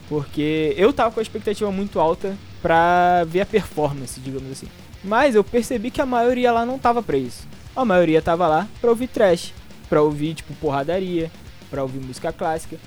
Porque 0.09 0.74
eu 0.76 0.92
tava 0.92 1.11
com 1.11 1.20
a 1.20 1.22
expectativa 1.22 1.70
muito 1.70 2.00
alta 2.00 2.37
pra 2.62 3.24
ver 3.24 3.42
a 3.42 3.46
performance, 3.46 4.20
digamos 4.20 4.50
assim. 4.50 4.66
Mas 5.02 5.35
eu 5.35 5.44
percebi 5.44 5.90
que 5.90 6.00
a 6.00 6.07
maioria 6.07 6.52
lá 6.52 6.66
não 6.66 6.78
tava 6.78 7.02
pra 7.02 7.16
isso. 7.16 7.46
A 7.74 7.85
maioria 7.85 8.20
tava 8.20 8.46
lá 8.48 8.66
pra 8.81 8.90
ouvir 8.90 9.07
trash, 9.07 9.54
pra 9.88 10.02
ouvir, 10.02 10.35
tipo, 10.35 10.52
porradaria, 10.54 11.31
pra 11.70 11.83
ouvir 11.83 12.00
música 12.00 12.33
clássica. 12.33 12.78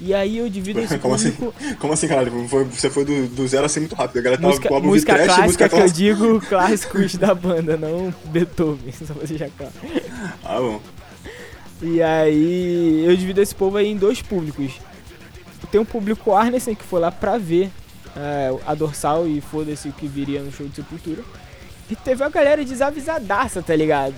E 0.00 0.12
aí 0.12 0.38
eu 0.38 0.48
divido 0.48 0.80
esse 0.80 0.98
Como 0.98 1.14
assim? 1.14 1.30
público... 1.30 1.54
assim? 1.58 1.74
Como 1.76 1.92
assim, 1.92 2.08
caralho? 2.08 2.30
Você 2.70 2.90
foi 2.90 3.04
do, 3.04 3.28
do 3.28 3.48
zero 3.48 3.64
assim 3.64 3.80
muito 3.80 3.94
rápido. 3.94 4.18
A 4.18 4.22
galera 4.22 4.42
tava 4.42 4.52
música, 4.52 4.68
com 4.68 4.80
música 4.80 5.14
trash, 5.14 5.26
clássica 5.26 5.44
música 5.44 5.68
que 5.68 5.76
eu 5.76 5.88
digo 5.88 6.40
clássicos 6.48 7.14
da 7.14 7.34
banda, 7.34 7.76
não 7.76 8.14
Beethoven, 8.26 8.92
só 9.06 9.14
pra 9.14 9.26
deixar 9.26 9.48
claro. 9.56 9.72
Ah, 10.44 10.60
bom. 10.60 10.80
E 11.82 12.02
aí 12.02 13.04
eu 13.06 13.16
divido 13.16 13.40
esse 13.40 13.54
povo 13.54 13.76
aí 13.78 13.88
em 13.88 13.96
dois 13.96 14.20
públicos. 14.20 14.72
Tem 15.70 15.80
um 15.80 15.84
público 15.84 16.32
Arnesen 16.32 16.74
que 16.74 16.84
foi 16.84 17.00
lá 17.00 17.10
pra 17.10 17.38
ver 17.38 17.70
é, 18.16 18.54
a 18.66 18.74
dorsal 18.74 19.26
e 19.26 19.40
foda-se 19.40 19.88
o 19.88 19.92
que 19.92 20.06
viria 20.06 20.42
no 20.42 20.52
show 20.52 20.66
de 20.66 20.76
Sepultura. 20.76 21.22
E 21.90 21.96
teve 21.96 22.22
a 22.22 22.28
galera 22.28 22.64
desavisadaça, 22.64 23.62
tá 23.62 23.74
ligado? 23.74 24.14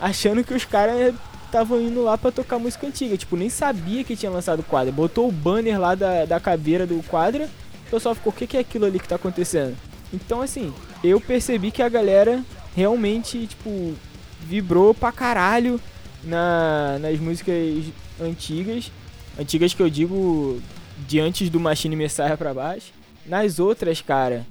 Achando 0.00 0.42
que 0.42 0.52
os 0.54 0.64
caras 0.64 1.14
estavam 1.52 1.78
indo 1.78 2.02
lá 2.02 2.16
para 2.16 2.32
tocar 2.32 2.58
música 2.58 2.86
antiga. 2.86 3.16
Tipo, 3.16 3.36
nem 3.36 3.50
sabia 3.50 4.02
que 4.02 4.16
tinha 4.16 4.32
lançado 4.32 4.60
o 4.60 4.64
quadro. 4.64 4.90
Botou 4.90 5.28
o 5.28 5.32
banner 5.32 5.78
lá 5.78 5.94
da, 5.94 6.24
da 6.24 6.40
caveira 6.40 6.86
do 6.86 7.02
quadro. 7.04 7.44
O 7.44 7.90
pessoal 7.90 8.14
ficou, 8.14 8.32
o 8.32 8.34
que, 8.36 8.46
que 8.46 8.56
é 8.56 8.60
aquilo 8.60 8.86
ali 8.86 8.98
que 8.98 9.06
tá 9.06 9.16
acontecendo? 9.16 9.76
Então, 10.12 10.40
assim, 10.40 10.72
eu 11.04 11.20
percebi 11.20 11.70
que 11.70 11.82
a 11.82 11.88
galera 11.88 12.42
realmente, 12.74 13.46
tipo, 13.46 13.94
vibrou 14.40 14.94
pra 14.94 15.12
caralho 15.12 15.78
na, 16.24 16.98
nas 16.98 17.18
músicas 17.20 17.84
antigas. 18.20 18.90
Antigas 19.38 19.74
que 19.74 19.82
eu 19.82 19.90
digo 19.90 20.60
de 21.06 21.20
antes 21.20 21.50
do 21.50 21.60
Machine 21.60 21.96
Messiah 21.96 22.36
pra 22.36 22.54
baixo. 22.54 22.92
Nas 23.26 23.58
outras, 23.58 24.00
cara, 24.00 24.46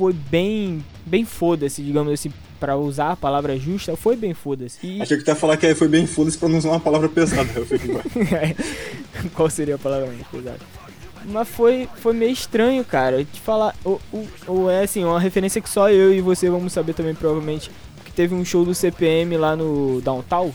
foi 0.00 0.14
bem, 0.14 0.82
bem 1.04 1.26
foda-se, 1.26 1.82
digamos 1.82 2.10
assim, 2.10 2.32
para 2.58 2.74
usar 2.74 3.10
a 3.10 3.16
palavra 3.16 3.58
justa, 3.58 3.94
foi 3.98 4.16
bem 4.16 4.32
foda-se. 4.32 4.78
E... 4.82 5.02
Achei 5.02 5.18
que 5.18 5.22
tu 5.22 5.28
ia 5.28 5.34
falar 5.34 5.58
que 5.58 5.74
foi 5.74 5.88
bem 5.88 6.06
foda-se 6.06 6.38
pra 6.38 6.48
não 6.48 6.56
usar 6.56 6.70
uma 6.70 6.80
palavra 6.80 7.06
pesada. 7.06 7.50
Qual 9.36 9.50
seria 9.50 9.74
a 9.74 9.78
palavra 9.78 10.06
mais 10.06 10.26
pesada? 10.26 10.58
Mas 11.26 11.48
foi, 11.48 11.86
foi 11.96 12.14
meio 12.14 12.32
estranho, 12.32 12.82
cara. 12.82 13.22
Te 13.22 13.38
falar. 13.42 13.76
Ou, 13.84 14.00
ou, 14.10 14.28
ou, 14.46 14.70
é 14.70 14.84
assim, 14.84 15.04
uma 15.04 15.20
referência 15.20 15.60
que 15.60 15.68
só 15.68 15.90
eu 15.90 16.14
e 16.14 16.22
você 16.22 16.48
vamos 16.48 16.72
saber 16.72 16.94
também, 16.94 17.14
provavelmente. 17.14 17.70
Que 18.02 18.10
teve 18.10 18.34
um 18.34 18.42
show 18.42 18.64
do 18.64 18.74
CPM 18.74 19.36
lá 19.36 19.54
no 19.54 20.00
Downtown. 20.00 20.50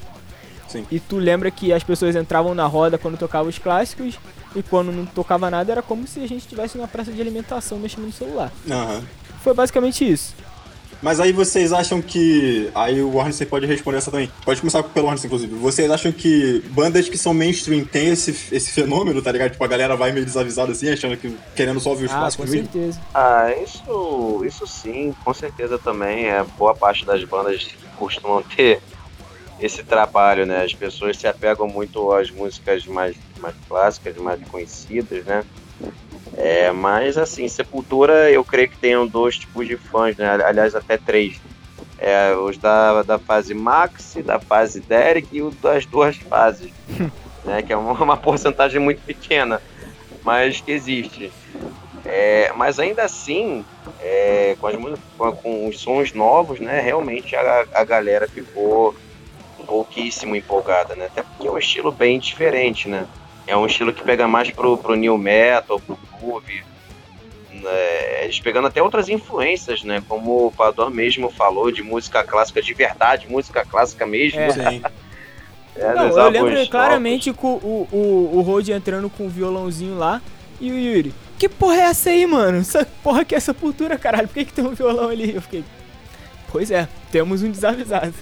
Sim. 0.67 0.87
E 0.89 0.99
tu 0.99 1.17
lembra 1.17 1.51
que 1.51 1.71
as 1.71 1.83
pessoas 1.83 2.15
entravam 2.15 2.55
na 2.55 2.65
roda 2.65 2.97
quando 2.97 3.15
tocavam 3.15 3.47
os 3.47 3.59
clássicos. 3.59 4.17
E 4.55 4.63
quando 4.63 4.91
não 4.91 5.05
tocava 5.05 5.49
nada 5.49 5.71
era 5.71 5.81
como 5.81 6.07
se 6.07 6.19
a 6.19 6.27
gente 6.27 6.41
estivesse 6.41 6.77
numa 6.77 6.87
praça 6.87 7.11
de 7.11 7.21
alimentação 7.21 7.77
mexendo 7.77 8.05
no 8.05 8.13
celular. 8.13 8.51
Uhum. 8.67 9.03
Foi 9.43 9.53
basicamente 9.53 10.09
isso. 10.09 10.33
Mas 11.01 11.19
aí 11.19 11.31
vocês 11.31 11.73
acham 11.73 12.01
que. 12.01 12.69
Aí 12.73 13.01
o 13.01 13.13
Warner 13.13 13.47
pode 13.47 13.65
responder 13.65 13.97
essa 13.97 14.09
também. 14.09 14.31
Pode 14.43 14.59
começar 14.59 14.81
pelo 14.81 15.05
Warner, 15.05 15.23
inclusive. 15.23 15.53
Vocês 15.55 15.91
acham 15.91 16.11
que 16.11 16.63
bandas 16.69 17.07
que 17.09 17.17
são 17.17 17.33
mainstream 17.33 17.85
têm 17.85 18.09
esse, 18.09 18.31
esse 18.51 18.71
fenômeno, 18.71 19.21
tá 19.21 19.31
ligado? 19.31 19.51
Tipo, 19.51 19.63
a 19.63 19.67
galera 19.67 19.95
vai 19.95 20.11
meio 20.11 20.25
desavisada 20.25 20.71
assim, 20.71 20.89
achando 20.89 21.17
que. 21.17 21.35
querendo 21.55 21.79
só 21.79 21.91
ouvir 21.91 22.05
os 22.05 22.11
ah, 22.11 22.17
clássicos 22.17 22.49
com 22.49 22.51
certeza. 22.51 23.01
Ah, 23.13 23.53
isso, 23.63 24.43
isso 24.45 24.65
sim, 24.65 25.13
com 25.23 25.33
certeza 25.33 25.77
também. 25.77 26.25
É, 26.25 26.43
boa 26.57 26.73
parte 26.73 27.05
das 27.05 27.23
bandas 27.23 27.67
costumam 27.97 28.41
ter 28.41 28.81
esse 29.59 29.83
trabalho, 29.83 30.45
né? 30.45 30.63
As 30.63 30.73
pessoas 30.73 31.17
se 31.17 31.27
apegam 31.27 31.67
muito 31.67 32.11
às 32.11 32.29
músicas 32.29 32.85
mais, 32.85 33.15
mais 33.39 33.55
clássicas, 33.67 34.17
mais 34.17 34.41
conhecidas, 34.49 35.25
né? 35.25 35.43
É, 36.37 36.71
mas 36.71 37.17
assim, 37.17 37.47
Sepultura 37.47 38.29
eu 38.29 38.43
creio 38.43 38.69
que 38.69 38.77
tenham 38.77 39.07
dois 39.07 39.37
tipos 39.37 39.67
de 39.67 39.77
fãs, 39.77 40.17
né? 40.17 40.27
Aliás, 40.43 40.75
até 40.75 40.97
três. 40.97 41.39
É, 41.97 42.35
os 42.35 42.57
da, 42.57 43.03
da 43.03 43.17
fase 43.17 43.53
Max, 43.53 44.17
da 44.25 44.39
fase 44.39 44.81
Derek 44.81 45.27
e 45.31 45.41
os 45.41 45.55
das 45.55 45.85
duas 45.85 46.17
fases. 46.17 46.71
né? 47.45 47.61
Que 47.61 47.71
é 47.71 47.77
uma, 47.77 47.93
uma 47.93 48.17
porcentagem 48.17 48.81
muito 48.81 49.01
pequena, 49.01 49.61
mas 50.23 50.59
que 50.59 50.71
existe. 50.71 51.31
É, 52.03 52.51
mas 52.55 52.77
ainda 52.79 53.03
assim, 53.03 53.65
é, 53.99 54.55
com, 54.59 54.67
as, 54.67 54.75
com, 55.17 55.31
com, 55.31 55.67
os 55.67 55.79
sons 55.79 56.13
novos, 56.13 56.59
né? 56.59 56.81
Realmente 56.81 57.35
a, 57.35 57.65
a 57.73 57.83
galera 57.83 58.27
ficou 58.27 58.93
pouquíssimo 59.65 60.35
empolgada, 60.35 60.95
né? 60.95 61.05
Até 61.05 61.23
porque 61.23 61.47
é 61.47 61.51
um 61.51 61.57
estilo 61.57 61.91
bem 61.91 62.19
diferente, 62.19 62.87
né? 62.87 63.05
É 63.47 63.55
um 63.55 63.65
estilo 63.65 63.93
que 63.93 64.03
pega 64.03 64.27
mais 64.27 64.49
pro, 64.49 64.77
pro 64.77 64.95
new 64.95 65.17
metal, 65.17 65.79
pro 65.79 65.97
groove. 66.19 66.63
Né? 67.51 68.23
Eles 68.23 68.39
pegando 68.39 68.67
até 68.67 68.81
outras 68.81 69.09
influências, 69.09 69.83
né? 69.83 70.03
Como 70.07 70.47
o 70.47 70.51
Pador 70.51 70.89
mesmo 70.89 71.29
falou, 71.29 71.71
de 71.71 71.83
música 71.83 72.23
clássica 72.23 72.61
de 72.61 72.73
verdade, 72.73 73.29
música 73.29 73.65
clássica 73.65 74.05
mesmo. 74.05 74.39
É. 74.39 74.51
Sim. 74.51 74.81
É, 75.77 75.93
Não, 75.93 76.07
eu 76.07 76.29
lembro 76.29 76.69
claramente 76.69 77.33
com 77.33 77.55
o, 77.55 77.87
o, 77.91 78.37
o 78.37 78.41
Rod 78.41 78.69
entrando 78.69 79.09
com 79.09 79.25
o 79.25 79.29
violãozinho 79.29 79.97
lá 79.97 80.21
e 80.59 80.71
o 80.71 80.79
Yuri. 80.79 81.13
Que 81.37 81.49
porra 81.49 81.75
é 81.75 81.79
essa 81.81 82.09
aí, 82.11 82.25
mano? 82.25 82.59
Essa 82.59 82.87
porra 83.03 83.25
que 83.25 83.35
é 83.35 83.37
essa 83.37 83.53
cultura, 83.53 83.97
caralho. 83.97 84.27
Por 84.27 84.35
que, 84.35 84.45
que 84.45 84.53
tem 84.53 84.65
um 84.65 84.73
violão 84.73 85.09
ali? 85.09 85.35
Eu 85.35 85.41
fiquei. 85.41 85.65
Pois 86.49 86.71
é, 86.71 86.87
temos 87.11 87.43
um 87.43 87.51
desavisado. 87.51 88.13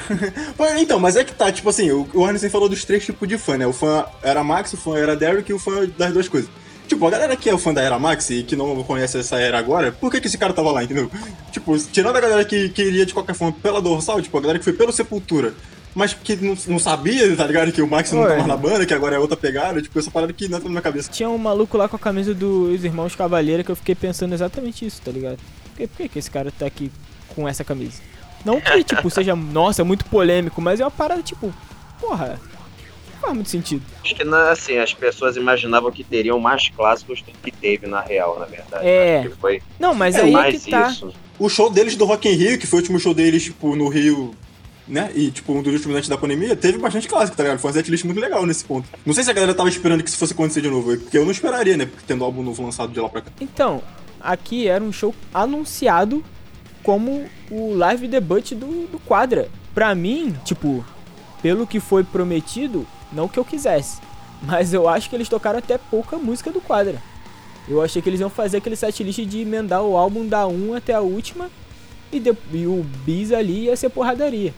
então, 0.78 0.98
mas 0.98 1.16
é 1.16 1.24
que 1.24 1.34
tá, 1.34 1.50
tipo 1.52 1.68
assim, 1.68 1.90
o, 1.90 2.24
Arneson 2.24 2.48
falou 2.50 2.68
dos 2.68 2.84
três 2.84 3.04
tipos 3.04 3.28
de 3.28 3.38
fã, 3.38 3.56
né? 3.56 3.66
O 3.66 3.72
fã 3.72 4.04
era 4.22 4.42
Max, 4.42 4.72
o 4.72 4.76
fã 4.76 4.96
era 4.96 5.16
Derek 5.16 5.50
e 5.50 5.54
o 5.54 5.58
fã 5.58 5.86
das 5.96 6.12
duas 6.12 6.28
coisas. 6.28 6.50
Tipo, 6.88 7.06
a 7.06 7.10
galera 7.10 7.36
que 7.36 7.48
é 7.48 7.54
o 7.54 7.58
fã 7.58 7.72
da 7.72 7.80
era 7.80 7.98
Max 7.98 8.28
e 8.30 8.42
que 8.42 8.56
não 8.56 8.82
conhece 8.82 9.18
essa 9.18 9.38
era 9.38 9.58
agora, 9.58 9.92
por 9.92 10.10
que, 10.10 10.20
que 10.20 10.26
esse 10.26 10.36
cara 10.36 10.52
tava 10.52 10.70
lá, 10.70 10.84
entendeu? 10.84 11.10
Tipo, 11.50 11.78
tirando 11.78 12.16
a 12.16 12.20
galera 12.20 12.44
que 12.44 12.68
queria 12.70 13.06
de 13.06 13.14
qualquer 13.14 13.34
forma 13.34 13.56
pela 13.62 13.80
dorsal, 13.80 14.20
tipo, 14.20 14.36
a 14.36 14.40
galera 14.40 14.58
que 14.58 14.64
foi 14.64 14.74
pela 14.74 14.92
Sepultura, 14.92 15.54
mas 15.94 16.14
que 16.14 16.36
não, 16.36 16.56
não 16.66 16.78
sabia, 16.78 17.34
tá 17.36 17.46
ligado? 17.46 17.72
Que 17.72 17.82
o 17.82 17.88
Max 17.88 18.12
não 18.12 18.26
tava 18.26 18.46
na 18.46 18.56
banda, 18.56 18.84
que 18.84 18.94
agora 18.94 19.16
é 19.16 19.18
outra 19.18 19.36
pegada, 19.36 19.80
tipo, 19.80 19.98
essa 19.98 20.10
parada 20.10 20.32
que 20.32 20.48
não 20.48 20.56
entra 20.56 20.68
na 20.68 20.72
minha 20.72 20.82
cabeça. 20.82 21.10
Tinha 21.10 21.28
um 21.28 21.38
maluco 21.38 21.76
lá 21.76 21.88
com 21.88 21.96
a 21.96 21.98
camisa 21.98 22.34
dos 22.34 22.84
Irmãos 22.84 23.14
Cavaleira 23.14 23.62
que 23.62 23.70
eu 23.70 23.76
fiquei 23.76 23.94
pensando 23.94 24.34
exatamente 24.34 24.84
isso, 24.84 25.00
tá 25.02 25.10
ligado? 25.10 25.38
Por 25.70 25.76
que, 25.76 25.86
por 25.86 25.96
que, 25.96 26.08
que 26.08 26.18
esse 26.18 26.30
cara 26.30 26.52
tá 26.56 26.66
aqui 26.66 26.90
com 27.28 27.48
essa 27.48 27.64
camisa? 27.64 28.02
Não 28.44 28.60
que, 28.60 28.82
tipo, 28.84 29.08
seja, 29.10 29.34
nossa, 29.36 29.84
muito 29.84 30.04
polêmico, 30.06 30.60
mas 30.60 30.80
é 30.80 30.84
uma 30.84 30.90
parada, 30.90 31.22
tipo, 31.22 31.52
porra, 32.00 32.38
não 33.14 33.20
faz 33.20 33.34
muito 33.34 33.50
sentido. 33.50 33.82
Acho 34.04 34.14
que, 34.14 34.24
na- 34.24 34.50
assim, 34.50 34.76
as 34.78 34.92
pessoas 34.92 35.36
imaginavam 35.36 35.90
que 35.92 36.02
teriam 36.04 36.38
mais 36.40 36.68
clássicos 36.68 37.22
do 37.22 37.32
que 37.32 37.50
teve 37.52 37.86
na 37.86 38.00
real, 38.00 38.38
na 38.38 38.46
verdade. 38.46 38.86
É. 38.86 39.20
Acho 39.20 39.30
que 39.30 39.36
foi 39.36 39.62
Não, 39.78 39.94
mas 39.94 40.16
É 40.16 40.22
aí 40.22 40.34
é 40.34 40.52
que 40.52 40.70
tá. 40.70 40.88
isso. 40.88 41.12
O 41.38 41.48
show 41.48 41.70
deles 41.70 41.96
do 41.96 42.04
Rock 42.04 42.28
in 42.28 42.32
Rio, 42.32 42.58
que 42.58 42.66
foi 42.66 42.78
o 42.78 42.82
último 42.82 42.98
show 43.00 43.14
deles, 43.14 43.44
tipo, 43.44 43.74
no 43.74 43.88
Rio, 43.88 44.34
né? 44.86 45.10
E, 45.14 45.30
tipo, 45.30 45.52
um 45.52 45.62
dos 45.62 45.72
últimos 45.72 45.96
antes 45.96 46.08
da 46.08 46.16
pandemia, 46.18 46.54
teve 46.56 46.78
bastante 46.78 47.08
clássico, 47.08 47.36
tá 47.36 47.42
ligado? 47.44 47.58
Foi 47.58 47.68
uma 47.70 47.74
setlist 47.74 48.04
muito 48.04 48.20
legal 48.20 48.44
nesse 48.44 48.64
ponto. 48.64 48.88
Não 49.06 49.14
sei 49.14 49.24
se 49.24 49.30
a 49.30 49.32
galera 49.32 49.54
tava 49.54 49.68
esperando 49.68 50.02
que 50.02 50.08
isso 50.10 50.18
fosse 50.18 50.32
acontecer 50.32 50.60
de 50.60 50.68
novo, 50.68 50.96
porque 50.98 51.16
eu 51.16 51.24
não 51.24 51.30
esperaria, 51.32 51.76
né? 51.76 51.86
Porque 51.86 52.02
tendo 52.06 52.24
álbum 52.24 52.42
novo 52.42 52.62
lançado 52.62 52.92
de 52.92 53.00
lá 53.00 53.08
pra 53.08 53.20
cá. 53.22 53.30
Então, 53.40 53.82
aqui 54.20 54.66
era 54.68 54.82
um 54.82 54.92
show 54.92 55.14
anunciado 55.32 56.22
como 56.82 57.24
o 57.50 57.74
live 57.74 58.08
debut 58.08 58.52
do, 58.52 58.86
do 58.88 58.98
Quadra. 58.98 59.48
Pra 59.74 59.94
mim, 59.94 60.34
tipo, 60.44 60.84
pelo 61.40 61.66
que 61.66 61.80
foi 61.80 62.04
prometido, 62.04 62.86
não 63.12 63.28
que 63.28 63.38
eu 63.38 63.44
quisesse, 63.44 64.00
mas 64.42 64.72
eu 64.74 64.88
acho 64.88 65.08
que 65.08 65.16
eles 65.16 65.28
tocaram 65.28 65.58
até 65.58 65.78
pouca 65.78 66.16
música 66.16 66.50
do 66.50 66.60
Quadra. 66.60 67.00
Eu 67.68 67.80
achei 67.80 68.02
que 68.02 68.08
eles 68.08 68.20
iam 68.20 68.28
fazer 68.30 68.56
aquele 68.58 68.76
setlist 68.76 69.20
de 69.24 69.40
emendar 69.40 69.82
o 69.82 69.96
álbum 69.96 70.26
da 70.26 70.46
1 70.46 70.74
até 70.74 70.92
a 70.94 71.00
última 71.00 71.48
e, 72.10 72.18
de- 72.18 72.36
e 72.52 72.66
o 72.66 72.84
bis 73.04 73.32
ali 73.32 73.64
ia 73.66 73.76
ser 73.76 73.88
porradaria. 73.88 74.52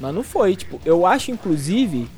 Mas 0.00 0.12
não 0.14 0.24
foi, 0.24 0.56
tipo, 0.56 0.80
eu 0.84 1.06
acho 1.06 1.30
inclusive 1.30 2.08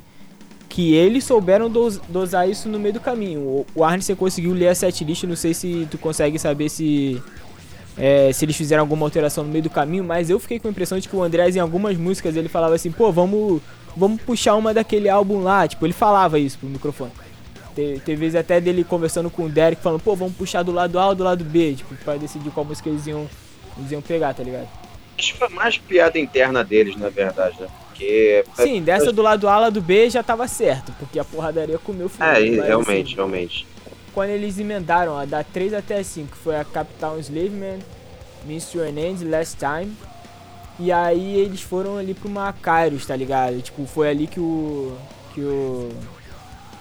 que 0.70 0.94
eles 0.94 1.22
souberam 1.24 1.68
dos- 1.70 1.98
dosar 2.08 2.48
isso 2.48 2.68
no 2.68 2.78
meio 2.78 2.94
do 2.94 3.00
caminho. 3.00 3.40
O, 3.40 3.66
o 3.74 3.84
Arneson 3.84 4.16
conseguiu 4.16 4.52
ler 4.54 4.68
a 4.68 4.74
setlist, 4.74 5.24
não 5.24 5.36
sei 5.36 5.52
se 5.54 5.86
tu 5.90 5.98
consegue 5.98 6.38
saber 6.38 6.68
se 6.70 7.22
é, 7.98 8.32
se 8.32 8.44
eles 8.44 8.56
fizeram 8.56 8.82
alguma 8.82 9.06
alteração 9.06 9.44
no 9.44 9.50
meio 9.50 9.62
do 9.64 9.70
caminho, 9.70 10.04
mas 10.04 10.28
eu 10.30 10.38
fiquei 10.38 10.58
com 10.58 10.68
a 10.68 10.70
impressão 10.70 10.98
de 10.98 11.08
que 11.08 11.16
o 11.16 11.22
Andrés 11.22 11.56
em 11.56 11.60
algumas 11.60 11.96
músicas 11.96 12.36
ele 12.36 12.48
falava 12.48 12.74
assim, 12.74 12.90
pô, 12.90 13.10
vamos 13.12 13.60
vamos 13.96 14.20
puxar 14.20 14.54
uma 14.56 14.74
daquele 14.74 15.08
álbum 15.08 15.42
lá, 15.42 15.66
tipo, 15.66 15.86
ele 15.86 15.94
falava 15.94 16.38
isso 16.38 16.58
pro 16.58 16.68
microfone. 16.68 17.10
Te- 17.74 18.00
Teve 18.04 18.16
vezes 18.20 18.36
até 18.36 18.60
dele 18.60 18.84
conversando 18.84 19.30
com 19.30 19.44
o 19.44 19.48
Derek 19.48 19.80
falando, 19.82 20.00
pô, 20.00 20.14
vamos 20.14 20.34
puxar 20.34 20.62
do 20.62 20.72
lado 20.72 20.98
A 20.98 21.08
ou 21.08 21.14
do 21.14 21.24
lado 21.24 21.42
B, 21.44 21.74
tipo, 21.74 21.94
pra 21.96 22.16
decidir 22.16 22.50
qual 22.50 22.64
música 22.66 22.88
eles 22.90 23.06
iam, 23.06 23.26
eles 23.78 23.90
iam 23.92 24.02
pegar, 24.02 24.34
tá 24.34 24.42
ligado? 24.42 24.68
Acho 25.18 25.32
que 25.32 25.38
foi 25.38 25.48
mais 25.48 25.78
piada 25.78 26.18
interna 26.18 26.62
deles, 26.62 26.94
na 26.96 27.08
verdade, 27.08 27.56
né? 27.58 27.68
Porque. 27.88 28.44
Sim, 28.56 28.82
dessa 28.82 29.10
do 29.10 29.22
lado 29.22 29.48
A, 29.48 29.58
lado 29.58 29.80
B 29.80 30.10
já 30.10 30.22
tava 30.22 30.46
certo, 30.46 30.92
porque 30.98 31.18
a 31.18 31.24
porradaria 31.24 31.78
comeu 31.78 32.10
fino. 32.10 32.24
É, 32.26 32.32
mas, 32.32 32.66
realmente, 32.66 33.06
assim, 33.06 33.14
realmente. 33.14 33.66
Quando 34.16 34.30
eles 34.30 34.58
emendaram 34.58 35.14
a 35.14 35.26
da 35.26 35.44
3 35.44 35.74
até 35.74 36.02
5, 36.02 36.28
que 36.28 36.38
foi 36.38 36.56
a 36.56 36.64
Capital 36.64 37.18
Slaveman, 37.20 37.80
Mr. 38.46 38.88
End, 38.88 39.22
Last 39.26 39.58
Time. 39.58 39.94
E 40.80 40.90
aí 40.90 41.36
eles 41.36 41.60
foram 41.60 41.98
ali 41.98 42.14
pro 42.14 42.30
Macarius, 42.30 43.04
tá 43.04 43.14
ligado? 43.14 43.60
Tipo, 43.60 43.84
foi 43.84 44.08
ali 44.08 44.26
que 44.26 44.40
o. 44.40 44.96
que 45.34 45.42
o. 45.42 45.90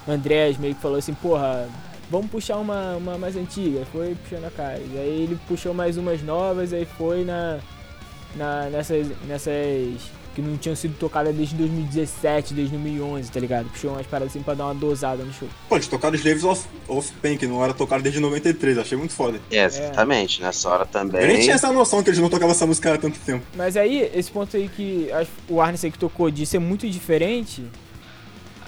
Andrés 0.08 0.58
meio 0.58 0.76
que 0.76 0.82
falou 0.82 0.98
assim, 0.98 1.14
porra, 1.14 1.68
vamos 2.10 2.32
puxar 2.32 2.56
uma, 2.56 2.96
uma 2.96 3.18
mais 3.18 3.36
antiga. 3.36 3.84
Foi 3.92 4.16
puxando 4.16 4.46
a 4.46 4.52
Carius. 4.52 4.92
Aí 4.96 5.24
ele 5.24 5.38
puxou 5.46 5.74
mais 5.74 5.98
umas 5.98 6.24
novas, 6.24 6.72
aí 6.72 6.86
foi 6.86 7.26
na. 7.26 7.60
na 8.34 8.70
nessas. 8.70 9.08
nessas. 9.28 10.25
Que 10.36 10.42
não 10.42 10.58
tinham 10.58 10.76
sido 10.76 10.96
tocadas 11.00 11.34
desde 11.34 11.56
2017, 11.56 12.54
desde 12.54 12.76
2011, 12.78 13.32
tá 13.32 13.40
ligado? 13.40 13.70
Puxou 13.70 13.92
umas 13.92 14.06
paradas 14.06 14.32
assim 14.34 14.44
pra 14.44 14.54
dar 14.54 14.66
uma 14.66 14.76
dosada 14.76 15.24
no 15.24 15.34
show. 15.34 15.48
Pô, 15.70 15.76
eles 15.76 15.88
tocaram 15.88 16.14
Slaves 16.16 16.44
of, 16.44 16.66
of 16.88 17.12
Pain, 17.22 17.38
que 17.38 17.48
não 17.48 17.64
era 17.64 17.74
tocado 17.74 18.04
desde 18.04 18.20
93, 18.20 18.78
achei 18.78 18.98
muito 18.98 19.14
foda. 19.14 19.40
É, 19.50 19.64
exatamente. 19.64 20.42
Nessa 20.42 20.70
hora 20.70 20.86
também. 20.86 21.22
Eu 21.22 21.28
nem 21.28 21.40
tinha 21.40 21.56
essa 21.56 21.72
noção 21.72 22.04
que 22.04 22.10
eles 22.10 22.20
não 22.20 22.30
tocavam 22.30 22.52
essa 22.54 22.66
música 22.68 22.94
há 22.94 22.98
tanto 22.98 23.18
tempo. 23.20 23.44
Mas 23.56 23.78
aí, 23.78 24.12
esse 24.14 24.30
ponto 24.30 24.56
aí 24.58 24.68
que 24.70 25.12
acho- 25.12 25.32
o 25.48 25.62
Arnes 25.62 25.84
aí 25.84 25.92
que 25.92 25.98
tocou 25.98 26.30
de 26.30 26.46
ser 26.46 26.60
muito 26.60 26.88
diferente, 26.90 27.64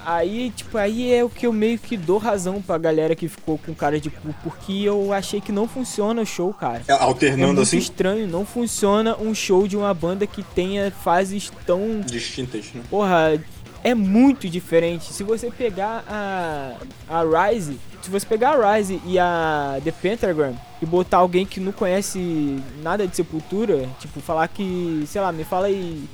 aí, 0.08 0.52
tipo, 0.56 0.78
aí 0.78 1.14
é 1.14 1.24
o 1.24 1.30
que 1.30 1.46
eu 1.46 1.52
meio 1.52 1.78
que 1.78 1.98
dou 1.98 2.18
razão 2.18 2.62
pra 2.62 2.78
galera 2.78 3.14
que 3.14 3.28
ficou 3.28 3.58
com 3.58 3.74
cara 3.74 4.00
de 4.00 4.10
cu, 4.10 4.34
porque 4.42 4.84
eu 4.84 5.12
achei 5.12 5.42
que 5.42 5.52
não 5.52 5.68
funciona 5.68 6.22
o 6.22 6.26
show, 6.26 6.54
cara. 6.54 6.82
É, 6.88 6.94
É 6.94 6.96
alternando 7.04 7.48
muito 7.48 7.62
assim, 7.62 7.78
estranho, 7.78 8.26
não 8.26 8.46
funciona 8.46 9.18
um 9.18 9.36
show 9.36 9.68
de 9.68 9.76
uma 9.76 9.94
banda 9.94 10.26
que 10.26 10.42
tenha 10.42 10.90
fases 10.92 11.52
tão 11.66 12.00
distintas, 12.00 12.72
né? 12.74 12.82
Porra, 12.90 13.38
é 13.84 13.94
muito 13.94 14.50
diferente. 14.50 15.12
Se 15.12 15.24
você 15.24 15.52
pegar 15.52 16.06
a, 16.08 16.76
a 17.10 17.50
Rise, 17.50 17.78
se 18.02 18.10
você 18.10 18.26
pegar 18.26 18.52
a 18.52 18.76
Rise 18.76 19.02
e 19.06 19.20
a 19.20 19.78
The 19.84 19.92
Pentagram 19.92 20.54
e 20.82 20.86
botar 20.86 21.18
alguém 21.18 21.46
que 21.46 21.60
não 21.60 21.74
conhece 21.74 22.64
nada 22.82 23.06
de 23.06 23.14
Sepultura, 23.14 23.90
tipo, 24.00 24.22
falar 24.22 24.48
que, 24.48 25.04
sei 25.06 25.20
lá, 25.20 25.34
me 25.34 25.44
fala 25.44 25.68
aí 25.68 26.08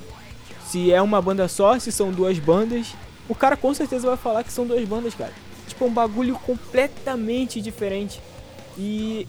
se 0.66 0.92
é 0.92 1.00
uma 1.00 1.22
banda 1.22 1.46
só, 1.46 1.78
se 1.78 1.92
são 1.92 2.10
duas 2.10 2.38
bandas, 2.40 2.88
o 3.28 3.34
cara 3.34 3.56
com 3.56 3.72
certeza 3.72 4.06
vai 4.06 4.16
falar 4.16 4.44
que 4.44 4.52
são 4.52 4.66
duas 4.66 4.86
bandas, 4.86 5.14
cara. 5.14 5.32
Tipo, 5.66 5.84
é 5.84 5.88
um 5.88 5.92
bagulho 5.92 6.34
completamente 6.36 7.60
diferente. 7.60 8.20
E, 8.76 9.26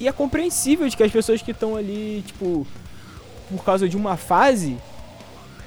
e 0.00 0.08
é 0.08 0.12
compreensível 0.12 0.88
de 0.88 0.96
que 0.96 1.02
as 1.02 1.12
pessoas 1.12 1.42
que 1.42 1.50
estão 1.50 1.76
ali, 1.76 2.24
tipo, 2.26 2.66
por 3.50 3.64
causa 3.64 3.88
de 3.88 3.96
uma 3.96 4.16
fase, 4.16 4.76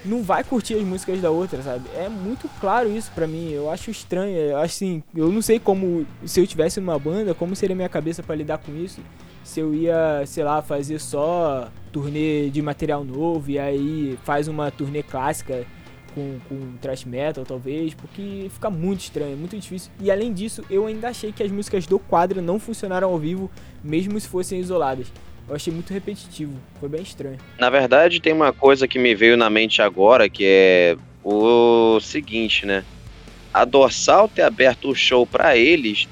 não 0.03 0.23
vai 0.23 0.43
curtir 0.43 0.75
as 0.75 0.83
músicas 0.83 1.21
da 1.21 1.29
outra, 1.29 1.61
sabe? 1.61 1.89
É 1.95 2.09
muito 2.09 2.49
claro 2.59 2.89
isso 2.89 3.11
pra 3.13 3.27
mim. 3.27 3.51
Eu 3.51 3.69
acho 3.69 3.91
estranho. 3.91 4.35
Eu 4.35 4.57
assim, 4.57 5.03
eu 5.15 5.31
não 5.31 5.41
sei 5.41 5.59
como 5.59 6.05
se 6.25 6.39
eu 6.39 6.47
tivesse 6.47 6.79
uma 6.79 6.97
banda, 6.97 7.33
como 7.33 7.55
seria 7.55 7.75
minha 7.75 7.89
cabeça 7.89 8.23
pra 8.23 8.35
lidar 8.35 8.57
com 8.57 8.75
isso. 8.75 9.01
Se 9.43 9.59
eu 9.59 9.73
ia, 9.73 10.23
sei 10.25 10.43
lá, 10.43 10.61
fazer 10.61 10.99
só 10.99 11.69
turnê 11.91 12.49
de 12.49 12.61
material 12.61 13.03
novo 13.03 13.49
e 13.49 13.57
aí 13.57 14.17
faz 14.23 14.47
uma 14.47 14.69
turnê 14.69 15.01
clássica 15.01 15.65
com, 16.19 16.39
com 16.49 16.77
thrash 16.81 17.05
metal, 17.05 17.45
talvez, 17.45 17.93
porque 17.93 18.47
fica 18.49 18.69
muito 18.69 19.01
estranho, 19.01 19.37
muito 19.37 19.57
difícil. 19.57 19.91
E 20.01 20.11
além 20.11 20.33
disso, 20.33 20.63
eu 20.69 20.85
ainda 20.85 21.07
achei 21.07 21.31
que 21.31 21.41
as 21.41 21.51
músicas 21.51 21.87
do 21.87 21.97
quadro 21.97 22.41
não 22.41 22.59
funcionaram 22.59 23.09
ao 23.09 23.17
vivo, 23.17 23.49
mesmo 23.83 24.19
se 24.19 24.27
fossem 24.27 24.59
isoladas. 24.59 25.07
Eu 25.47 25.55
achei 25.55 25.73
muito 25.73 25.91
repetitivo, 25.93 26.53
foi 26.79 26.89
bem 26.89 27.01
estranho. 27.01 27.37
Na 27.57 27.69
verdade, 27.69 28.19
tem 28.19 28.33
uma 28.33 28.51
coisa 28.51 28.87
que 28.87 28.99
me 28.99 29.15
veio 29.15 29.37
na 29.37 29.49
mente 29.49 29.81
agora, 29.81 30.29
que 30.29 30.43
é 30.45 30.97
o 31.23 31.99
seguinte, 32.01 32.65
né? 32.65 32.83
A 33.53 33.65
Dorsal 33.65 34.27
ter 34.27 34.43
aberto 34.43 34.89
o 34.89 34.95
show 34.95 35.25
pra 35.25 35.57
eles, 35.57 36.07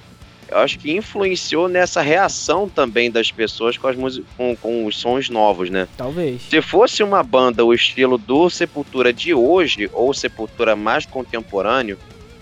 eu 0.49 0.57
acho 0.59 0.79
que 0.79 0.91
influenciou 0.95 1.67
nessa 1.67 2.01
reação 2.01 2.67
também 2.69 3.11
das 3.11 3.31
pessoas 3.31 3.77
com, 3.77 3.87
as 3.87 3.95
músicas, 3.95 4.27
com, 4.37 4.55
com 4.55 4.85
os 4.85 4.97
sons 4.97 5.29
novos, 5.29 5.69
né? 5.69 5.87
Talvez. 5.97 6.43
Se 6.49 6.61
fosse 6.61 7.03
uma 7.03 7.21
banda 7.23 7.65
o 7.65 7.73
estilo 7.73 8.17
do 8.17 8.49
Sepultura 8.49 9.11
de 9.11 9.33
hoje, 9.33 9.89
ou 9.93 10.13
Sepultura 10.13 10.75
mais 10.75 11.05
contemporâneo, 11.05 11.97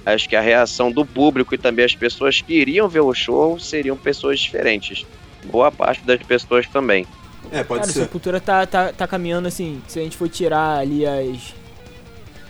acho 0.05 0.29
que 0.29 0.35
a 0.35 0.41
reação 0.41 0.91
do 0.91 1.05
público 1.05 1.55
e 1.55 1.57
também 1.57 1.83
as 1.85 1.95
pessoas 1.95 2.41
que 2.41 2.53
iriam 2.53 2.87
ver 2.87 2.99
o 3.01 3.13
show 3.13 3.59
seriam 3.59 3.97
pessoas 3.97 4.39
diferentes. 4.39 5.05
Boa 5.45 5.71
parte 5.71 6.03
das 6.05 6.21
pessoas 6.21 6.67
também. 6.67 7.05
É, 7.51 7.63
pode 7.63 7.81
Cara, 7.81 7.91
ser. 7.93 7.99
Sepultura 8.01 8.39
tá, 8.39 8.65
tá, 8.65 8.91
tá 8.91 9.07
caminhando 9.07 9.47
assim. 9.47 9.81
Se 9.87 9.99
a 9.99 10.03
gente 10.03 10.17
for 10.17 10.27
tirar 10.29 10.79
ali 10.79 11.05
as. 11.05 11.53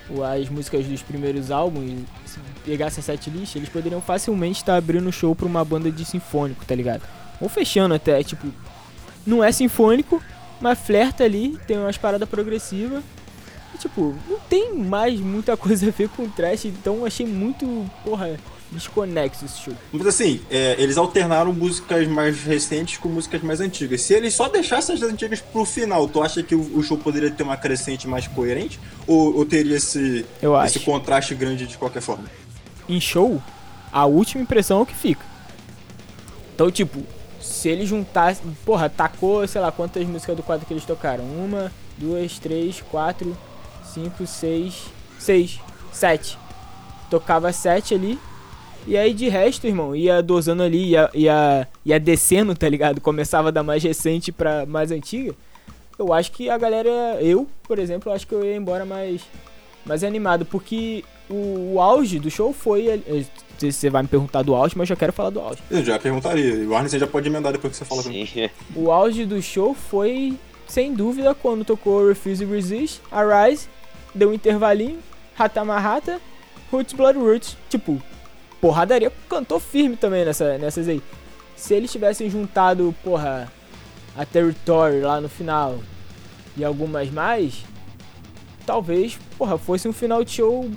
o- 0.10 0.24
As 0.24 0.48
músicas 0.50 0.86
dos 0.86 1.02
primeiros 1.02 1.52
álbuns, 1.52 2.02
se 2.66 2.72
pegasse 2.72 3.00
a 3.00 3.04
setlist, 3.04 3.56
eles 3.56 3.70
poderiam 3.70 4.02
facilmente 4.02 4.58
estar 4.58 4.76
abrindo 4.76 5.12
show 5.12 5.36
pra 5.36 5.46
uma 5.46 5.64
banda 5.64 5.92
de 5.92 6.04
sinfônico, 6.04 6.66
tá 6.66 6.74
ligado? 6.74 7.04
Ou 7.40 7.48
fechando 7.48 7.94
até, 7.94 8.24
tipo. 8.24 8.48
Não 9.26 9.44
é 9.44 9.52
sinfônico, 9.52 10.22
mas 10.60 10.80
flerta 10.80 11.24
ali, 11.24 11.58
tem 11.68 11.78
umas 11.78 11.98
paradas 11.98 12.28
progressivas. 12.28 13.04
E, 13.74 13.78
tipo, 13.78 14.16
não 14.30 14.40
tem 14.50 14.74
mais 14.74 15.20
muita 15.20 15.56
coisa 15.58 15.88
a 15.88 15.92
ver 15.92 16.10
com 16.10 16.30
trash, 16.30 16.66
então 16.66 17.06
achei 17.06 17.26
muito, 17.26 17.90
porra, 18.04 18.38
desconexo 18.72 19.46
esse 19.46 19.60
show. 19.60 19.74
Mas 19.92 20.06
assim, 20.08 20.42
é, 20.50 20.76
eles 20.78 20.98
alternaram 20.98 21.52
músicas 21.52 22.08
mais 22.08 22.42
recentes 22.44 22.98
com 22.98 23.10
músicas 23.10 23.42
mais 23.42 23.60
antigas. 23.60 24.02
Se 24.02 24.14
eles 24.14 24.34
só 24.34 24.48
deixassem 24.48 24.96
as 24.96 25.02
antigas 25.02 25.42
pro 25.42 25.66
final, 25.66 26.08
tu 26.08 26.22
acha 26.22 26.44
que 26.44 26.56
o, 26.56 26.78
o 26.78 26.84
show 26.84 26.98
poderia 26.98 27.32
ter 27.32 27.44
uma 27.44 27.58
crescente 27.58 28.08
mais 28.08 28.28
coerente? 28.28 28.80
Ou, 29.08 29.36
ou 29.38 29.46
teria 29.46 29.78
esse, 29.78 30.26
Eu 30.42 30.60
esse 30.64 30.80
contraste 30.80 31.34
grande 31.36 31.66
de 31.66 31.78
qualquer 31.78 32.02
forma? 32.02 32.26
Em 32.88 33.00
show, 33.00 33.42
a 33.92 34.06
última 34.06 34.44
impressão 34.44 34.80
é 34.80 34.82
o 34.82 34.86
que 34.86 34.96
fica. 34.96 35.26
Então, 36.54 36.72
tipo, 36.72 37.02
se 37.46 37.70
ele 37.70 37.86
juntasse. 37.86 38.42
Porra, 38.66 38.90
tacou, 38.90 39.48
sei 39.48 39.62
lá, 39.62 39.72
quantas 39.72 40.06
músicas 40.08 40.36
do 40.36 40.44
quadro 40.44 40.66
que 40.66 40.74
eles 40.74 40.86
tocaram? 40.86 41.24
Uma, 41.24 41.72
duas, 41.98 42.40
três, 42.40 42.82
quatro, 42.82 43.38
cinco, 43.84 44.26
seis, 44.26 44.86
seis, 45.20 45.60
sete. 45.92 46.38
Tocava 47.10 47.52
sete 47.54 47.94
ali. 47.94 48.20
E 48.88 48.96
aí 48.98 49.14
de 49.14 49.28
resto, 49.30 49.66
irmão, 49.66 49.96
ia 49.96 50.22
dosando 50.22 50.62
ali, 50.62 50.92
ia, 50.92 51.10
ia, 51.14 51.68
ia 51.84 52.00
descendo, 52.00 52.54
tá 52.56 52.70
ligado? 52.70 53.02
Começava 53.02 53.52
da 53.52 53.64
mais 53.64 53.84
recente 53.84 54.32
pra 54.32 54.66
mais 54.66 54.92
antiga. 54.92 55.34
Eu 55.98 56.14
acho 56.14 56.32
que 56.32 56.50
a 56.50 56.58
galera, 56.58 56.90
eu, 57.20 57.48
por 57.64 57.80
exemplo, 57.80 58.12
acho 58.12 58.28
que 58.28 58.36
eu 58.36 58.44
ia 58.44 58.56
embora 58.56 58.86
mais, 58.86 59.22
mais 59.86 60.04
animado, 60.04 60.46
porque 60.46 61.04
o, 61.30 61.74
o 61.74 61.82
auge 61.82 62.20
do 62.20 62.30
show 62.30 62.54
foi. 62.54 63.04
Você 63.58 63.90
vai 63.90 64.02
me 64.02 64.08
perguntar 64.08 64.42
do 64.42 64.54
auge, 64.54 64.78
mas 64.78 64.90
eu 64.90 64.96
já 64.96 65.00
quero 65.00 65.14
falar 65.14 65.30
do 65.30 65.40
auge. 65.40 65.62
Eu 65.70 65.84
já 65.84 65.98
perguntaria. 65.98 66.68
O 66.68 66.76
Arne 66.76 66.90
você 66.90 67.00
já 67.00 67.08
pode 67.08 67.28
emendar 67.28 67.54
depois 67.54 67.72
que 67.72 67.78
você 67.78 67.86
fala 67.86 68.04
também. 68.04 68.26
Sim. 68.26 68.50
O 68.76 68.92
auge 68.92 69.26
do 69.26 69.42
show 69.42 69.74
foi, 69.74 70.38
sem 70.68 70.94
dúvida, 70.94 71.34
quando 71.34 71.64
tocou 71.64 72.08
Refuse 72.08 72.46
to 72.46 72.52
Resist, 72.52 73.02
Arise, 73.12 73.68
deu 74.14 74.30
um 74.30 74.34
intervalinho, 74.34 75.00
Rata 75.36 75.62
Roots 76.72 76.94
Blood 76.94 77.18
Roots. 77.18 77.58
Tipo, 77.70 78.02
porradaria 78.60 79.12
cantou 79.30 79.60
firme 79.60 79.96
também 79.96 80.26
nessa, 80.26 80.58
nessas 80.58 80.88
aí. 80.88 81.02
Se 81.56 81.74
eles 81.74 81.92
tivessem 81.92 82.30
juntado, 82.30 82.94
porra, 83.04 83.52
a 84.18 84.26
Territory 84.26 85.02
lá 85.02 85.22
no 85.22 85.30
final 85.30 85.80
e 86.58 86.64
algumas 86.64 87.10
mais, 87.10 87.64
talvez, 88.66 89.18
porra, 89.38 89.58
fosse 89.58 89.88
um 89.88 89.94
final 89.94 90.24
de 90.24 90.32
show, 90.32 90.70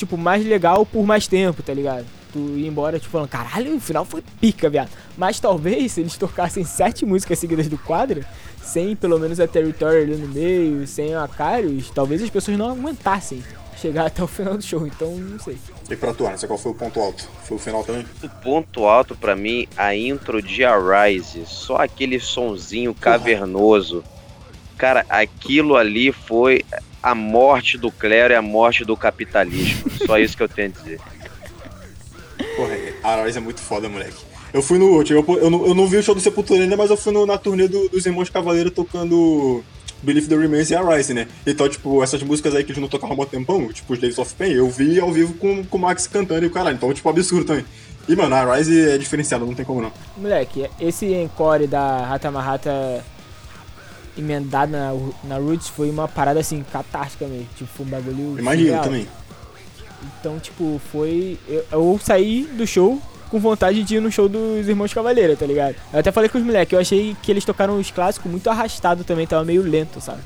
tipo, 0.00 0.16
mais 0.16 0.44
legal 0.44 0.84
por 0.84 1.06
mais 1.06 1.26
tempo, 1.26 1.62
tá 1.62 1.72
ligado? 1.72 2.04
Tu 2.32 2.38
ia 2.38 2.68
embora, 2.68 2.98
tipo, 2.98 3.10
falando, 3.10 3.28
caralho, 3.28 3.76
o 3.76 3.80
final 3.80 4.04
foi 4.04 4.22
pica, 4.40 4.68
viado. 4.68 4.90
Mas 5.16 5.40
talvez, 5.40 5.92
se 5.92 6.00
eles 6.00 6.16
tocassem 6.16 6.64
sete 6.64 7.04
músicas 7.04 7.38
seguidas 7.38 7.68
do 7.68 7.78
quadro, 7.78 8.24
sem 8.62 8.94
pelo 8.94 9.18
menos 9.18 9.40
a 9.40 9.46
Territory 9.46 10.02
ali 10.02 10.16
no 10.16 10.28
meio, 10.28 10.86
sem 10.86 11.14
a 11.14 11.26
Carius, 11.28 11.90
talvez 11.90 12.22
as 12.22 12.30
pessoas 12.30 12.56
não 12.56 12.70
aguentassem 12.70 13.42
chegar 13.76 14.06
até 14.06 14.22
o 14.22 14.26
final 14.26 14.56
do 14.56 14.62
show, 14.62 14.86
então 14.86 15.16
não 15.16 15.38
sei. 15.38 15.56
E 15.88 15.96
pra 15.96 16.12
tu, 16.12 16.26
Arne, 16.26 16.38
qual 16.46 16.58
foi 16.58 16.72
o 16.72 16.74
ponto 16.74 17.00
alto? 17.00 17.28
Foi 17.44 17.56
o 17.56 17.60
final 17.60 17.82
também? 17.82 18.04
O 18.22 18.28
ponto 18.28 18.84
alto 18.84 19.16
pra 19.16 19.34
mim, 19.34 19.66
a 19.76 19.94
intro 19.96 20.42
de 20.42 20.64
Arise. 20.64 21.44
Só 21.46 21.76
aquele 21.76 22.20
sonzinho 22.20 22.94
cavernoso. 22.94 24.04
Cara, 24.76 25.04
aquilo 25.08 25.76
ali 25.76 26.12
foi 26.12 26.64
a 27.02 27.14
morte 27.14 27.78
do 27.78 27.90
clero 27.90 28.32
e 28.32 28.36
a 28.36 28.42
morte 28.42 28.84
do 28.84 28.96
capitalismo. 28.96 29.90
Só 30.06 30.18
isso 30.18 30.36
que 30.36 30.42
eu 30.42 30.48
tenho 30.48 30.68
a 30.74 30.78
dizer. 30.80 31.00
Porra, 32.56 32.74
a 33.02 33.14
Arise 33.20 33.38
é 33.38 33.40
muito 33.40 33.60
foda, 33.60 33.88
moleque. 33.88 34.16
Eu 34.52 34.62
fui 34.62 34.78
no. 34.78 35.02
tipo, 35.04 35.36
Eu 35.38 35.48
não, 35.50 35.66
eu 35.66 35.74
não 35.74 35.86
vi 35.86 35.96
o 35.98 36.02
show 36.02 36.14
do 36.14 36.20
Sepultura 36.20 36.62
ainda, 36.62 36.76
mas 36.76 36.90
eu 36.90 36.96
fui 36.96 37.12
no- 37.12 37.26
na 37.26 37.38
turnê 37.38 37.68
do- 37.68 37.88
dos 37.88 38.04
Irmãos 38.04 38.28
Cavaleiro 38.28 38.70
tocando 38.70 39.62
Believe 40.02 40.26
the 40.28 40.36
Remains 40.36 40.70
e 40.70 40.74
Arise, 40.74 41.14
né? 41.14 41.28
Então, 41.46 41.68
tipo, 41.68 42.02
essas 42.02 42.22
músicas 42.22 42.54
aí 42.54 42.64
que 42.64 42.72
eles 42.72 42.80
não 42.80 42.88
tocavam 42.88 43.14
há 43.14 43.16
muito 43.16 43.30
tempão, 43.30 43.72
tipo 43.72 43.92
os 43.92 43.98
Days 43.98 44.18
of 44.18 44.34
Pain, 44.34 44.52
eu 44.52 44.68
vi 44.68 44.98
ao 44.98 45.12
vivo 45.12 45.34
com, 45.34 45.62
com 45.64 45.78
o 45.78 45.80
Max 45.80 46.06
cantando 46.06 46.42
e 46.44 46.48
o 46.48 46.50
caralho. 46.50 46.74
Então, 46.76 46.92
tipo, 46.92 47.08
absurdo 47.08 47.44
também. 47.46 47.64
E, 48.08 48.16
mano, 48.16 48.34
a 48.34 48.40
Arise 48.40 48.90
é 48.90 48.98
diferenciada, 48.98 49.44
não 49.44 49.54
tem 49.54 49.64
como 49.64 49.80
não. 49.82 49.92
Moleque, 50.16 50.68
esse 50.80 51.06
encore 51.14 51.66
da 51.68 52.04
Rata 52.06 52.30
Mahata 52.30 53.04
emendado 54.20 54.72
na, 54.72 54.92
na 55.24 55.36
Roots 55.36 55.68
foi 55.68 55.90
uma 55.90 56.06
parada 56.06 56.40
assim, 56.40 56.64
catástica 56.72 57.26
mesmo. 57.26 57.48
Tipo, 57.56 57.70
foi 57.70 57.86
um 57.86 57.88
bagulho. 57.88 58.38
Imagino 58.38 58.68
surreal. 58.68 58.84
também. 58.84 59.08
Então, 60.20 60.38
tipo, 60.38 60.80
foi. 60.90 61.38
Eu, 61.48 61.64
eu 61.72 62.00
saí 62.02 62.44
do 62.44 62.66
show 62.66 63.00
com 63.30 63.38
vontade 63.38 63.82
de 63.84 63.96
ir 63.96 64.00
no 64.00 64.10
show 64.10 64.28
dos 64.28 64.68
Irmãos 64.68 64.92
Cavaleira, 64.92 65.36
tá 65.36 65.46
ligado? 65.46 65.76
Eu 65.92 66.00
até 66.00 66.10
falei 66.10 66.28
com 66.28 66.38
os 66.38 66.44
moleques, 66.44 66.72
eu 66.72 66.80
achei 66.80 67.16
que 67.22 67.30
eles 67.30 67.44
tocaram 67.44 67.78
os 67.78 67.90
clássicos 67.90 68.28
muito 68.30 68.50
arrastado 68.50 69.04
também, 69.04 69.26
tava 69.26 69.44
meio 69.44 69.62
lento, 69.62 70.00
sabe? 70.00 70.20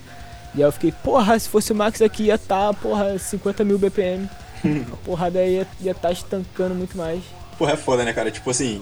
E 0.55 0.63
aí 0.63 0.69
eu 0.69 0.73
fiquei, 0.73 0.91
porra, 0.91 1.39
se 1.39 1.49
fosse 1.49 1.73
o 1.73 1.75
Max 1.75 2.01
aqui 2.01 2.25
ia 2.25 2.39
tá, 2.39 2.73
porra, 2.73 3.19
50 3.19 3.65
mil 3.65 3.79
BPM. 3.79 4.29
A 4.93 4.97
porrada 5.05 5.39
aí 5.39 5.57
ia, 5.57 5.67
ia 5.81 5.95
tá 5.95 6.11
estancando 6.11 6.75
muito 6.75 6.97
mais. 6.97 7.23
Porra, 7.59 7.73
é 7.73 7.77
foda, 7.77 8.05
né, 8.05 8.13
cara? 8.13 8.31
Tipo 8.31 8.51
assim. 8.51 8.81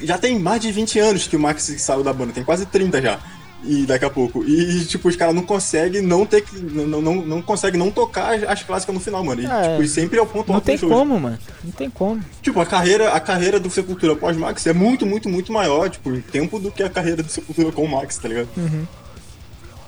Já 0.00 0.18
tem 0.18 0.38
mais 0.38 0.60
de 0.60 0.70
20 0.70 0.98
anos 0.98 1.26
que 1.26 1.34
o 1.34 1.40
Max 1.40 1.74
saiu 1.78 2.04
da 2.04 2.12
banda, 2.12 2.32
tem 2.32 2.44
quase 2.44 2.66
30 2.66 3.00
já. 3.02 3.18
E 3.64 3.84
daqui 3.86 4.04
a 4.04 4.10
pouco. 4.10 4.44
E, 4.44 4.84
tipo, 4.84 5.08
os 5.08 5.16
caras 5.16 5.34
não 5.34 5.42
conseguem 5.42 6.00
não 6.00 6.24
ter 6.24 6.42
que. 6.42 6.56
Não, 6.58 7.02
não, 7.02 7.14
não 7.16 7.42
conseguem 7.42 7.78
não 7.78 7.90
tocar 7.90 8.34
as, 8.34 8.42
as 8.44 8.62
clássicas 8.62 8.94
no 8.94 9.00
final, 9.00 9.24
mano. 9.24 9.42
E, 9.42 9.46
é. 9.46 9.70
tipo, 9.70 9.82
e 9.82 9.88
sempre 9.88 10.18
é 10.18 10.22
o 10.22 10.26
ponto 10.26 10.48
Não 10.48 10.56
alto 10.56 10.64
tem 10.64 10.76
dos 10.76 10.80
shows. 10.80 10.92
como, 10.92 11.18
mano. 11.18 11.38
Não 11.64 11.72
tem 11.72 11.90
como. 11.90 12.22
Tipo, 12.40 12.60
a 12.60 12.66
carreira, 12.66 13.12
a 13.12 13.20
carreira 13.20 13.58
do 13.58 13.68
Sepultura 13.68 14.14
pós-Max 14.14 14.66
é 14.66 14.72
muito, 14.72 15.04
muito, 15.04 15.28
muito 15.28 15.52
maior, 15.52 15.90
tipo, 15.90 16.14
em 16.14 16.20
tempo 16.20 16.58
do 16.58 16.70
que 16.70 16.82
a 16.82 16.88
carreira 16.88 17.22
do 17.22 17.30
Sepultura 17.30 17.72
com 17.72 17.84
o 17.84 17.88
Max, 17.88 18.16
tá 18.16 18.28
ligado? 18.28 18.48
Uhum. 18.56 18.86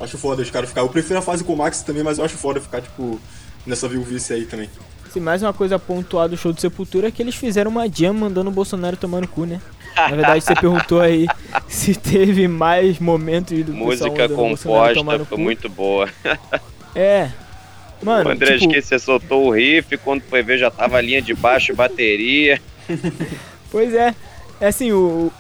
Acho 0.00 0.18
foda 0.18 0.42
os 0.42 0.50
caras 0.50 0.68
ficar. 0.68 0.80
Eu 0.80 0.88
prefiro 0.88 1.18
a 1.18 1.22
fase 1.22 1.44
com 1.44 1.52
o 1.52 1.56
Max 1.56 1.82
também, 1.82 2.02
mas 2.02 2.18
eu 2.18 2.24
acho 2.24 2.36
foda 2.36 2.60
ficar, 2.60 2.80
tipo, 2.80 3.20
nessa 3.64 3.86
viuvice 3.88 4.32
aí 4.32 4.46
também. 4.46 4.68
Se 5.12 5.20
mais 5.20 5.42
uma 5.42 5.52
coisa 5.52 5.78
pontual 5.78 6.28
do 6.28 6.36
show 6.36 6.52
do 6.52 6.60
Sepultura 6.60 7.08
é 7.08 7.10
que 7.10 7.22
eles 7.22 7.34
fizeram 7.34 7.70
uma 7.70 7.88
jam 7.88 8.14
mandando 8.14 8.48
o 8.48 8.52
Bolsonaro 8.52 8.96
tomar 8.96 9.20
no 9.20 9.28
cu, 9.28 9.44
né? 9.44 9.60
Na 9.97 10.09
verdade, 10.09 10.45
você 10.45 10.55
perguntou 10.55 11.01
aí 11.01 11.26
se 11.68 11.95
teve 11.95 12.49
mais 12.49 12.99
momentos 12.99 13.64
do 13.64 13.72
Música 13.72 14.28
composta 14.28 15.24
foi 15.26 15.38
muito 15.38 15.68
boa. 15.68 16.09
É. 16.95 17.30
Mano, 18.03 18.30
o 18.30 18.32
André 18.32 18.59
tipo, 18.59 18.72
Esqueci 18.72 18.99
soltou 18.99 19.47
o 19.47 19.51
riff, 19.51 19.97
quando 19.99 20.22
foi 20.22 20.43
ver 20.43 20.59
já 20.59 20.70
tava 20.70 20.97
a 20.97 21.01
linha 21.01 21.20
de 21.20 21.34
baixo, 21.34 21.74
bateria. 21.74 22.61
pois 23.70 23.93
é. 23.95 24.14
É 24.61 24.66
assim, 24.66 24.93
o 24.93 25.30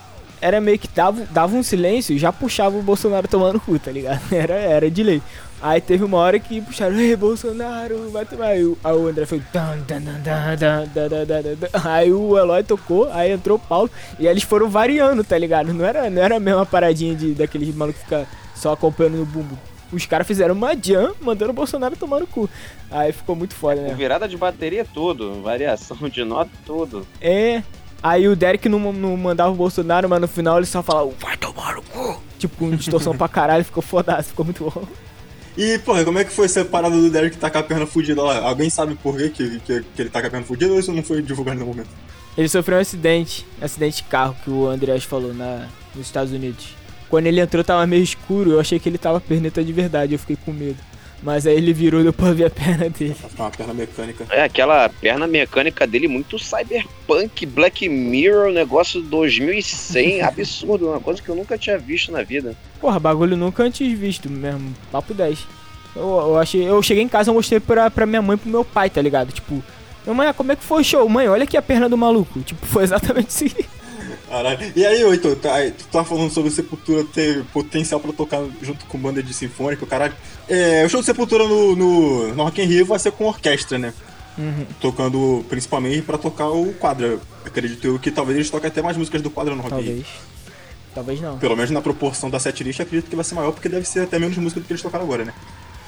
era 0.40 0.60
meio 0.60 0.78
que 0.78 0.88
dava, 0.88 1.26
dava 1.30 1.54
um 1.54 1.62
silêncio 1.62 2.14
e 2.14 2.18
já 2.18 2.32
puxava 2.32 2.76
o 2.76 2.82
Bolsonaro 2.82 3.28
tomando 3.28 3.60
cu, 3.60 3.78
tá 3.78 3.90
ligado? 3.90 4.20
Era, 4.32 4.54
era 4.54 4.90
de 4.90 5.02
lei. 5.02 5.22
Aí 5.62 5.78
teve 5.80 6.02
uma 6.02 6.16
hora 6.16 6.38
que 6.38 6.60
puxaram, 6.62 6.98
ei, 6.98 7.14
Bolsonaro, 7.14 8.10
vai 8.10 8.24
tomar. 8.24 8.46
Aí, 8.46 8.76
aí 8.82 8.94
o 8.94 9.06
André 9.06 9.26
foi. 9.26 9.42
Aí 11.84 12.10
o 12.10 12.38
Eloy 12.38 12.62
tocou, 12.62 13.10
aí 13.12 13.30
entrou 13.30 13.58
o 13.58 13.60
Paulo. 13.60 13.90
E 14.18 14.26
eles 14.26 14.42
foram 14.42 14.70
variando, 14.70 15.22
tá 15.22 15.36
ligado? 15.36 15.74
Não 15.74 15.84
era, 15.84 16.08
não 16.08 16.22
era 16.22 16.36
a 16.36 16.40
mesma 16.40 16.64
paradinha 16.64 17.14
de, 17.14 17.34
daqueles 17.34 17.74
malucos 17.74 18.00
que 18.00 18.08
fica 18.08 18.26
só 18.54 18.72
acompanhando 18.72 19.20
o 19.20 19.26
bumbo. 19.26 19.58
Os 19.92 20.06
caras 20.06 20.26
fizeram 20.26 20.54
uma 20.54 20.74
jam, 20.74 21.14
mandando 21.20 21.50
o 21.50 21.54
Bolsonaro 21.54 21.96
tomar 21.96 22.20
no 22.20 22.26
cu. 22.26 22.48
Aí 22.90 23.12
ficou 23.12 23.36
muito 23.36 23.54
foda, 23.54 23.82
né? 23.82 23.94
Virada 23.94 24.26
de 24.26 24.36
bateria, 24.36 24.84
tudo. 24.84 25.42
Variação 25.42 26.08
de 26.08 26.24
nota 26.24 26.50
tudo. 26.64 27.06
É, 27.20 27.62
Aí 28.02 28.26
o 28.26 28.34
Derek 28.34 28.68
não, 28.68 28.92
não 28.92 29.16
mandava 29.16 29.50
o 29.50 29.54
Bolsonaro, 29.54 30.08
mas 30.08 30.20
no 30.20 30.28
final 30.28 30.56
ele 30.56 30.66
só 30.66 30.82
falava, 30.82 31.10
vai 31.20 31.36
tomar 31.36 31.74
no 31.74 31.82
cu. 31.82 32.22
Tipo, 32.38 32.56
com 32.56 32.70
distorção 32.70 33.16
pra 33.16 33.28
caralho, 33.28 33.64
ficou 33.64 33.82
fodaço, 33.82 34.30
ficou 34.30 34.44
muito 34.44 34.64
bom. 34.64 34.86
E, 35.56 35.78
porra, 35.80 36.04
como 36.04 36.18
é 36.18 36.24
que 36.24 36.32
foi 36.32 36.46
essa 36.46 36.64
parada 36.64 36.96
do 36.96 37.10
Derek 37.10 37.36
tá 37.36 37.50
com 37.50 37.58
a 37.58 37.62
perna 37.62 37.86
fudida 37.86 38.22
lá? 38.22 38.38
Alguém 38.38 38.70
sabe 38.70 38.94
por 38.94 39.16
quê 39.16 39.28
que, 39.28 39.60
que, 39.60 39.82
que 39.82 40.02
ele 40.02 40.08
tá 40.08 40.20
com 40.20 40.28
a 40.28 40.30
perna 40.30 40.46
fudida 40.46 40.72
ou 40.72 40.78
isso 40.78 40.92
não 40.92 41.02
foi 41.02 41.20
divulgado 41.20 41.60
no 41.60 41.66
momento? 41.66 41.90
Ele 42.38 42.48
sofreu 42.48 42.78
um 42.78 42.80
acidente, 42.80 43.46
acidente 43.60 43.98
de 43.98 44.04
carro 44.04 44.34
que 44.42 44.50
o 44.50 44.66
Andreas 44.66 45.04
falou 45.04 45.34
na, 45.34 45.66
nos 45.94 46.06
Estados 46.06 46.32
Unidos. 46.32 46.74
Quando 47.10 47.26
ele 47.26 47.40
entrou 47.40 47.62
tava 47.64 47.86
meio 47.86 48.02
escuro, 48.02 48.52
eu 48.52 48.60
achei 48.60 48.78
que 48.78 48.88
ele 48.88 48.96
tava 48.96 49.20
perneta 49.20 49.62
de 49.62 49.72
verdade, 49.72 50.14
eu 50.14 50.18
fiquei 50.18 50.36
com 50.36 50.52
medo. 50.52 50.78
Mas 51.22 51.46
aí 51.46 51.56
ele 51.56 51.72
virou 51.72 52.00
e 52.00 52.04
deu 52.04 52.12
pra 52.12 52.32
ver 52.32 52.46
a 52.46 52.50
perna 52.50 52.88
dele. 52.88 53.14
Tá 53.36 53.44
uma 53.44 53.50
perna 53.50 53.74
mecânica. 53.74 54.26
É, 54.30 54.44
aquela 54.44 54.88
perna 54.88 55.26
mecânica 55.26 55.86
dele 55.86 56.08
muito 56.08 56.38
cyberpunk, 56.38 57.44
Black 57.44 57.88
Mirror, 57.88 58.52
negócio 58.52 59.02
2100, 59.02 60.22
absurdo, 60.24 60.88
uma 60.88 61.00
coisa 61.00 61.20
que 61.20 61.28
eu 61.28 61.34
nunca 61.34 61.58
tinha 61.58 61.78
visto 61.78 62.10
na 62.10 62.22
vida. 62.22 62.56
Porra, 62.80 62.98
bagulho 62.98 63.36
nunca 63.36 63.62
antes 63.62 63.86
visto 63.98 64.30
mesmo, 64.30 64.74
papo 64.90 65.12
10. 65.12 65.46
Eu, 65.94 66.02
eu 66.02 66.38
achei, 66.38 66.66
eu 66.66 66.82
cheguei 66.82 67.02
em 67.02 67.08
casa 67.08 67.30
e 67.30 67.34
mostrei 67.34 67.60
pra, 67.60 67.90
pra 67.90 68.06
minha 68.06 68.22
mãe 68.22 68.36
e 68.36 68.38
pro 68.38 68.48
meu 68.50 68.64
pai, 68.64 68.88
tá 68.88 69.02
ligado? 69.02 69.32
Tipo, 69.32 69.62
minha 70.04 70.14
mãe, 70.14 70.32
como 70.32 70.52
é 70.52 70.56
que 70.56 70.64
foi 70.64 70.80
o 70.80 70.84
show? 70.84 71.06
Mãe, 71.08 71.28
olha 71.28 71.44
aqui 71.44 71.56
a 71.56 71.62
perna 71.62 71.88
do 71.88 71.98
maluco. 71.98 72.40
Tipo, 72.40 72.64
foi 72.64 72.84
exatamente 72.84 73.26
assim. 73.26 73.50
Caralho. 74.30 74.72
E 74.76 74.86
aí, 74.86 75.04
Oito, 75.04 75.34
tá, 75.34 75.56
tu 75.76 75.84
tava 75.88 76.04
falando 76.04 76.30
sobre 76.30 76.50
o 76.50 76.52
Sepultura 76.52 77.04
ter 77.04 77.44
potencial 77.46 77.98
pra 77.98 78.12
tocar 78.12 78.40
junto 78.62 78.86
com 78.86 78.96
banda 78.96 79.20
de 79.20 79.34
sinfônica, 79.34 79.84
caralho. 79.84 80.14
É, 80.48 80.84
o 80.84 80.88
show 80.88 81.00
do 81.00 81.04
Sepultura 81.04 81.48
no, 81.48 81.74
no, 81.74 82.34
no 82.34 82.44
Rock 82.44 82.62
in 82.62 82.66
Rio 82.66 82.86
vai 82.86 83.00
ser 83.00 83.10
com 83.10 83.24
orquestra, 83.24 83.76
né? 83.76 83.92
Uhum. 84.38 84.64
Tocando 84.80 85.44
principalmente 85.48 86.02
pra 86.02 86.16
tocar 86.16 86.48
o 86.48 86.72
quadro. 86.74 87.20
Acredito 87.44 87.84
eu 87.84 87.98
que 87.98 88.12
talvez 88.12 88.36
eles 88.36 88.48
toquem 88.48 88.68
até 88.68 88.80
mais 88.80 88.96
músicas 88.96 89.20
do 89.20 89.30
quadro 89.30 89.56
no 89.56 89.62
Rock 89.62 89.74
in 89.74 89.78
Rio. 89.78 89.86
Talvez. 89.86 90.06
Talvez 90.94 91.20
não. 91.20 91.38
Pelo 91.38 91.56
menos 91.56 91.72
na 91.72 91.80
proporção 91.80 92.30
da 92.30 92.38
setlist, 92.38 92.80
acredito 92.80 93.10
que 93.10 93.16
vai 93.16 93.24
ser 93.24 93.34
maior, 93.34 93.50
porque 93.50 93.68
deve 93.68 93.86
ser 93.86 94.00
até 94.00 94.16
menos 94.18 94.36
música 94.38 94.60
do 94.60 94.66
que 94.66 94.72
eles 94.72 94.82
tocaram 94.82 95.04
agora, 95.04 95.24
né? 95.24 95.34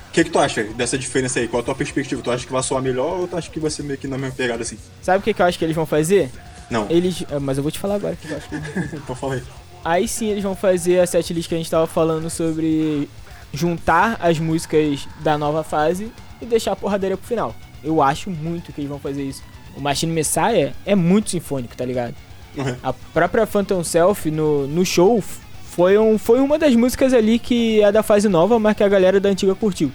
O 0.08 0.12
que, 0.12 0.24
que 0.24 0.30
tu 0.30 0.38
acha 0.38 0.64
dessa 0.64 0.98
diferença 0.98 1.38
aí? 1.38 1.48
Qual 1.48 1.60
a 1.60 1.64
tua 1.64 1.74
perspectiva? 1.74 2.20
Tu 2.20 2.30
acha 2.30 2.44
que 2.44 2.52
vai 2.52 2.62
soar 2.62 2.82
melhor 2.82 3.20
ou 3.20 3.28
tu 3.28 3.36
acha 3.36 3.48
que 3.48 3.58
vai 3.58 3.70
ser 3.70 3.82
meio 3.84 3.98
que 3.98 4.06
na 4.06 4.18
mesma 4.18 4.34
pegada 4.34 4.62
assim? 4.62 4.76
Sabe 5.00 5.20
o 5.20 5.22
que, 5.22 5.32
que 5.32 5.40
eu 5.40 5.46
acho 5.46 5.58
que 5.58 5.64
eles 5.64 5.74
vão 5.74 5.86
fazer? 5.86 6.30
Não, 6.70 6.86
Eles. 6.88 7.24
ah, 7.30 7.38
Mas 7.40 7.56
eu 7.56 7.62
vou 7.62 7.70
te 7.72 7.78
falar 7.78 7.96
agora 7.96 8.16
que 8.16 8.28
eu 8.28 8.36
acho 8.36 8.48
que 8.48 8.56
então 8.96 9.14
fala 9.16 9.40
aí. 9.84 10.08
Sim 10.08 10.28
eles 10.28 10.42
vão 10.42 10.54
fazer 10.54 11.00
a 11.00 11.06
setlist 11.06 11.48
que 11.48 11.54
a 11.54 11.58
gente 11.58 11.70
tava 11.70 11.86
falando 11.86 12.30
sobre 12.30 13.08
juntar 13.52 14.16
as 14.20 14.38
músicas 14.38 15.06
da 15.20 15.36
nova 15.36 15.62
fase 15.62 16.10
e 16.40 16.46
deixar 16.46 16.72
a 16.72 16.76
porradeira 16.76 17.16
pro 17.16 17.26
final. 17.26 17.54
Eu 17.84 18.00
acho 18.00 18.30
muito 18.30 18.72
que 18.72 18.80
eles 18.80 18.88
vão 18.88 18.98
fazer 18.98 19.22
isso. 19.22 19.42
O 19.76 19.80
Machine 19.80 20.12
Messiah 20.12 20.72
é 20.86 20.94
muito 20.94 21.30
sinfônico, 21.30 21.76
tá 21.76 21.84
ligado? 21.84 22.14
Uhum. 22.56 22.76
A 22.82 22.92
própria 22.92 23.46
Phantom 23.46 23.82
Self 23.82 24.30
no, 24.30 24.66
no 24.66 24.84
show 24.84 25.22
foi, 25.64 25.98
um, 25.98 26.18
foi 26.18 26.40
uma 26.40 26.58
das 26.58 26.74
músicas 26.76 27.12
ali 27.14 27.38
que 27.38 27.82
é 27.82 27.90
da 27.90 28.02
fase 28.02 28.28
nova, 28.28 28.58
mas 28.58 28.76
que 28.76 28.84
a 28.84 28.88
galera 28.88 29.18
da 29.18 29.30
antiga 29.30 29.54
curtiu. 29.54 29.90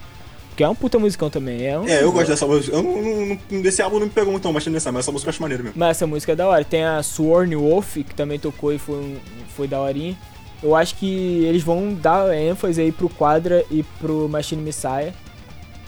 Que 0.57 0.63
é 0.63 0.67
um 0.67 0.73
puta 0.73 0.97
musicão 0.97 1.29
também. 1.29 1.67
É, 1.67 1.77
um... 1.77 1.87
É, 1.87 2.01
eu 2.01 2.11
gosto 2.11 2.29
dessa 2.29 2.47
música. 2.47 2.75
Eu 2.75 2.81
não, 2.81 3.61
desse 3.61 3.79
álbum 3.79 3.99
não 3.99 4.07
me 4.07 4.11
pegou 4.11 4.31
muito 4.31 4.51
mas 4.51 4.65
nessa, 4.65 4.91
mas 4.91 5.05
essa 5.05 5.11
música 5.11 5.29
eu 5.29 5.29
acho 5.29 5.41
maneira 5.41 5.61
mesmo. 5.61 5.77
Mas 5.77 5.91
essa 5.91 6.07
música 6.07 6.31
é 6.31 6.35
da 6.35 6.47
hora. 6.47 6.65
Tem 6.65 6.83
a 6.83 7.03
Sworn 7.03 7.55
Wolf, 7.55 7.97
que 7.97 8.15
também 8.15 8.39
tocou 8.39 8.73
e 8.73 8.79
foi, 8.79 9.17
foi 9.55 9.67
da 9.67 9.79
horinha. 9.79 10.17
Eu 10.63 10.75
acho 10.75 10.95
que 10.95 11.45
eles 11.45 11.61
vão 11.61 11.93
dar 11.93 12.35
ênfase 12.35 12.81
aí 12.81 12.91
pro 12.91 13.07
Quadra 13.07 13.63
e 13.69 13.83
pro 13.99 14.27
Machine 14.27 14.63
Messiah. 14.63 15.13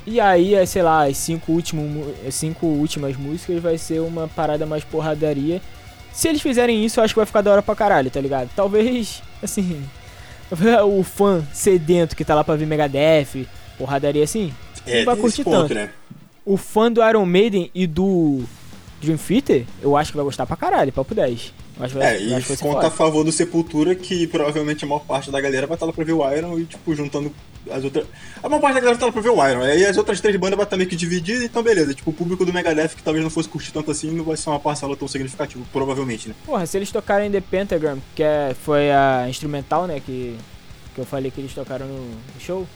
E 0.05 0.21
aí, 0.21 0.53
é, 0.53 0.63
sei 0.67 0.83
lá, 0.83 1.07
as 1.07 1.17
cinco, 1.17 1.51
último, 1.51 2.13
cinco 2.29 2.67
últimas 2.67 3.17
músicas 3.17 3.59
vai 3.59 3.75
ser 3.75 4.01
uma 4.01 4.27
parada 4.27 4.67
mais 4.67 4.83
porradaria. 4.83 5.59
Se 6.13 6.27
eles 6.27 6.43
fizerem 6.43 6.85
isso, 6.85 6.99
eu 6.99 7.03
acho 7.03 7.15
que 7.15 7.19
vai 7.19 7.25
ficar 7.25 7.41
da 7.41 7.51
hora 7.51 7.63
pra 7.63 7.75
caralho, 7.75 8.11
tá 8.11 8.21
ligado? 8.21 8.51
Talvez, 8.55 9.23
assim, 9.41 9.83
o 10.87 11.03
fã 11.03 11.43
sedento 11.51 12.15
que 12.15 12.23
tá 12.23 12.35
lá 12.35 12.43
pra 12.43 12.55
ver 12.55 12.67
Megadeth, 12.67 13.47
porradaria 13.79 14.23
assim, 14.23 14.53
É, 14.85 14.99
não 14.99 15.05
vai 15.05 15.15
curtir 15.15 15.43
ponto, 15.43 15.57
tanto. 15.61 15.73
né? 15.73 15.89
O 16.45 16.55
fã 16.57 16.91
do 16.91 17.01
Iron 17.07 17.25
Maiden 17.25 17.71
e 17.73 17.87
do 17.87 18.43
Dream 19.01 19.17
Theater, 19.17 19.65
eu 19.81 19.95
acho 19.97 20.11
que 20.11 20.17
vai 20.17 20.25
gostar 20.25 20.45
pra 20.45 20.55
caralho, 20.55 20.91
papo 20.91 21.15
10. 21.15 21.53
Eu 21.79 21.85
acho 21.85 21.93
que 21.93 21.99
vai, 21.99 22.15
É, 22.17 22.21
e 22.21 22.57
conta 22.57 22.87
a 22.87 22.91
favor 22.91 23.23
do 23.23 23.31
Sepultura, 23.31 23.95
que 23.95 24.27
provavelmente 24.27 24.83
a 24.83 24.87
maior 24.87 24.99
parte 25.05 25.31
da 25.31 25.39
galera 25.39 25.65
vai 25.65 25.75
estar 25.75 25.85
lá 25.85 25.93
pra 25.93 26.03
ver 26.03 26.11
o 26.13 26.29
Iron 26.35 26.59
e, 26.59 26.65
tipo, 26.65 26.93
juntando 26.93 27.31
as 27.71 27.83
outras. 27.83 28.05
A 28.43 28.49
maior 28.49 28.59
parte 28.59 28.73
da 28.75 28.79
galera 28.81 28.85
vai 28.85 28.93
estar 28.95 29.05
lá 29.05 29.11
pra 29.13 29.21
ver 29.21 29.29
o 29.29 29.47
Iron. 29.47 29.61
Aí 29.61 29.85
as 29.85 29.95
outras 29.95 30.19
três 30.19 30.35
bandas 30.35 30.57
vai 30.57 30.65
estar 30.65 30.75
meio 30.75 30.89
que 30.89 30.95
divididas, 30.95 31.43
então 31.43 31.63
beleza. 31.63 31.93
Tipo, 31.93 32.09
o 32.09 32.13
público 32.13 32.43
do 32.43 32.51
Megadeth, 32.51 32.89
que 32.89 33.03
talvez 33.03 33.23
não 33.23 33.29
fosse 33.31 33.47
curtir 33.47 33.71
tanto 33.71 33.91
assim, 33.91 34.11
não 34.11 34.25
vai 34.25 34.35
ser 34.35 34.49
uma 34.49 34.59
parcela 34.59 34.95
tão 34.97 35.07
significativa, 35.07 35.63
provavelmente, 35.71 36.27
né? 36.27 36.35
Porra, 36.45 36.65
se 36.65 36.77
eles 36.77 36.91
tocarem 36.91 37.31
The 37.31 37.39
Pentagram, 37.41 37.99
que 38.15 38.23
é, 38.23 38.53
foi 38.61 38.91
a 38.91 39.27
instrumental, 39.29 39.87
né, 39.87 40.01
que, 40.05 40.35
que 40.95 40.99
eu 40.99 41.05
falei 41.05 41.31
que 41.31 41.39
eles 41.39 41.53
tocaram 41.53 41.85
no 41.87 42.41
show, 42.41 42.67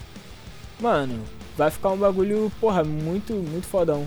mano, 0.84 1.20
vai 1.58 1.72
ficar 1.72 1.90
um 1.92 1.98
bagulho, 1.98 2.52
porra, 2.60 2.84
muito, 2.84 3.34
muito 3.34 3.66
fodão. 3.66 4.06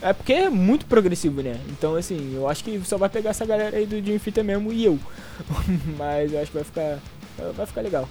É 0.00 0.12
porque 0.12 0.32
é 0.32 0.48
muito 0.50 0.86
progressivo, 0.86 1.42
né? 1.42 1.56
Então, 1.68 1.94
assim, 1.96 2.32
eu 2.34 2.48
acho 2.48 2.64
que 2.64 2.80
só 2.84 2.96
vai 2.96 3.08
pegar 3.08 3.30
essa 3.30 3.44
galera 3.44 3.76
aí 3.76 3.86
do 3.86 4.00
Dream 4.00 4.18
Theater 4.18 4.42
mesmo 4.44 4.72
e 4.72 4.84
eu. 4.84 4.98
Mas 5.98 6.32
eu 6.32 6.40
acho 6.40 6.50
que 6.50 6.56
vai 6.56 6.64
ficar, 6.64 6.98
vai 7.56 7.66
ficar 7.66 7.80
legal. 7.82 8.08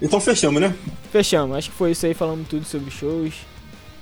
Então 0.00 0.20
fechamos, 0.20 0.60
né? 0.60 0.74
Fechamos, 1.10 1.56
acho 1.56 1.70
que 1.70 1.76
foi 1.76 1.92
isso 1.92 2.04
aí, 2.06 2.12
falamos 2.14 2.46
tudo 2.48 2.64
sobre 2.64 2.90
shows, 2.90 3.34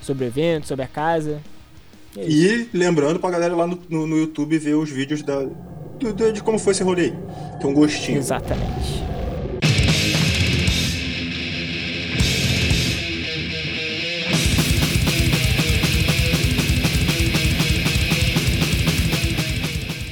sobre 0.03 0.27
eventos, 0.27 0.69
sobre 0.69 0.85
a 0.85 0.89
casa. 0.89 1.41
E 2.17 2.21
é. 2.21 2.29
E 2.29 2.69
lembrando 2.75 3.21
pra 3.21 3.31
galera 3.31 3.55
lá 3.55 3.67
no, 3.67 3.79
no, 3.89 4.07
no 4.07 4.17
YouTube 4.17 4.59
ver 4.59 4.75
os 4.75 4.91
vídeos 4.91 5.23
da, 5.23 5.41
do- 5.43 6.33
de 6.33 6.43
como 6.43 6.59
foi 6.59 6.73
esse 6.73 6.83
rolê 6.83 7.03
aí. 7.03 7.15
Que 7.61 7.67
é 7.67 7.69
um 7.69 7.75
gostinho. 7.75 8.19
Exatamente. 8.19 9.05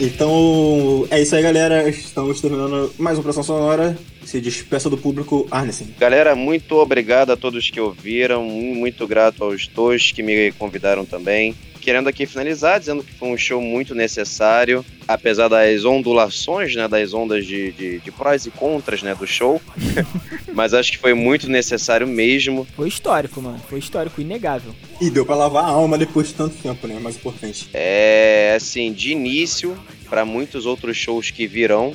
Então, 0.05 1.09
é 1.11 1.23
isso 1.23 1.35
aí, 1.35 1.43
galera. 1.43 1.89
Estamos 1.89 2.39
terminando 2.39 2.93
mais 2.99 3.17
uma 3.17 3.25
Pressão 3.25 3.43
Sonora. 3.43 3.97
Se 4.23 4.39
despeça 4.39 4.91
do 4.91 4.99
público, 4.99 5.49
Arnesen. 5.51 5.95
Galera, 5.99 6.37
muito 6.37 6.77
obrigado 6.77 7.31
a 7.31 7.39
todos 7.39 7.71
que 7.71 7.81
ouviram, 7.81 8.45
muito 8.45 9.07
grato 9.07 9.43
aos 9.43 9.67
dois 9.67 10.13
que 10.13 10.23
me 10.23 10.53
convidaram 10.53 11.07
também. 11.07 11.55
Querendo 11.81 12.09
aqui 12.09 12.27
finalizar, 12.27 12.79
dizendo 12.79 13.03
que 13.03 13.15
foi 13.15 13.29
um 13.29 13.37
show 13.37 13.63
muito 13.63 13.95
necessário, 13.95 14.85
apesar 15.09 15.49
das 15.49 15.85
ondulações, 15.87 16.75
né, 16.75 16.87
das 16.87 17.15
ondas 17.15 17.47
de, 17.47 17.73
de, 17.73 17.99
de 17.99 18.11
prós 18.11 18.45
e 18.45 18.51
contras, 18.51 19.03
né, 19.03 19.15
do 19.15 19.27
show. 19.27 19.61
Mas 20.53 20.75
acho 20.75 20.93
que 20.93 20.99
foi 20.99 21.15
muito 21.15 21.49
necessário 21.49 22.07
mesmo. 22.07 22.67
Foi 22.77 22.89
histórico, 22.89 23.41
mano. 23.41 23.61
Foi 23.69 23.79
histórico, 23.79 24.21
inegável. 24.21 24.75
E 25.01 25.11
deu 25.11 25.25
pra 25.27 25.35
lavar 25.35 25.65
a 25.65 25.69
alma 25.69 25.97
depois 25.99 26.29
de 26.29 26.35
tanto 26.35 26.57
tempo, 26.57 26.87
né? 26.87 26.99
Mais 27.01 27.17
importante. 27.17 27.69
É, 27.75 28.55
assim, 28.57 28.93
de 28.93 29.13
início, 29.13 29.77
para 30.15 30.25
muitos 30.25 30.65
outros 30.65 30.97
shows 30.97 31.33
que 31.33 31.45
virão, 31.45 31.93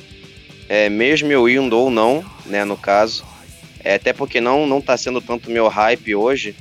é, 0.68 0.90
mesmo 0.90 1.32
eu 1.32 1.48
indo 1.48 1.74
ou 1.78 1.88
não, 1.90 2.22
né, 2.44 2.66
no 2.66 2.76
caso, 2.76 3.24
é, 3.82 3.94
até 3.94 4.12
porque 4.12 4.42
não 4.42 4.66
não 4.66 4.78
tá 4.82 4.94
sendo 4.94 5.22
tanto 5.22 5.50
meu 5.50 5.68
hype 5.68 6.14
hoje, 6.14 6.54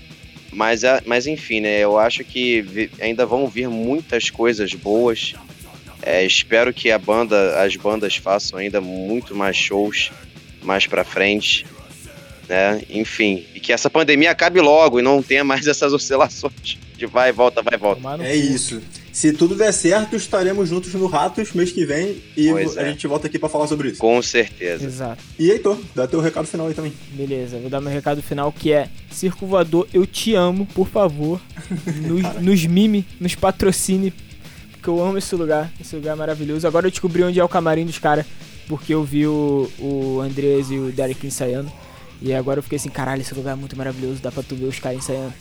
mas, 0.54 0.86
a- 0.86 1.04
mas 1.06 1.28
enfim, 1.28 1.60
né, 1.60 1.78
eu 1.80 2.00
acho 2.00 2.24
que 2.24 2.62
vi- 2.62 2.90
ainda 3.02 3.26
vão 3.26 3.46
vir 3.46 3.68
muitas 3.68 4.30
coisas 4.30 4.74
boas. 4.74 5.34
É, 6.02 6.24
espero 6.24 6.74
que 6.74 6.92
a 6.92 6.98
banda, 6.98 7.62
as 7.62 7.76
bandas 7.76 8.16
façam 8.16 8.58
ainda 8.58 8.80
muito 8.80 9.36
mais 9.36 9.58
shows 9.58 10.12
mais 10.64 10.88
pra 10.88 11.04
frente, 11.04 11.66
né? 12.48 12.82
Enfim, 12.90 13.46
e 13.54 13.60
que 13.60 13.74
essa 13.74 13.90
pandemia 13.90 14.32
acabe 14.32 14.62
logo 14.62 14.98
e 14.98 15.04
não 15.04 15.22
tenha 15.22 15.44
mais 15.44 15.68
essas 15.68 15.92
oscilações 15.92 16.78
de 16.98 17.06
vai 17.06 17.30
e 17.30 17.34
volta, 17.34 17.62
vai 17.62 17.74
e 17.74 17.78
volta. 17.78 18.02
É 18.26 18.34
isso. 18.34 18.82
Se 19.20 19.34
tudo 19.34 19.54
der 19.54 19.74
certo, 19.74 20.16
estaremos 20.16 20.70
juntos 20.70 20.94
no 20.94 21.06
Ratos 21.06 21.52
mês 21.52 21.74
que 21.74 21.86
vem 21.86 22.24
e 22.38 22.52
Pois 22.52 22.78
a 22.78 22.84
é. 22.84 22.86
gente 22.92 23.06
volta 23.06 23.28
aqui 23.28 23.38
pra 23.38 23.50
falar 23.50 23.68
sobre 23.68 23.90
isso. 23.90 24.00
Com 24.00 24.22
certeza. 24.22 24.86
Exato. 24.86 25.22
E 25.38 25.52
Heitor, 25.52 25.78
dá 25.94 26.08
teu 26.08 26.22
recado 26.22 26.48
final 26.48 26.68
aí 26.68 26.74
também. 26.74 26.94
Beleza, 27.12 27.60
vou 27.60 27.70
dar 27.70 27.82
meu 27.82 27.92
recado 27.92 28.22
final 28.22 28.50
que 28.50 28.72
é 28.72 28.88
Circo 29.12 29.46
Voador, 29.46 29.86
eu 29.94 30.06
te 30.08 30.36
amo, 30.36 30.66
por 30.68 30.88
favor. 30.88 31.42
Nos, 32.08 32.42
nos 32.42 32.66
mime, 32.66 33.06
nos 33.20 33.36
patrocine. 33.36 34.14
Porque 34.72 34.90
eu 34.90 35.04
amo 35.04 35.18
esse 35.18 35.36
lugar. 35.36 35.70
Esse 35.82 35.98
lugar 35.98 36.14
é 36.14 36.16
maravilhoso. 36.16 36.66
Agora 36.66 36.88
eu 36.88 36.92
descobri 36.92 37.22
onde 37.22 37.42
é 37.42 37.44
o 37.44 37.50
camarim 37.50 37.86
dos 37.86 38.00
caras. 38.00 38.26
Porque 38.70 38.94
eu 38.94 39.04
vi 39.04 39.28
o, 39.28 39.70
o 39.80 40.22
Andrés 40.22 40.72
e 40.72 40.78
o 40.78 40.94
Derek 40.94 41.28
ensaiando. 41.28 41.70
E 42.22 42.34
agora 42.34 42.60
eu 42.60 42.64
fiquei 42.64 42.78
assim, 42.78 42.90
caralho, 42.90 43.22
esse 43.22 43.34
lugar 43.34 43.52
é 43.52 43.56
muito 43.56 43.78
maravilhoso, 43.78 44.22
dá 44.22 44.32
pra 44.32 44.44
tu 44.44 44.56
ver 44.56 44.66
os 44.68 44.80
caras 44.80 45.00
ensaiando. 45.00 45.34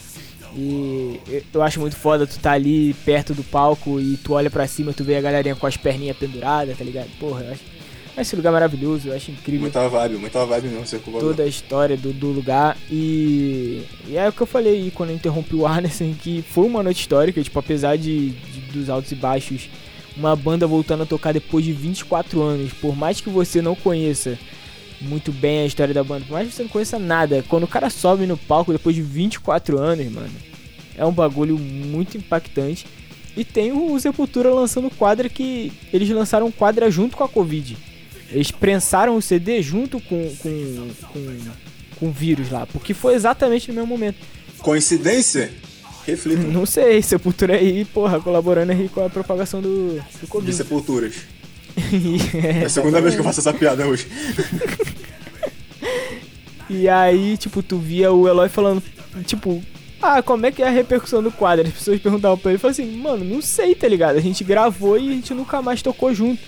E 0.57 1.21
eu- 1.53 1.63
acho 1.63 1.79
muito 1.81 1.97
foda 1.97 2.27
tu 2.27 2.39
tá 2.39 2.53
ali 2.53 2.95
perto 3.05 3.35
do 3.35 3.43
palco 3.45 4.01
e 4.01 4.17
tu 4.17 4.33
olha 4.33 4.51
pra 4.51 4.67
cima, 4.67 4.93
tu 4.93 5.05
vê 5.05 5.17
a 5.17 5.21
galerinha 5.21 5.55
com 5.57 5.67
as 5.67 5.77
perninhas 5.77 6.17
penduradas, 6.17 6.77
tá 6.77 6.85
ligado? 6.85 7.09
Porra, 7.21 7.43
eu 7.45 7.53
acho, 7.53 7.61
esse 8.17 8.35
lugar 8.35 8.53
maravilhoso, 8.53 9.09
eu 9.09 9.15
acho 9.17 9.31
incrível 9.31 9.61
Muita 9.63 9.89
vibe, 9.89 10.17
muita 10.17 10.45
vibe 10.45 10.69
mesmo, 10.69 11.01
Voador. 11.07 11.21
toda 11.21 11.43
a 11.45 11.47
história 11.47 11.97
do, 11.97 12.13
do 12.13 12.29
lugar 12.29 12.77
e, 12.91 13.83
e 14.09 14.17
é 14.17 14.29
o 14.29 14.33
que 14.33 14.41
eu 14.41 14.47
falei 14.47 14.75
aí 14.75 14.91
quando 14.91 15.11
eu 15.11 15.17
interrompi 15.17 15.55
o 15.55 15.67
Arneson 15.67 16.13
que 16.21 16.43
foi 16.43 16.67
uma 16.67 16.83
noite 16.83 17.01
histórica, 17.01 17.41
tipo, 17.43 17.59
apesar 17.59 17.97
de, 17.97 18.31
de- 18.31 18.61
dos 18.73 18.91
altos 18.91 19.13
e 19.13 19.15
baixos, 19.15 19.69
uma 20.17 20.35
banda 20.35 20.67
voltando 20.67 21.05
a 21.05 21.07
tocar 21.07 21.33
depois 21.33 21.65
de 21.65 21.73
24 21.73 22.43
anos, 22.43 22.73
por 22.73 22.97
mais 22.97 23.21
que 23.21 23.29
você 23.31 23.63
não 23.63 23.77
conheça 23.77 24.37
muito 25.01 25.33
bem 25.33 25.61
a 25.61 25.67
história 25.67 25.95
da 25.95 26.03
banda, 26.03 26.25
por 26.27 26.33
mais 26.33 26.49
que 26.49 26.55
você 26.55 26.63
não 26.63 26.71
conheça 26.71 26.99
nada, 26.99 27.45
quando 27.49 27.65
o 27.65 27.69
cara 27.69 27.89
sobe 27.91 28.27
no 28.27 28.37
palco 28.37 28.73
depois 28.73 28.95
de 28.95 29.03
24 29.03 29.79
anos, 29.79 30.11
mano, 30.13 30.31
é 30.97 31.05
um 31.05 31.13
bagulho 31.13 31.59
muito 31.59 32.17
impactante. 32.17 32.87
E 33.37 33.45
tem 33.45 33.71
o 33.71 33.99
Sepultura 34.01 34.53
lançando 34.53 34.91
quadra 34.91 35.29
que 35.29 35.73
eles 35.93 36.09
lançaram 36.11 36.51
quadra 36.51 36.91
junto 36.91 37.17
com 37.17 37.23
a 37.23 37.29
Covid. 37.29 37.77
Eles 38.33 38.51
prensaram 38.51 39.17
o 39.17 39.23
CD 39.23 39.63
junto 39.63 40.01
com, 40.01 40.35
com, 40.37 40.89
com, 41.13 41.39
com 42.01 42.09
o 42.09 42.13
vírus 42.13 42.51
lá, 42.51 42.67
porque 42.67 42.93
foi 42.93 43.15
exatamente 43.15 43.69
no 43.69 43.75
mesmo 43.75 43.87
momento. 43.87 44.19
Coincidência? 44.59 45.53
Reflita. 46.05 46.43
Não 46.43 46.67
sei, 46.67 47.01
Sepultura 47.03 47.55
aí, 47.55 47.85
porra, 47.85 48.21
colaborando 48.21 48.73
aí 48.73 48.89
com 48.89 49.05
a 49.05 49.11
propagação 49.11 49.61
do, 49.61 49.95
do 49.95 50.21
De 50.21 50.27
Covid. 50.27 50.57
sepulturas. 50.57 51.15
é, 52.63 52.65
a 52.65 52.69
segunda 52.69 53.01
vez 53.01 53.15
que 53.15 53.21
eu 53.21 53.25
faço 53.25 53.41
essa 53.41 53.53
piada 53.53 53.87
hoje. 53.87 54.07
E 56.71 56.87
aí, 56.87 57.37
tipo, 57.39 57.63
tu 57.63 57.79
via 57.79 58.13
o 58.13 58.29
Eloy 58.29 58.49
falando, 58.49 58.83
tipo, 59.25 59.63
ah, 60.03 60.23
como 60.23 60.45
é 60.45 60.53
que 60.53 60.63
é 60.63 60.67
a 60.69 60.71
repercussão 60.71 61.23
do 61.23 61.33
quadro? 61.33 61.67
As 61.67 61.73
pessoas 61.73 61.99
perguntavam 61.99 62.37
pra 62.37 62.51
ele, 62.51 62.59
falou 62.59 62.73
assim, 62.73 62.97
mano, 62.99 63.25
não 63.25 63.41
sei, 63.41 63.75
tá 63.75 63.89
ligado? 63.89 64.17
A 64.17 64.21
gente 64.21 64.45
gravou 64.45 64.99
e 64.99 65.09
a 65.09 65.13
gente 65.15 65.33
nunca 65.33 65.63
mais 65.63 65.81
tocou 65.81 66.13
junto. 66.13 66.43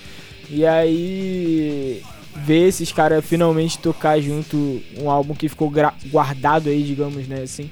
E 0.51 0.67
aí, 0.67 2.03
ver 2.37 2.69
esses 2.69 2.93
caras 2.93 3.25
finalmente 3.25 3.79
tocar 3.79 4.21
junto 4.21 4.83
um 4.99 5.11
álbum 5.11 5.35
que 5.35 5.49
ficou 5.49 5.73
guardado 6.07 6.69
aí, 6.69 6.83
digamos, 6.83 7.27
né, 7.27 7.43
assim, 7.43 7.71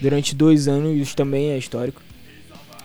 durante 0.00 0.34
dois 0.34 0.66
anos, 0.66 0.98
isso 0.98 1.14
também 1.14 1.50
é 1.50 1.58
histórico. 1.58 2.02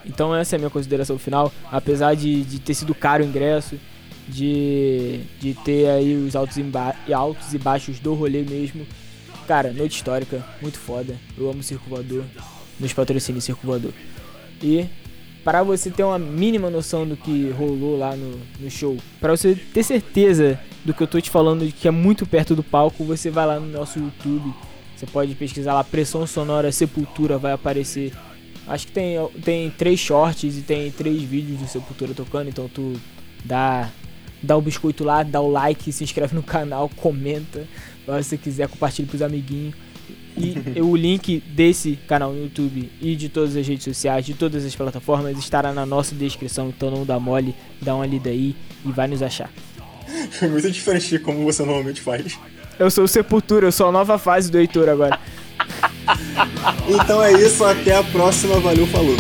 Então 0.06 0.36
essa 0.36 0.56
é 0.56 0.58
a 0.58 0.60
minha 0.60 0.70
consideração 0.70 1.18
final, 1.18 1.52
apesar 1.72 2.16
de, 2.16 2.44
de 2.44 2.60
ter 2.60 2.74
sido 2.74 2.96
caro 2.96 3.24
o 3.24 3.28
ingresso, 3.28 3.76
de, 4.30 5.22
de 5.40 5.54
ter 5.54 5.90
aí 5.90 6.16
os 6.16 6.36
altos 6.36 6.58
e, 6.58 7.14
altos 7.14 7.54
e 7.54 7.58
baixos 7.58 8.00
do 8.00 8.14
rolê 8.14 8.44
mesmo. 8.44 8.86
Cara, 9.48 9.74
noite 9.74 9.96
histórica, 9.96 10.46
muito 10.62 10.78
foda. 10.78 11.16
Eu 11.38 11.50
amo 11.50 11.64
Circo 11.64 11.90
Voador, 11.90 12.24
nos 12.80 12.94
patrocínios 12.94 13.44
Circo 13.44 13.66
Voador. 13.66 13.92
E 14.62 14.86
para 15.44 15.64
você 15.64 15.90
ter 15.90 16.04
uma 16.04 16.20
mínima 16.20 16.70
noção 16.70 17.08
do 17.08 17.18
que 17.18 17.50
rolou 17.52 17.98
lá 17.98 18.16
no, 18.16 18.40
no 18.60 18.70
show, 18.70 18.98
para 19.20 19.36
você 19.36 19.56
ter 19.56 19.84
certeza 19.84 20.60
do 20.86 20.94
que 20.94 21.02
eu 21.02 21.08
tô 21.08 21.20
te 21.20 21.30
falando, 21.30 21.66
de 21.66 21.72
que 21.72 21.88
é 21.88 21.92
muito 21.92 22.26
perto 22.26 22.56
do 22.56 22.64
palco, 22.64 23.04
você 23.04 23.30
vai 23.30 23.48
lá 23.48 23.60
no 23.60 23.68
nosso 23.68 24.00
YouTube. 24.00 24.54
Você 24.96 25.06
pode 25.06 25.34
pesquisar 25.34 25.74
lá 25.74 25.84
Pressão 25.84 26.28
Sonora 26.28 26.72
Sepultura, 26.72 27.38
vai 27.38 27.54
aparecer. 27.54 28.14
Acho 28.68 28.86
que 28.86 28.92
tem, 28.92 29.18
tem 29.44 29.72
três 29.72 30.00
shorts 30.00 30.58
e 30.58 30.62
tem 30.62 30.92
três 30.92 31.24
vídeos 31.24 31.60
do 31.60 31.68
Sepultura 31.68 32.14
tocando, 32.14 32.50
então 32.50 32.68
tu 32.68 32.94
dá 33.44 33.90
dá 34.42 34.56
o 34.56 34.62
biscoito 34.62 35.04
lá, 35.04 35.24
dá 35.24 35.42
o 35.42 35.50
like, 35.50 35.92
se 35.92 36.04
inscreve 36.04 36.36
no 36.36 36.44
canal, 36.44 36.90
comenta, 36.96 37.68
se 38.06 38.24
você 38.24 38.38
quiser, 38.38 38.68
compartilha 38.68 39.08
pros 39.08 39.22
amiguinhos. 39.22 39.76
E 40.38 40.56
o 40.82 40.96
link 40.96 41.40
desse 41.40 41.98
canal 42.08 42.32
no 42.32 42.44
YouTube 42.44 42.90
e 43.02 43.16
de 43.16 43.30
todas 43.30 43.56
as 43.56 43.68
redes 43.68 43.84
sociais, 43.84 44.26
de 44.26 44.34
todas 44.34 44.66
as 44.66 44.76
plataformas, 44.76 45.38
estará 45.38 45.74
na 45.74 45.86
nossa 45.86 46.16
descrição. 46.16 46.70
Então 46.70 46.90
não 46.90 47.06
dá 47.06 47.20
mole, 47.20 47.54
dá 47.82 47.96
uma 47.96 48.06
lida 48.06 48.30
aí 48.30 48.56
e 48.86 48.92
vai 48.92 49.08
nos 49.08 49.22
achar. 49.22 49.50
É 50.42 50.48
muito 50.48 50.70
diferente 50.72 51.10
de 51.10 51.20
como 51.20 51.44
você 51.44 51.64
normalmente 51.64 52.02
faz. 52.02 52.38
Eu 52.78 52.90
sou 52.90 53.04
o 53.04 53.08
Sepultura, 53.08 53.68
eu 53.68 53.72
sou 53.72 53.88
a 53.88 53.92
nova 53.92 54.18
fase 54.18 54.50
do 54.50 54.58
Heitor 54.58 54.88
agora. 54.88 55.20
então 56.88 57.22
é 57.22 57.34
isso, 57.34 57.64
até 57.64 57.96
a 57.96 58.04
próxima. 58.04 58.60
Valeu, 58.60 58.88
falou. 58.88 59.16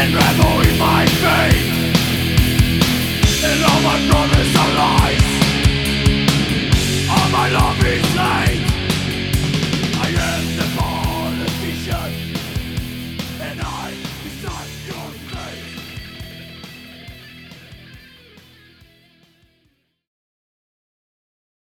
and 0.00 0.14
revel 0.14 0.60
in 0.60 0.78
my 0.78 1.06
fate. 1.06 1.66
And 3.44 3.64
all 3.64 3.80
my 3.82 4.10
problems. 4.10 4.37